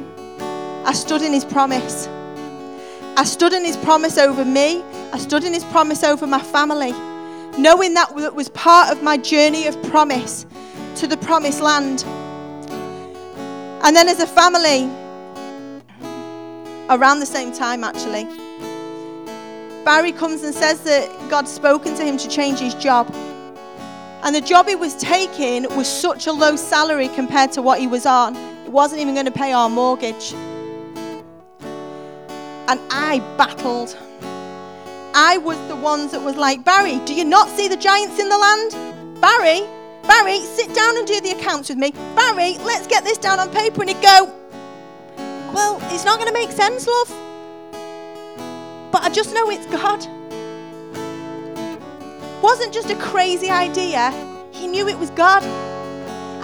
I 0.83 0.93
stood 0.93 1.21
in 1.21 1.33
His 1.33 1.45
promise. 1.45 2.07
I 3.17 3.23
stood 3.23 3.53
in 3.53 3.63
his 3.65 3.77
promise 3.77 4.17
over 4.17 4.43
me. 4.45 4.83
I 5.11 5.19
stood 5.19 5.43
in 5.43 5.51
his 5.51 5.63
promise 5.65 6.03
over 6.03 6.27
my 6.27 6.41
family, 6.41 6.91
knowing 7.59 7.95
that 7.95 8.15
that 8.15 8.35
was 8.35 8.49
part 8.49 8.91
of 8.91 9.01
my 9.01 9.17
journey 9.17 9.65
of 9.65 9.79
promise 9.83 10.45
to 10.95 11.07
the 11.07 11.17
promised 11.17 11.61
land. 11.61 12.05
And 13.88 13.95
then 13.95 14.10
as 14.10 14.19
a 14.19 14.28
family, 14.28 14.84
around 16.89 17.21
the 17.21 17.26
same 17.26 17.54
time 17.54 17.86
actually, 17.86 18.26
Barry 19.86 20.12
comes 20.12 20.43
and 20.43 20.54
says 20.54 20.82
that 20.82 21.10
God's 21.30 21.50
spoken 21.50 21.95
to 21.95 22.04
him 22.04 22.17
to 22.17 22.28
change 22.28 22.60
his 22.60 22.76
job. 22.76 23.10
And 24.23 24.36
the 24.36 24.41
job 24.41 24.67
he 24.67 24.76
was 24.76 24.93
taking 24.97 25.63
was 25.78 25.88
such 25.88 26.28
a 26.28 26.34
low 26.34 26.58
salary 26.58 27.08
compared 27.08 27.54
to 27.54 27.62
what 27.62 27.80
he 27.80 27.88
was 27.88 28.06
on. 28.06 28.36
It 28.65 28.71
wasn't 28.73 29.00
even 29.00 29.13
going 29.13 29.26
to 29.26 29.32
pay 29.32 29.54
our 29.54 29.69
mortgage 29.69 30.34
and 32.67 32.82
I 32.91 33.19
battled. 33.38 33.97
I 35.15 35.38
was 35.38 35.58
the 35.69 35.78
ones 35.78 36.12
that 36.12 36.21
was 36.21 36.36
like, 36.36 36.65
Barry, 36.65 37.00
do 37.06 37.13
you 37.13 37.23
not 37.23 37.47
see 37.47 37.69
the 37.69 37.78
giants 37.78 38.19
in 38.19 38.28
the 38.28 38.38
land? 38.38 39.21
Barry, 39.21 39.62
Barry, 40.04 40.41
sit 40.41 40.76
down 40.76 40.97
and 40.97 41.08
do 41.08 41.21
the 41.21 41.32
accounts 41.32 41.69
with 41.69 41.78
me. 41.78 41.93
Let's 42.38 42.86
get 42.86 43.04
this 43.04 43.17
down 43.17 43.39
on 43.39 43.50
paper. 43.50 43.82
And 43.82 43.89
he'd 43.89 44.02
go, 44.02 44.32
Well, 45.54 45.80
it's 45.93 46.06
not 46.06 46.19
going 46.19 46.28
to 46.28 46.34
make 46.34 46.52
sense, 46.52 46.88
love. 46.88 47.10
But 48.91 49.04
I 49.04 49.10
just 49.10 49.34
know 49.34 49.50
it's 49.50 49.65
God. 49.65 50.06
Wasn't 52.43 52.71
just 52.71 52.91
a 52.91 52.95
crazy 52.95 53.50
idea, 53.50 54.12
he 54.52 54.67
knew 54.67 54.88
it 54.88 54.97
was 54.97 55.10
God. 55.12 55.43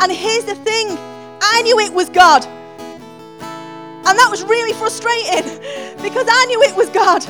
And 0.01 0.11
here's 0.11 0.45
the 0.45 0.55
thing 0.55 0.97
I 1.41 1.61
knew 1.61 1.79
it 1.79 1.93
was 1.93 2.09
God. 2.09 2.43
And 4.05 4.19
that 4.19 4.27
was 4.29 4.43
really 4.43 4.73
frustrating 4.73 5.43
because 6.01 6.27
I 6.29 6.45
knew 6.47 6.61
it 6.63 6.75
was 6.75 6.89
God. 6.89 7.23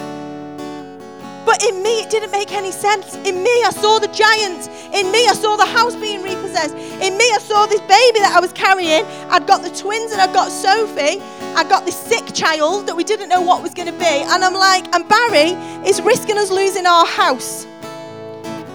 But 1.54 1.64
in 1.70 1.84
me, 1.84 2.02
it 2.02 2.10
didn't 2.10 2.32
make 2.32 2.52
any 2.52 2.72
sense. 2.72 3.14
In 3.14 3.44
me, 3.44 3.64
I 3.64 3.70
saw 3.70 4.00
the 4.00 4.08
giants. 4.08 4.66
In 4.92 5.12
me, 5.12 5.28
I 5.28 5.34
saw 5.36 5.56
the 5.56 5.68
house 5.68 5.96
being 5.96 6.24
repossessed. 6.24 6.74
In 6.74 7.16
me, 7.16 7.26
I 7.32 7.38
saw 7.38 7.68
this 7.68 7.80
baby 7.82 8.22
that 8.22 8.34
I 8.36 8.40
was 8.40 8.52
carrying. 8.54 9.06
I'd 9.30 9.46
got 9.46 9.62
the 9.62 9.70
twins 9.70 10.12
and 10.12 10.20
I'd 10.20 10.34
got 10.34 10.50
Sophie. 10.50 11.22
I 11.54 11.64
got 11.64 11.86
this 11.86 11.96
sick 11.96 12.34
child 12.34 12.88
that 12.88 12.96
we 12.96 13.04
didn't 13.04 13.30
know 13.30 13.40
what 13.40 13.62
was 13.62 13.76
going 13.76 13.86
to 13.86 14.00
be. 14.00 14.16
And 14.34 14.44
I'm 14.44 14.56
like, 14.56 14.84
and 14.96 15.08
Barry 15.08 15.52
is 15.88 16.02
risking 16.02 16.40
us 16.40 16.50
losing 16.50 16.88
our 16.88 17.06
house 17.06 17.68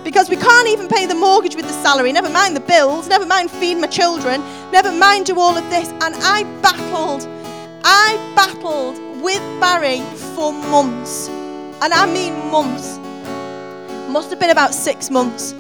because 0.05 0.31
we 0.31 0.37
can't 0.37 0.69
even 0.69 0.87
pay 0.87 1.05
the 1.05 1.17
mortgage 1.17 1.57
with 1.57 1.67
the 1.67 1.83
salary, 1.83 2.13
never 2.13 2.31
mind 2.31 2.55
the 2.55 2.61
bills, 2.61 3.09
never 3.09 3.27
mind 3.27 3.51
feed 3.51 3.75
my 3.75 3.89
children, 3.89 4.41
never 4.71 4.93
mind 4.93 5.27
do 5.27 5.41
all 5.41 5.57
of 5.57 5.69
this. 5.69 5.89
And 5.89 6.15
I 6.23 6.45
battled 6.63 7.27
I 7.83 8.15
battled 8.37 9.21
with 9.21 9.43
Barry 9.59 9.99
for 10.37 10.53
months. 10.53 11.29
And 11.81 11.93
I 11.93 12.07
mean 12.13 12.51
months. 12.51 12.99
Must 14.09 14.31
have 14.31 14.41
been 14.41 14.51
about 14.51 14.75
six 14.75 15.11
months. 15.11 15.55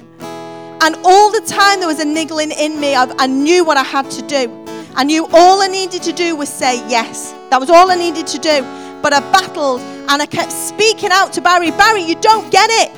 And 0.81 0.97
all 1.05 1.31
the 1.31 1.41
time 1.47 1.81
there 1.81 1.89
was 1.89 2.01
a 2.01 2.05
niggling 2.05 2.51
in 2.51 2.81
me. 2.81 2.95
I, 2.95 3.05
I 3.19 3.27
knew 3.27 3.65
what 3.65 3.77
I 3.77 3.83
had 3.83 4.11
to 4.13 4.23
do. 4.23 4.65
I 4.95 5.05
knew 5.05 5.29
all 5.33 5.63
I 5.63 5.69
needed 5.69 6.03
to 6.03 6.13
do 6.13 6.35
was 6.35 6.49
say 6.49 6.77
yes. 6.89 7.33
That 7.51 7.61
was 7.61 7.71
all 7.71 7.91
I 7.91 7.95
needed 7.95 8.27
to 8.29 8.39
do. 8.39 8.63
But 9.01 9.13
I 9.13 9.21
battled 9.31 9.81
and 9.81 10.21
I 10.21 10.27
kept 10.27 10.51
speaking 10.51 11.11
out 11.13 11.33
to 11.35 11.41
Barry 11.41 11.71
Barry, 11.71 12.03
you 12.03 12.17
don't 12.17 12.51
get 12.51 12.69
it. 12.71 12.91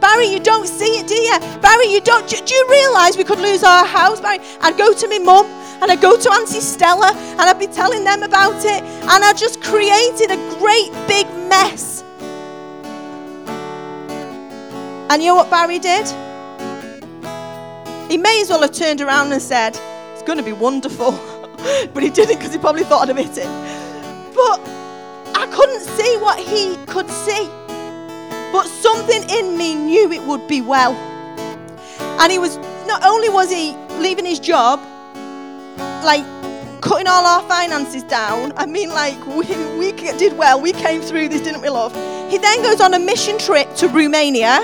Barry, 0.00 0.26
you 0.26 0.40
don't 0.40 0.66
see 0.66 0.98
it, 0.98 1.06
do 1.06 1.14
you? 1.14 1.38
Barry, 1.60 1.86
you 1.86 2.00
don't. 2.00 2.28
Do, 2.28 2.36
do 2.44 2.54
you 2.54 2.66
realise 2.68 3.16
we 3.16 3.24
could 3.24 3.38
lose 3.38 3.62
our 3.62 3.86
house, 3.86 4.20
Barry? 4.20 4.38
I'd 4.60 4.76
go 4.76 4.92
to 4.92 5.08
my 5.08 5.18
mum 5.18 5.46
and 5.80 5.90
I'd 5.90 6.00
go 6.00 6.18
to 6.18 6.30
Auntie 6.32 6.60
Stella 6.60 7.12
and 7.14 7.40
I'd 7.40 7.58
be 7.58 7.68
telling 7.68 8.04
them 8.04 8.22
about 8.22 8.64
it. 8.64 8.82
And 8.82 9.24
I 9.24 9.32
just 9.32 9.62
created 9.62 10.30
a 10.30 10.58
great 10.58 10.90
big 11.06 11.26
mess. 11.48 12.02
And 15.10 15.22
you 15.22 15.28
know 15.28 15.34
what 15.34 15.50
Barry 15.50 15.78
did? 15.78 16.06
He 18.10 18.16
may 18.16 18.40
as 18.40 18.48
well 18.48 18.62
have 18.62 18.72
turned 18.72 19.00
around 19.00 19.32
and 19.32 19.40
said, 19.40 19.78
It's 20.12 20.22
going 20.22 20.38
to 20.38 20.44
be 20.44 20.52
wonderful. 20.52 21.12
but 21.94 22.02
he 22.02 22.10
didn't 22.10 22.38
because 22.38 22.52
he 22.52 22.58
probably 22.58 22.84
thought 22.84 23.02
I'd 23.02 23.10
admit 23.10 23.36
it. 23.36 23.46
But 24.34 24.60
I 25.36 25.46
couldn't 25.52 25.80
see 25.80 26.16
what 26.18 26.38
he 26.38 26.76
could 26.86 27.08
see. 27.10 27.48
But 28.50 28.66
something 28.66 29.28
in 29.28 29.58
me 29.58 29.74
knew 29.74 30.10
it 30.12 30.22
would 30.22 30.46
be 30.48 30.60
well. 30.60 30.94
And 32.20 32.32
he 32.32 32.38
was, 32.38 32.56
not 32.86 33.04
only 33.04 33.28
was 33.28 33.50
he 33.50 33.76
leaving 33.98 34.24
his 34.24 34.38
job, 34.38 34.80
like 36.04 36.24
cutting 36.80 37.08
all 37.08 37.24
our 37.26 37.42
finances 37.48 38.02
down. 38.04 38.52
I 38.56 38.66
mean, 38.66 38.90
like, 38.90 39.18
we, 39.26 39.44
we 39.78 39.92
did 39.92 40.36
well. 40.38 40.60
We 40.60 40.72
came 40.72 41.02
through 41.02 41.28
this, 41.28 41.42
didn't 41.42 41.62
we, 41.62 41.68
love? 41.68 41.92
He 42.30 42.38
then 42.38 42.62
goes 42.62 42.80
on 42.80 42.94
a 42.94 42.98
mission 42.98 43.38
trip 43.38 43.74
to 43.76 43.88
Romania 43.88 44.60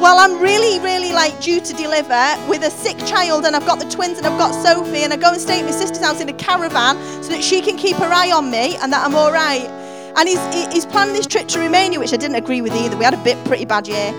while 0.00 0.18
I'm 0.18 0.40
really, 0.40 0.78
really 0.80 1.12
like 1.12 1.40
due 1.40 1.60
to 1.60 1.72
deliver 1.74 2.36
with 2.48 2.62
a 2.62 2.70
sick 2.70 2.98
child, 2.98 3.44
and 3.44 3.54
I've 3.54 3.66
got 3.66 3.78
the 3.78 3.88
twins 3.88 4.18
and 4.18 4.26
I've 4.26 4.38
got 4.38 4.52
Sophie, 4.52 5.04
and 5.04 5.12
I 5.12 5.16
go 5.16 5.32
and 5.32 5.40
stay 5.40 5.60
at 5.60 5.64
my 5.64 5.70
sister's 5.70 6.02
house 6.02 6.20
in 6.20 6.28
a 6.28 6.32
caravan 6.32 6.96
so 7.22 7.30
that 7.30 7.42
she 7.42 7.60
can 7.60 7.76
keep 7.76 7.96
her 7.96 8.12
eye 8.12 8.30
on 8.32 8.50
me 8.50 8.76
and 8.76 8.92
that 8.92 9.04
I'm 9.04 9.14
all 9.14 9.32
right. 9.32 9.68
And 10.16 10.28
he's, 10.28 10.72
he's 10.72 10.84
planning 10.86 11.14
this 11.14 11.26
trip 11.26 11.48
to 11.48 11.58
Romania, 11.60 11.98
which 11.98 12.12
I 12.12 12.16
didn't 12.16 12.36
agree 12.36 12.60
with 12.60 12.74
either. 12.74 12.96
We 12.96 13.04
had 13.04 13.14
a 13.14 13.24
bit 13.24 13.42
pretty 13.44 13.64
bad 13.64 13.88
year. 13.88 13.96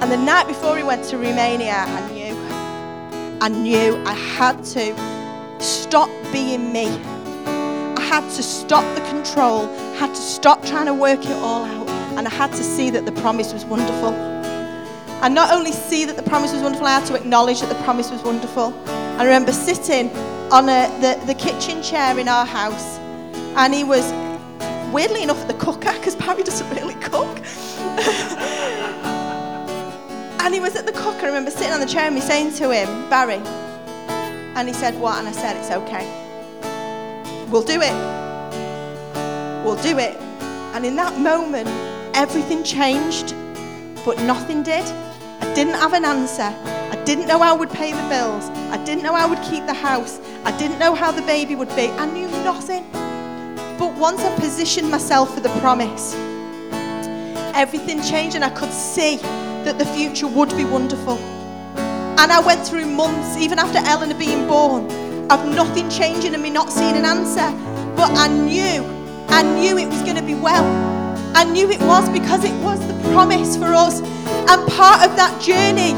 and 0.00 0.12
the 0.12 0.16
night 0.16 0.46
before 0.46 0.76
he 0.76 0.82
went 0.82 1.04
to 1.06 1.16
Romania, 1.16 1.84
I 1.86 2.10
knew, 2.12 2.36
I 3.40 3.48
knew 3.48 3.96
I 4.04 4.12
had 4.12 4.62
to 4.64 4.94
stop 5.60 6.10
being 6.32 6.72
me. 6.72 7.13
Had 8.14 8.30
to 8.36 8.44
stop 8.44 8.84
the 8.94 9.00
control, 9.08 9.66
had 9.96 10.10
to 10.10 10.20
stop 10.20 10.64
trying 10.64 10.86
to 10.86 10.94
work 10.94 11.24
it 11.24 11.32
all 11.32 11.64
out, 11.64 11.88
and 12.16 12.28
I 12.28 12.30
had 12.30 12.52
to 12.52 12.62
see 12.62 12.88
that 12.90 13.06
the 13.06 13.10
promise 13.10 13.52
was 13.52 13.64
wonderful. 13.64 14.10
And 15.24 15.34
not 15.34 15.52
only 15.52 15.72
see 15.72 16.04
that 16.04 16.14
the 16.14 16.22
promise 16.22 16.52
was 16.52 16.62
wonderful, 16.62 16.86
I 16.86 17.00
had 17.00 17.08
to 17.08 17.16
acknowledge 17.16 17.60
that 17.60 17.70
the 17.70 17.82
promise 17.82 18.12
was 18.12 18.22
wonderful. 18.22 18.72
I 18.86 19.24
remember 19.24 19.50
sitting 19.50 20.16
on 20.52 20.68
a, 20.68 20.86
the, 21.00 21.20
the 21.26 21.34
kitchen 21.34 21.82
chair 21.82 22.16
in 22.16 22.28
our 22.28 22.46
house. 22.46 23.00
And 23.56 23.74
he 23.74 23.82
was, 23.82 24.12
weirdly 24.92 25.24
enough, 25.24 25.40
at 25.40 25.48
the 25.48 25.54
cooker, 25.54 25.92
because 25.94 26.14
Barry 26.14 26.44
doesn't 26.44 26.70
really 26.70 26.94
cook. 27.00 27.38
and 30.40 30.54
he 30.54 30.60
was 30.60 30.76
at 30.76 30.86
the 30.86 30.92
cooker. 30.92 31.22
I 31.22 31.26
remember 31.26 31.50
sitting 31.50 31.72
on 31.72 31.80
the 31.80 31.86
chair 31.86 32.04
and 32.04 32.14
me 32.14 32.20
saying 32.20 32.54
to 32.58 32.72
him, 32.72 33.10
Barry. 33.10 33.42
And 34.54 34.68
he 34.68 34.72
said, 34.72 34.94
What? 35.00 35.18
And 35.18 35.26
I 35.26 35.32
said, 35.32 35.56
It's 35.56 35.72
okay. 35.72 36.23
We'll 37.54 37.62
do 37.62 37.80
it. 37.80 37.94
We'll 39.64 39.80
do 39.80 39.96
it. 39.96 40.16
And 40.74 40.84
in 40.84 40.96
that 40.96 41.20
moment, 41.20 41.68
everything 42.12 42.64
changed, 42.64 43.32
but 44.04 44.18
nothing 44.22 44.64
did. 44.64 44.84
I 45.40 45.54
didn't 45.54 45.74
have 45.74 45.92
an 45.92 46.04
answer. 46.04 46.52
I 46.66 47.00
didn't 47.04 47.28
know 47.28 47.38
how 47.38 47.54
I 47.54 47.56
would 47.56 47.70
pay 47.70 47.92
the 47.92 48.08
bills. 48.08 48.46
I 48.72 48.84
didn't 48.84 49.04
know 49.04 49.14
how 49.14 49.28
I 49.28 49.30
would 49.30 49.40
keep 49.42 49.66
the 49.66 49.72
house. 49.72 50.18
I 50.44 50.50
didn't 50.58 50.80
know 50.80 50.96
how 50.96 51.12
the 51.12 51.22
baby 51.22 51.54
would 51.54 51.68
be. 51.76 51.86
I 51.90 52.06
knew 52.06 52.26
nothing. 52.42 52.90
But 53.78 53.94
once 54.00 54.20
I 54.22 54.34
positioned 54.34 54.90
myself 54.90 55.32
for 55.32 55.38
the 55.38 55.56
promise, 55.60 56.12
everything 57.54 58.02
changed 58.02 58.34
and 58.34 58.44
I 58.44 58.50
could 58.50 58.72
see 58.72 59.18
that 59.62 59.78
the 59.78 59.86
future 59.86 60.26
would 60.26 60.50
be 60.56 60.64
wonderful. 60.64 61.18
And 62.18 62.32
I 62.32 62.40
went 62.40 62.66
through 62.66 62.86
months, 62.86 63.36
even 63.36 63.60
after 63.60 63.78
Eleanor 63.78 64.18
being 64.18 64.48
born, 64.48 64.88
of 65.30 65.54
nothing 65.54 65.88
changing 65.88 66.34
and 66.34 66.42
me 66.42 66.50
not 66.50 66.70
seeing 66.70 66.96
an 66.96 67.04
answer. 67.04 67.50
But 67.96 68.10
I 68.16 68.28
knew, 68.28 68.84
I 69.28 69.42
knew 69.42 69.78
it 69.78 69.88
was 69.88 70.02
going 70.02 70.16
to 70.16 70.22
be 70.22 70.34
well. 70.34 70.64
I 71.36 71.44
knew 71.44 71.70
it 71.70 71.80
was 71.80 72.08
because 72.10 72.44
it 72.44 72.54
was 72.62 72.80
the 72.86 72.94
promise 73.12 73.56
for 73.56 73.72
us. 73.74 74.00
And 74.00 74.66
part 74.72 75.08
of 75.08 75.16
that 75.16 75.40
journey 75.40 75.94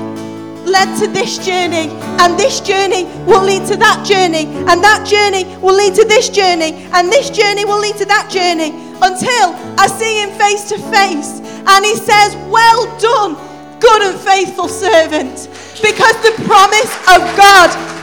led 0.64 0.98
to 0.98 1.06
this 1.06 1.38
journey, 1.38 1.88
and 2.20 2.38
this 2.38 2.60
journey 2.60 3.04
will 3.24 3.42
lead 3.42 3.66
to 3.68 3.76
that 3.76 4.04
journey, 4.04 4.46
and 4.66 4.82
that 4.82 5.06
journey 5.06 5.44
will 5.58 5.76
lead 5.76 5.94
to 5.94 6.04
this 6.04 6.28
journey, 6.28 6.88
and 6.92 7.08
this 7.08 7.30
journey 7.30 7.64
will 7.64 7.78
lead 7.78 7.96
to 7.96 8.04
that 8.06 8.28
journey 8.30 8.70
until 9.02 9.54
I 9.78 9.86
see 9.86 10.22
him 10.22 10.30
face 10.38 10.68
to 10.70 10.78
face 10.90 11.46
and 11.66 11.84
he 11.84 11.96
says, 11.96 12.36
Well 12.48 12.86
done, 12.98 13.34
good 13.80 14.02
and 14.02 14.20
faithful 14.20 14.68
servant. 14.68 15.48
Because 15.82 16.16
the 16.22 16.32
promise 16.46 16.94
of 17.10 17.20
God 17.36 17.95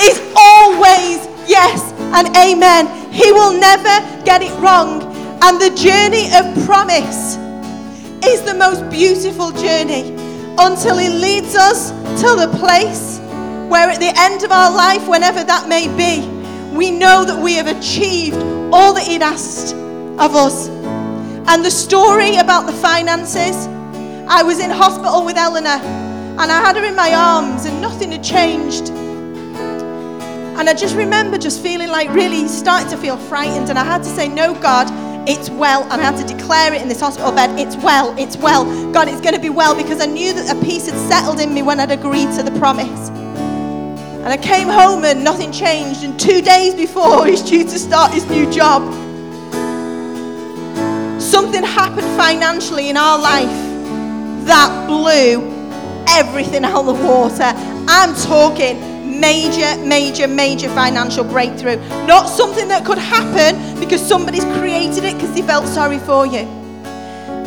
is 0.00 0.20
always 0.36 1.26
yes 1.48 1.92
and 2.14 2.34
amen. 2.36 2.86
He 3.12 3.32
will 3.32 3.58
never 3.58 4.24
get 4.24 4.42
it 4.42 4.52
wrong. 4.60 5.02
And 5.42 5.60
the 5.60 5.70
journey 5.74 6.26
of 6.34 6.66
promise 6.66 7.36
is 8.24 8.42
the 8.42 8.54
most 8.54 8.88
beautiful 8.90 9.50
journey 9.50 10.14
until 10.58 10.96
He 10.96 11.08
leads 11.08 11.56
us 11.56 11.90
to 12.20 12.36
the 12.36 12.56
place 12.58 13.18
where, 13.68 13.88
at 13.90 14.00
the 14.00 14.12
end 14.16 14.44
of 14.44 14.52
our 14.52 14.70
life, 14.70 15.08
whenever 15.08 15.42
that 15.44 15.68
may 15.68 15.88
be, 15.96 16.28
we 16.76 16.90
know 16.90 17.24
that 17.24 17.38
we 17.38 17.54
have 17.54 17.66
achieved 17.66 18.36
all 18.72 18.94
that 18.94 19.06
He'd 19.06 19.22
asked 19.22 19.74
of 19.74 20.34
us. 20.36 20.68
And 21.48 21.64
the 21.64 21.70
story 21.70 22.36
about 22.36 22.66
the 22.66 22.72
finances 22.72 23.66
I 24.28 24.42
was 24.42 24.60
in 24.60 24.70
hospital 24.70 25.24
with 25.24 25.36
Eleanor 25.36 25.82
and 26.40 26.50
I 26.50 26.60
had 26.60 26.76
her 26.76 26.84
in 26.84 26.94
my 26.94 27.12
arms 27.12 27.66
and 27.66 27.80
nothing 27.80 28.12
had 28.12 28.22
changed. 28.22 29.01
And 30.58 30.68
I 30.68 30.74
just 30.74 30.94
remember 30.94 31.38
just 31.38 31.62
feeling 31.62 31.88
like 31.88 32.10
really 32.10 32.46
starting 32.46 32.90
to 32.90 32.96
feel 32.96 33.16
frightened. 33.16 33.70
And 33.70 33.78
I 33.78 33.84
had 33.84 34.02
to 34.02 34.08
say, 34.08 34.28
No, 34.28 34.54
God, 34.54 34.86
it's 35.28 35.48
well. 35.50 35.82
And 35.84 35.94
I 35.94 36.04
had 36.04 36.16
to 36.18 36.34
declare 36.34 36.74
it 36.74 36.82
in 36.82 36.88
this 36.88 37.00
hospital 37.00 37.32
bed 37.32 37.58
it's 37.58 37.76
well, 37.76 38.14
it's 38.18 38.36
well. 38.36 38.64
God, 38.92 39.08
it's 39.08 39.20
going 39.20 39.34
to 39.34 39.40
be 39.40 39.50
well 39.50 39.74
because 39.74 40.00
I 40.00 40.06
knew 40.06 40.32
that 40.32 40.54
a 40.54 40.60
peace 40.64 40.88
had 40.88 40.98
settled 41.08 41.40
in 41.40 41.54
me 41.54 41.62
when 41.62 41.80
I'd 41.80 41.90
agreed 41.90 42.30
to 42.32 42.42
the 42.42 42.56
promise. 42.58 43.08
And 43.08 44.28
I 44.28 44.36
came 44.36 44.68
home 44.68 45.04
and 45.04 45.24
nothing 45.24 45.50
changed. 45.52 46.04
And 46.04 46.18
two 46.20 46.42
days 46.42 46.74
before 46.74 47.26
he's 47.28 47.42
due 47.42 47.64
to 47.64 47.78
start 47.78 48.12
his 48.12 48.28
new 48.28 48.50
job, 48.52 48.82
something 51.20 51.62
happened 51.62 52.06
financially 52.16 52.90
in 52.90 52.96
our 52.96 53.18
life 53.18 53.50
that 54.46 54.86
blew 54.86 55.50
everything 56.08 56.64
out 56.64 56.84
of 56.84 56.86
the 56.86 57.04
water. 57.04 57.52
I'm 57.88 58.14
talking 58.14 58.91
major, 59.02 59.76
major, 59.84 60.26
major 60.26 60.68
financial 60.68 61.24
breakthrough. 61.24 61.76
Not 62.06 62.28
something 62.28 62.68
that 62.68 62.84
could 62.84 62.98
happen 62.98 63.78
because 63.78 64.00
somebody's 64.00 64.44
created 64.58 65.04
it 65.04 65.14
because 65.14 65.34
they 65.34 65.42
felt 65.42 65.66
sorry 65.66 65.98
for 65.98 66.26
you. 66.26 66.46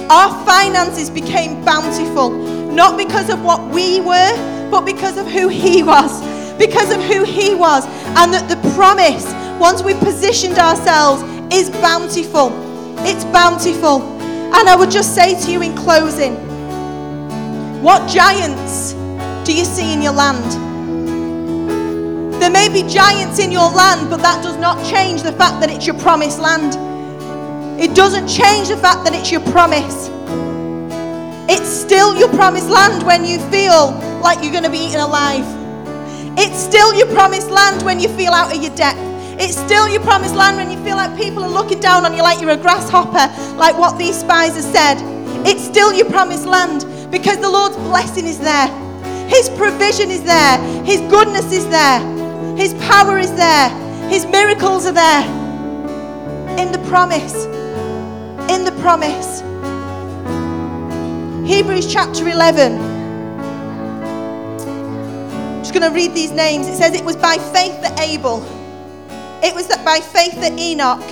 Our 0.10 0.46
finances 0.46 1.10
became 1.10 1.64
bountiful, 1.66 2.30
not 2.72 2.98
because 2.98 3.30
of 3.30 3.44
what 3.44 3.62
we 3.74 4.02
were, 4.02 4.70
but 4.70 4.82
because 4.82 5.18
of 5.18 5.26
who 5.28 5.48
He 5.48 5.82
was. 5.84 6.22
Because 6.58 6.92
of 6.92 7.02
who 7.04 7.24
He 7.24 7.56
was. 7.56 7.86
And 8.18 8.34
that 8.34 8.48
the 8.48 8.58
promise, 8.76 9.26
once 9.60 9.82
we 9.82 9.94
positioned 9.96 10.58
ourselves, 10.58 11.24
is 11.54 11.70
bountiful. 11.70 12.52
It's 13.00 13.26
bountiful. 13.26 14.02
And 14.54 14.70
I 14.70 14.76
would 14.76 14.92
just 14.92 15.16
say 15.16 15.40
to 15.42 15.52
you 15.52 15.62
in 15.62 15.76
closing 15.76 16.36
what 17.82 18.10
giants 18.10 18.94
do 19.46 19.56
you 19.56 19.64
see 19.64 19.94
in 19.94 20.02
your 20.02 20.14
land? 20.14 20.44
There 22.46 22.52
may 22.52 22.70
be 22.70 22.88
giants 22.88 23.40
in 23.40 23.52
your 23.52 23.72
land, 23.72 24.08
but 24.12 24.18
that 24.18 24.44
does 24.44 24.56
not 24.58 24.78
change 24.86 25.24
the 25.24 25.32
fact 25.32 25.62
that 25.62 25.72
it's 25.72 25.88
your 25.88 25.98
promised 25.98 26.38
land. 26.38 26.78
It 27.82 27.96
doesn't 27.96 28.28
change 28.28 28.68
the 28.68 28.78
fact 28.78 29.04
that 29.04 29.16
it's 29.16 29.32
your 29.32 29.42
promise. 29.50 30.12
It's 31.50 31.68
still 31.68 32.16
your 32.16 32.30
promised 32.30 32.70
land 32.70 33.02
when 33.02 33.26
you 33.26 33.40
feel 33.50 33.98
like 34.22 34.44
you're 34.44 34.52
going 34.52 34.64
to 34.64 34.70
be 34.70 34.78
eaten 34.78 35.00
alive. 35.00 35.44
It's 36.38 36.56
still 36.56 36.94
your 36.94 37.08
promised 37.08 37.50
land 37.50 37.82
when 37.82 38.00
you 38.00 38.10
feel 38.10 38.32
out 38.32 38.56
of 38.56 38.62
your 38.62 38.76
depth. 38.76 39.00
It's 39.42 39.58
still 39.58 39.90
your 39.90 40.04
promised 40.04 40.36
land 40.36 40.58
when 40.58 40.70
you 40.70 40.78
feel 40.86 40.98
like 40.98 41.18
people 41.18 41.44
are 41.44 41.50
looking 41.50 41.80
down 41.80 42.06
on 42.06 42.16
you 42.16 42.22
like 42.22 42.40
you're 42.40 42.52
a 42.52 42.58
grasshopper, 42.58 43.26
like 43.58 43.76
what 43.76 43.98
these 43.98 44.20
spies 44.20 44.54
have 44.54 44.70
said. 44.72 44.98
It's 45.48 45.64
still 45.64 45.96
your 45.96 46.12
promised 46.12 46.46
land 46.46 46.86
because 47.10 47.40
the 47.40 47.50
Lord's 47.50 47.78
blessing 47.78 48.28
is 48.28 48.38
there. 48.38 48.68
His 49.28 49.50
provision 49.50 50.12
is 50.12 50.22
there. 50.22 50.60
His 50.84 51.02
goodness 51.10 51.52
is 51.52 51.68
there. 51.70 52.15
His 52.56 52.74
power 52.76 53.20
is 53.20 53.34
there. 53.36 53.70
His 54.10 54.26
miracles 54.26 54.86
are 54.86 54.94
there. 54.94 55.26
In 56.58 56.72
the 56.72 56.80
promise. 56.88 57.46
In 58.50 58.64
the 58.64 58.72
promise. 58.82 59.44
Hebrews 61.46 61.94
chapter 61.94 62.28
11, 62.28 62.80
I'm 62.80 62.96
just 65.60 65.74
going 65.74 65.84
to 65.84 65.92
read 65.96 66.16
these 66.16 66.32
names. 66.32 66.68
It 66.68 66.76
says 66.76 66.96
it 66.96 67.06
was 67.06 67.16
by 67.16 67.38
faith 67.38 67.80
that 67.82 68.00
Abel, 68.00 68.42
it 69.44 69.54
was 69.54 69.68
that 69.68 69.86
by 69.86 70.00
faith 70.00 70.34
that 70.42 70.58
Enoch, 70.58 71.04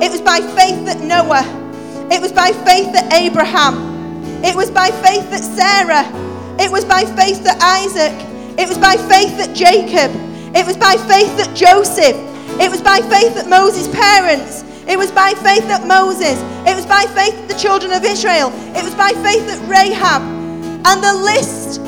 it 0.00 0.08
was 0.08 0.20
by 0.20 0.38
faith 0.38 0.84
that 0.86 1.00
Noah, 1.00 1.42
it 2.12 2.20
was 2.20 2.30
by 2.30 2.52
faith 2.52 2.92
that 2.92 3.12
Abraham, 3.12 4.44
it 4.44 4.54
was 4.54 4.70
by 4.70 4.90
faith 4.90 5.28
that 5.30 5.42
Sarah, 5.42 6.06
it 6.62 6.70
was 6.70 6.84
by 6.84 7.04
faith 7.04 7.42
that 7.42 7.60
Isaac, 7.60 8.12
it 8.56 8.68
was 8.68 8.78
by 8.78 8.96
faith 8.96 9.36
that 9.38 9.52
Jacob, 9.52 10.12
it 10.56 10.66
was 10.66 10.76
by 10.76 10.96
faith 11.06 11.30
that 11.36 11.52
Joseph, 11.54 12.16
it 12.58 12.70
was 12.70 12.80
by 12.80 12.98
faith 13.12 13.34
that 13.36 13.48
Moses' 13.48 13.88
parents, 13.88 14.64
it 14.88 14.96
was 14.96 15.12
by 15.12 15.34
faith 15.44 15.68
that 15.68 15.86
Moses, 15.86 16.40
it 16.64 16.74
was 16.74 16.86
by 16.86 17.04
faith 17.12 17.36
that 17.36 17.48
the 17.48 17.58
children 17.60 17.92
of 17.92 18.04
Israel, 18.04 18.50
it 18.74 18.82
was 18.82 18.94
by 18.94 19.12
faith 19.20 19.44
that 19.46 19.60
Rahab, 19.68 20.22
and 20.86 21.02
the 21.02 21.12
list 21.12 21.80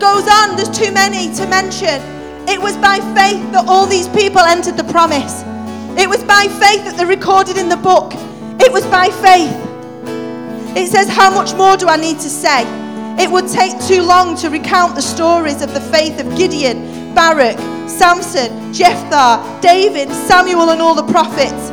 goes 0.00 0.28
on, 0.28 0.56
there's 0.56 0.68
too 0.68 0.92
many 0.92 1.32
to 1.36 1.46
mention. 1.46 2.00
It 2.48 2.60
was 2.60 2.76
by 2.76 2.98
faith 3.14 3.40
that 3.52 3.64
all 3.68 3.86
these 3.86 4.08
people 4.08 4.40
entered 4.40 4.76
the 4.76 4.84
promise. 4.90 5.44
It 5.96 6.08
was 6.08 6.24
by 6.24 6.48
faith 6.60 6.84
that 6.84 6.94
they're 6.96 7.06
recorded 7.06 7.56
in 7.56 7.68
the 7.68 7.76
book. 7.76 8.12
It 8.60 8.72
was 8.72 8.84
by 8.86 9.08
faith. 9.24 9.54
It 10.76 10.88
says, 10.88 11.08
How 11.08 11.30
much 11.30 11.54
more 11.54 11.76
do 11.76 11.88
I 11.88 11.96
need 11.96 12.18
to 12.20 12.28
say? 12.28 12.64
It 13.22 13.30
would 13.30 13.48
take 13.48 13.78
too 13.86 14.02
long 14.02 14.36
to 14.38 14.50
recount 14.50 14.94
the 14.94 15.02
stories 15.02 15.62
of 15.62 15.74
the 15.74 15.80
faith 15.80 16.18
of 16.18 16.36
Gideon, 16.36 16.99
Barak, 17.14 17.58
Samson, 17.88 18.72
Jephthah, 18.72 19.58
David, 19.60 20.08
Samuel, 20.10 20.70
and 20.70 20.80
all 20.80 20.94
the 20.94 21.12
prophets. 21.12 21.70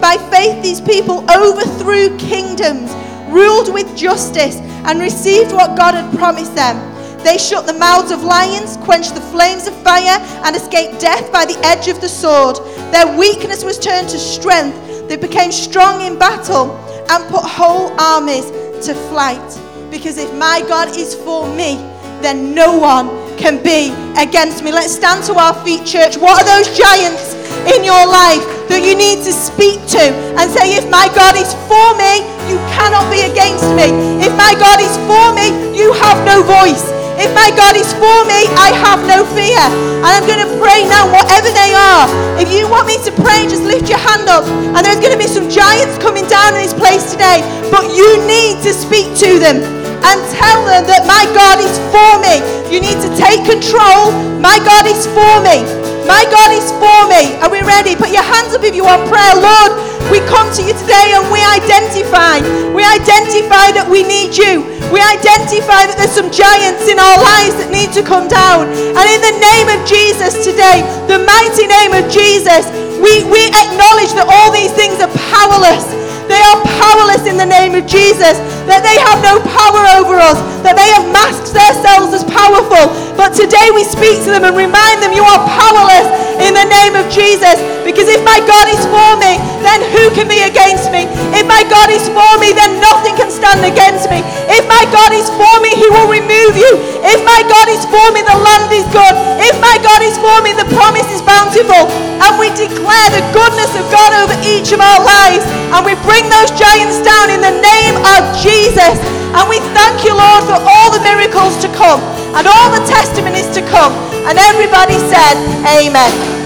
By 0.00 0.16
faith, 0.30 0.62
these 0.62 0.80
people 0.80 1.24
overthrew 1.30 2.16
kingdoms, 2.18 2.92
ruled 3.28 3.72
with 3.72 3.96
justice, 3.96 4.56
and 4.84 5.00
received 5.00 5.52
what 5.52 5.76
God 5.76 5.94
had 5.94 6.16
promised 6.18 6.54
them. 6.54 6.76
They 7.22 7.36
shut 7.36 7.66
the 7.66 7.74
mouths 7.74 8.10
of 8.10 8.24
lions, 8.24 8.78
quenched 8.78 9.14
the 9.14 9.20
flames 9.20 9.66
of 9.66 9.74
fire, 9.82 10.18
and 10.44 10.56
escaped 10.56 11.00
death 11.00 11.30
by 11.30 11.44
the 11.44 11.58
edge 11.64 11.88
of 11.88 12.00
the 12.00 12.08
sword. 12.08 12.56
Their 12.92 13.16
weakness 13.18 13.62
was 13.62 13.78
turned 13.78 14.08
to 14.08 14.18
strength. 14.18 15.06
They 15.06 15.16
became 15.16 15.52
strong 15.52 16.00
in 16.00 16.18
battle 16.18 16.76
and 17.10 17.28
put 17.28 17.44
whole 17.44 17.92
armies 18.00 18.50
to 18.86 18.94
flight. 19.10 19.60
Because 19.90 20.16
if 20.16 20.32
my 20.38 20.62
God 20.66 20.96
is 20.96 21.14
for 21.14 21.46
me, 21.54 21.76
then 22.22 22.54
no 22.54 22.78
one 22.78 23.08
can 23.40 23.56
be 23.64 23.88
against 24.20 24.62
me. 24.62 24.70
Let's 24.70 24.92
stand 24.92 25.24
to 25.24 25.34
our 25.34 25.56
feet, 25.64 25.88
church. 25.88 26.20
What 26.20 26.44
are 26.44 26.46
those 26.46 26.68
giants 26.76 27.32
in 27.72 27.80
your 27.80 28.04
life 28.04 28.44
that 28.68 28.84
you 28.84 28.92
need 28.92 29.24
to 29.24 29.32
speak 29.32 29.80
to 29.96 30.12
and 30.36 30.46
say, 30.52 30.76
If 30.76 30.84
my 30.92 31.08
God 31.16 31.40
is 31.40 31.56
for 31.64 31.96
me, 31.96 32.20
you 32.52 32.60
cannot 32.76 33.08
be 33.08 33.24
against 33.24 33.64
me. 33.72 33.88
If 34.20 34.36
my 34.36 34.52
God 34.60 34.78
is 34.84 34.92
for 35.08 35.32
me, 35.32 35.56
you 35.72 35.96
have 36.04 36.20
no 36.28 36.44
voice. 36.44 36.84
If 37.16 37.32
my 37.36 37.52
God 37.52 37.76
is 37.76 37.88
for 37.96 38.18
me, 38.28 38.48
I 38.56 38.72
have 38.76 39.00
no 39.08 39.24
fear. 39.36 39.60
And 40.04 40.08
I'm 40.08 40.24
going 40.24 40.40
to 40.40 40.52
pray 40.60 40.88
now, 40.88 41.08
whatever 41.08 41.48
they 41.52 41.72
are. 41.72 42.08
If 42.40 42.48
you 42.52 42.68
want 42.68 42.88
me 42.88 42.96
to 43.04 43.12
pray, 43.24 43.44
just 43.44 43.64
lift 43.64 43.88
your 43.88 44.00
hand 44.00 44.28
up. 44.28 44.44
And 44.44 44.80
there's 44.84 45.00
going 45.00 45.12
to 45.12 45.20
be 45.20 45.28
some 45.28 45.48
giants 45.48 45.96
coming 46.00 46.24
down 46.28 46.56
in 46.56 46.60
this 46.64 46.72
place 46.72 47.12
today. 47.12 47.44
But 47.68 47.92
you 47.92 48.20
need 48.24 48.60
to 48.64 48.72
speak 48.72 49.12
to 49.20 49.36
them 49.40 49.79
and 50.04 50.18
tell 50.34 50.60
them 50.66 50.86
that 50.88 51.04
my 51.06 51.24
God 51.36 51.60
is 51.60 51.74
for 51.92 52.12
me. 52.24 52.40
You 52.72 52.80
need 52.80 52.98
to 53.04 53.10
take 53.18 53.42
control. 53.44 54.12
My 54.40 54.58
God 54.62 54.86
is 54.88 55.06
for 55.10 55.34
me. 55.44 55.62
My 56.08 56.24
God 56.32 56.50
is 56.54 56.70
for 56.80 57.00
me. 57.10 57.36
Are 57.44 57.50
we 57.52 57.62
ready? 57.62 57.94
Put 57.94 58.10
your 58.10 58.24
hands 58.26 58.54
up 58.54 58.64
if 58.64 58.74
you 58.74 58.84
want 58.84 59.06
prayer. 59.06 59.36
Lord, 59.38 59.76
we 60.10 60.18
come 60.26 60.50
to 60.58 60.62
you 60.64 60.74
today 60.74 61.14
and 61.14 61.22
we 61.30 61.38
identify. 61.42 62.42
We 62.74 62.82
identify 62.82 63.70
that 63.78 63.86
we 63.86 64.02
need 64.02 64.34
you. 64.34 64.66
We 64.90 64.98
identify 64.98 65.86
that 65.86 65.94
there's 66.02 66.10
some 66.14 66.34
giants 66.34 66.90
in 66.90 66.98
our 66.98 67.18
lives 67.22 67.54
that 67.62 67.70
need 67.70 67.94
to 67.94 68.02
come 68.02 68.26
down. 68.26 68.66
And 68.74 69.06
in 69.06 69.20
the 69.22 69.36
name 69.38 69.68
of 69.70 69.78
Jesus 69.86 70.42
today, 70.42 70.82
the 71.06 71.22
mighty 71.22 71.70
name 71.70 71.94
of 71.94 72.10
Jesus, 72.10 72.66
we, 72.98 73.22
we 73.30 73.46
acknowledge 73.54 74.10
that 74.18 74.26
all 74.26 74.50
these 74.50 74.74
things 74.74 74.98
are 74.98 75.12
powerless. 75.30 75.86
They 76.30 76.38
are 76.38 76.62
powerless 76.78 77.26
in 77.26 77.34
the 77.34 77.44
name 77.44 77.74
of 77.74 77.90
Jesus. 77.90 78.38
That 78.70 78.86
they 78.86 78.94
have 79.02 79.18
no 79.18 79.42
power 79.42 79.82
over 79.98 80.14
us. 80.22 80.38
That 80.62 80.78
they 80.78 80.86
have 80.94 81.10
masked 81.10 81.50
themselves 81.50 82.14
as 82.14 82.22
powerful. 82.22 82.94
But 83.20 83.36
today 83.36 83.68
we 83.76 83.84
speak 83.84 84.24
to 84.24 84.32
them 84.32 84.48
and 84.48 84.56
remind 84.56 85.04
them 85.04 85.12
you 85.12 85.20
are 85.20 85.44
powerless 85.44 86.08
in 86.40 86.56
the 86.56 86.64
name 86.64 86.96
of 86.96 87.04
Jesus. 87.12 87.60
Because 87.84 88.08
if 88.08 88.24
my 88.24 88.40
God 88.48 88.64
is 88.72 88.80
for 88.88 89.12
me, 89.20 89.36
then 89.60 89.84
who 89.92 90.08
can 90.16 90.24
be 90.24 90.40
against 90.40 90.88
me? 90.88 91.04
If 91.36 91.44
my 91.44 91.60
God 91.68 91.92
is 91.92 92.08
for 92.08 92.32
me, 92.40 92.56
then 92.56 92.80
nothing 92.80 93.12
can 93.20 93.28
stand 93.28 93.60
against 93.60 94.08
me. 94.08 94.24
If 94.48 94.64
my 94.72 94.88
God 94.88 95.12
is 95.12 95.28
for 95.36 95.52
me, 95.60 95.68
he 95.76 95.84
will 95.92 96.08
remove 96.08 96.56
you. 96.56 96.80
If 97.04 97.20
my 97.28 97.44
God 97.44 97.68
is 97.68 97.84
for 97.92 98.08
me, 98.16 98.24
the 98.24 98.40
land 98.40 98.72
is 98.72 98.88
good. 98.88 99.12
If 99.36 99.52
my 99.60 99.76
God 99.84 100.00
is 100.00 100.16
for 100.16 100.40
me, 100.40 100.56
the 100.56 100.64
promise 100.72 101.04
is 101.12 101.20
bountiful. 101.20 101.92
And 102.24 102.40
we 102.40 102.48
declare 102.56 103.08
the 103.12 103.20
goodness 103.36 103.68
of 103.76 103.84
God 103.92 104.16
over 104.16 104.36
each 104.48 104.72
of 104.72 104.80
our 104.80 105.04
lives. 105.04 105.44
And 105.76 105.84
we 105.84 105.92
bring 106.08 106.24
those 106.32 106.56
giants 106.56 107.04
down 107.04 107.28
in 107.28 107.44
the 107.44 107.52
name 107.52 108.00
of 108.16 108.32
Jesus. 108.40 109.19
And 109.36 109.48
we 109.48 109.58
thank 109.76 110.04
you, 110.04 110.16
Lord, 110.16 110.42
for 110.44 110.58
all 110.58 110.90
the 110.90 111.00
miracles 111.00 111.56
to 111.62 111.68
come 111.74 112.00
and 112.34 112.46
all 112.46 112.68
the 112.70 112.84
testimonies 112.86 113.48
to 113.54 113.62
come. 113.62 113.92
And 114.26 114.38
everybody 114.38 114.98
said, 114.98 115.34
Amen. 115.66 116.39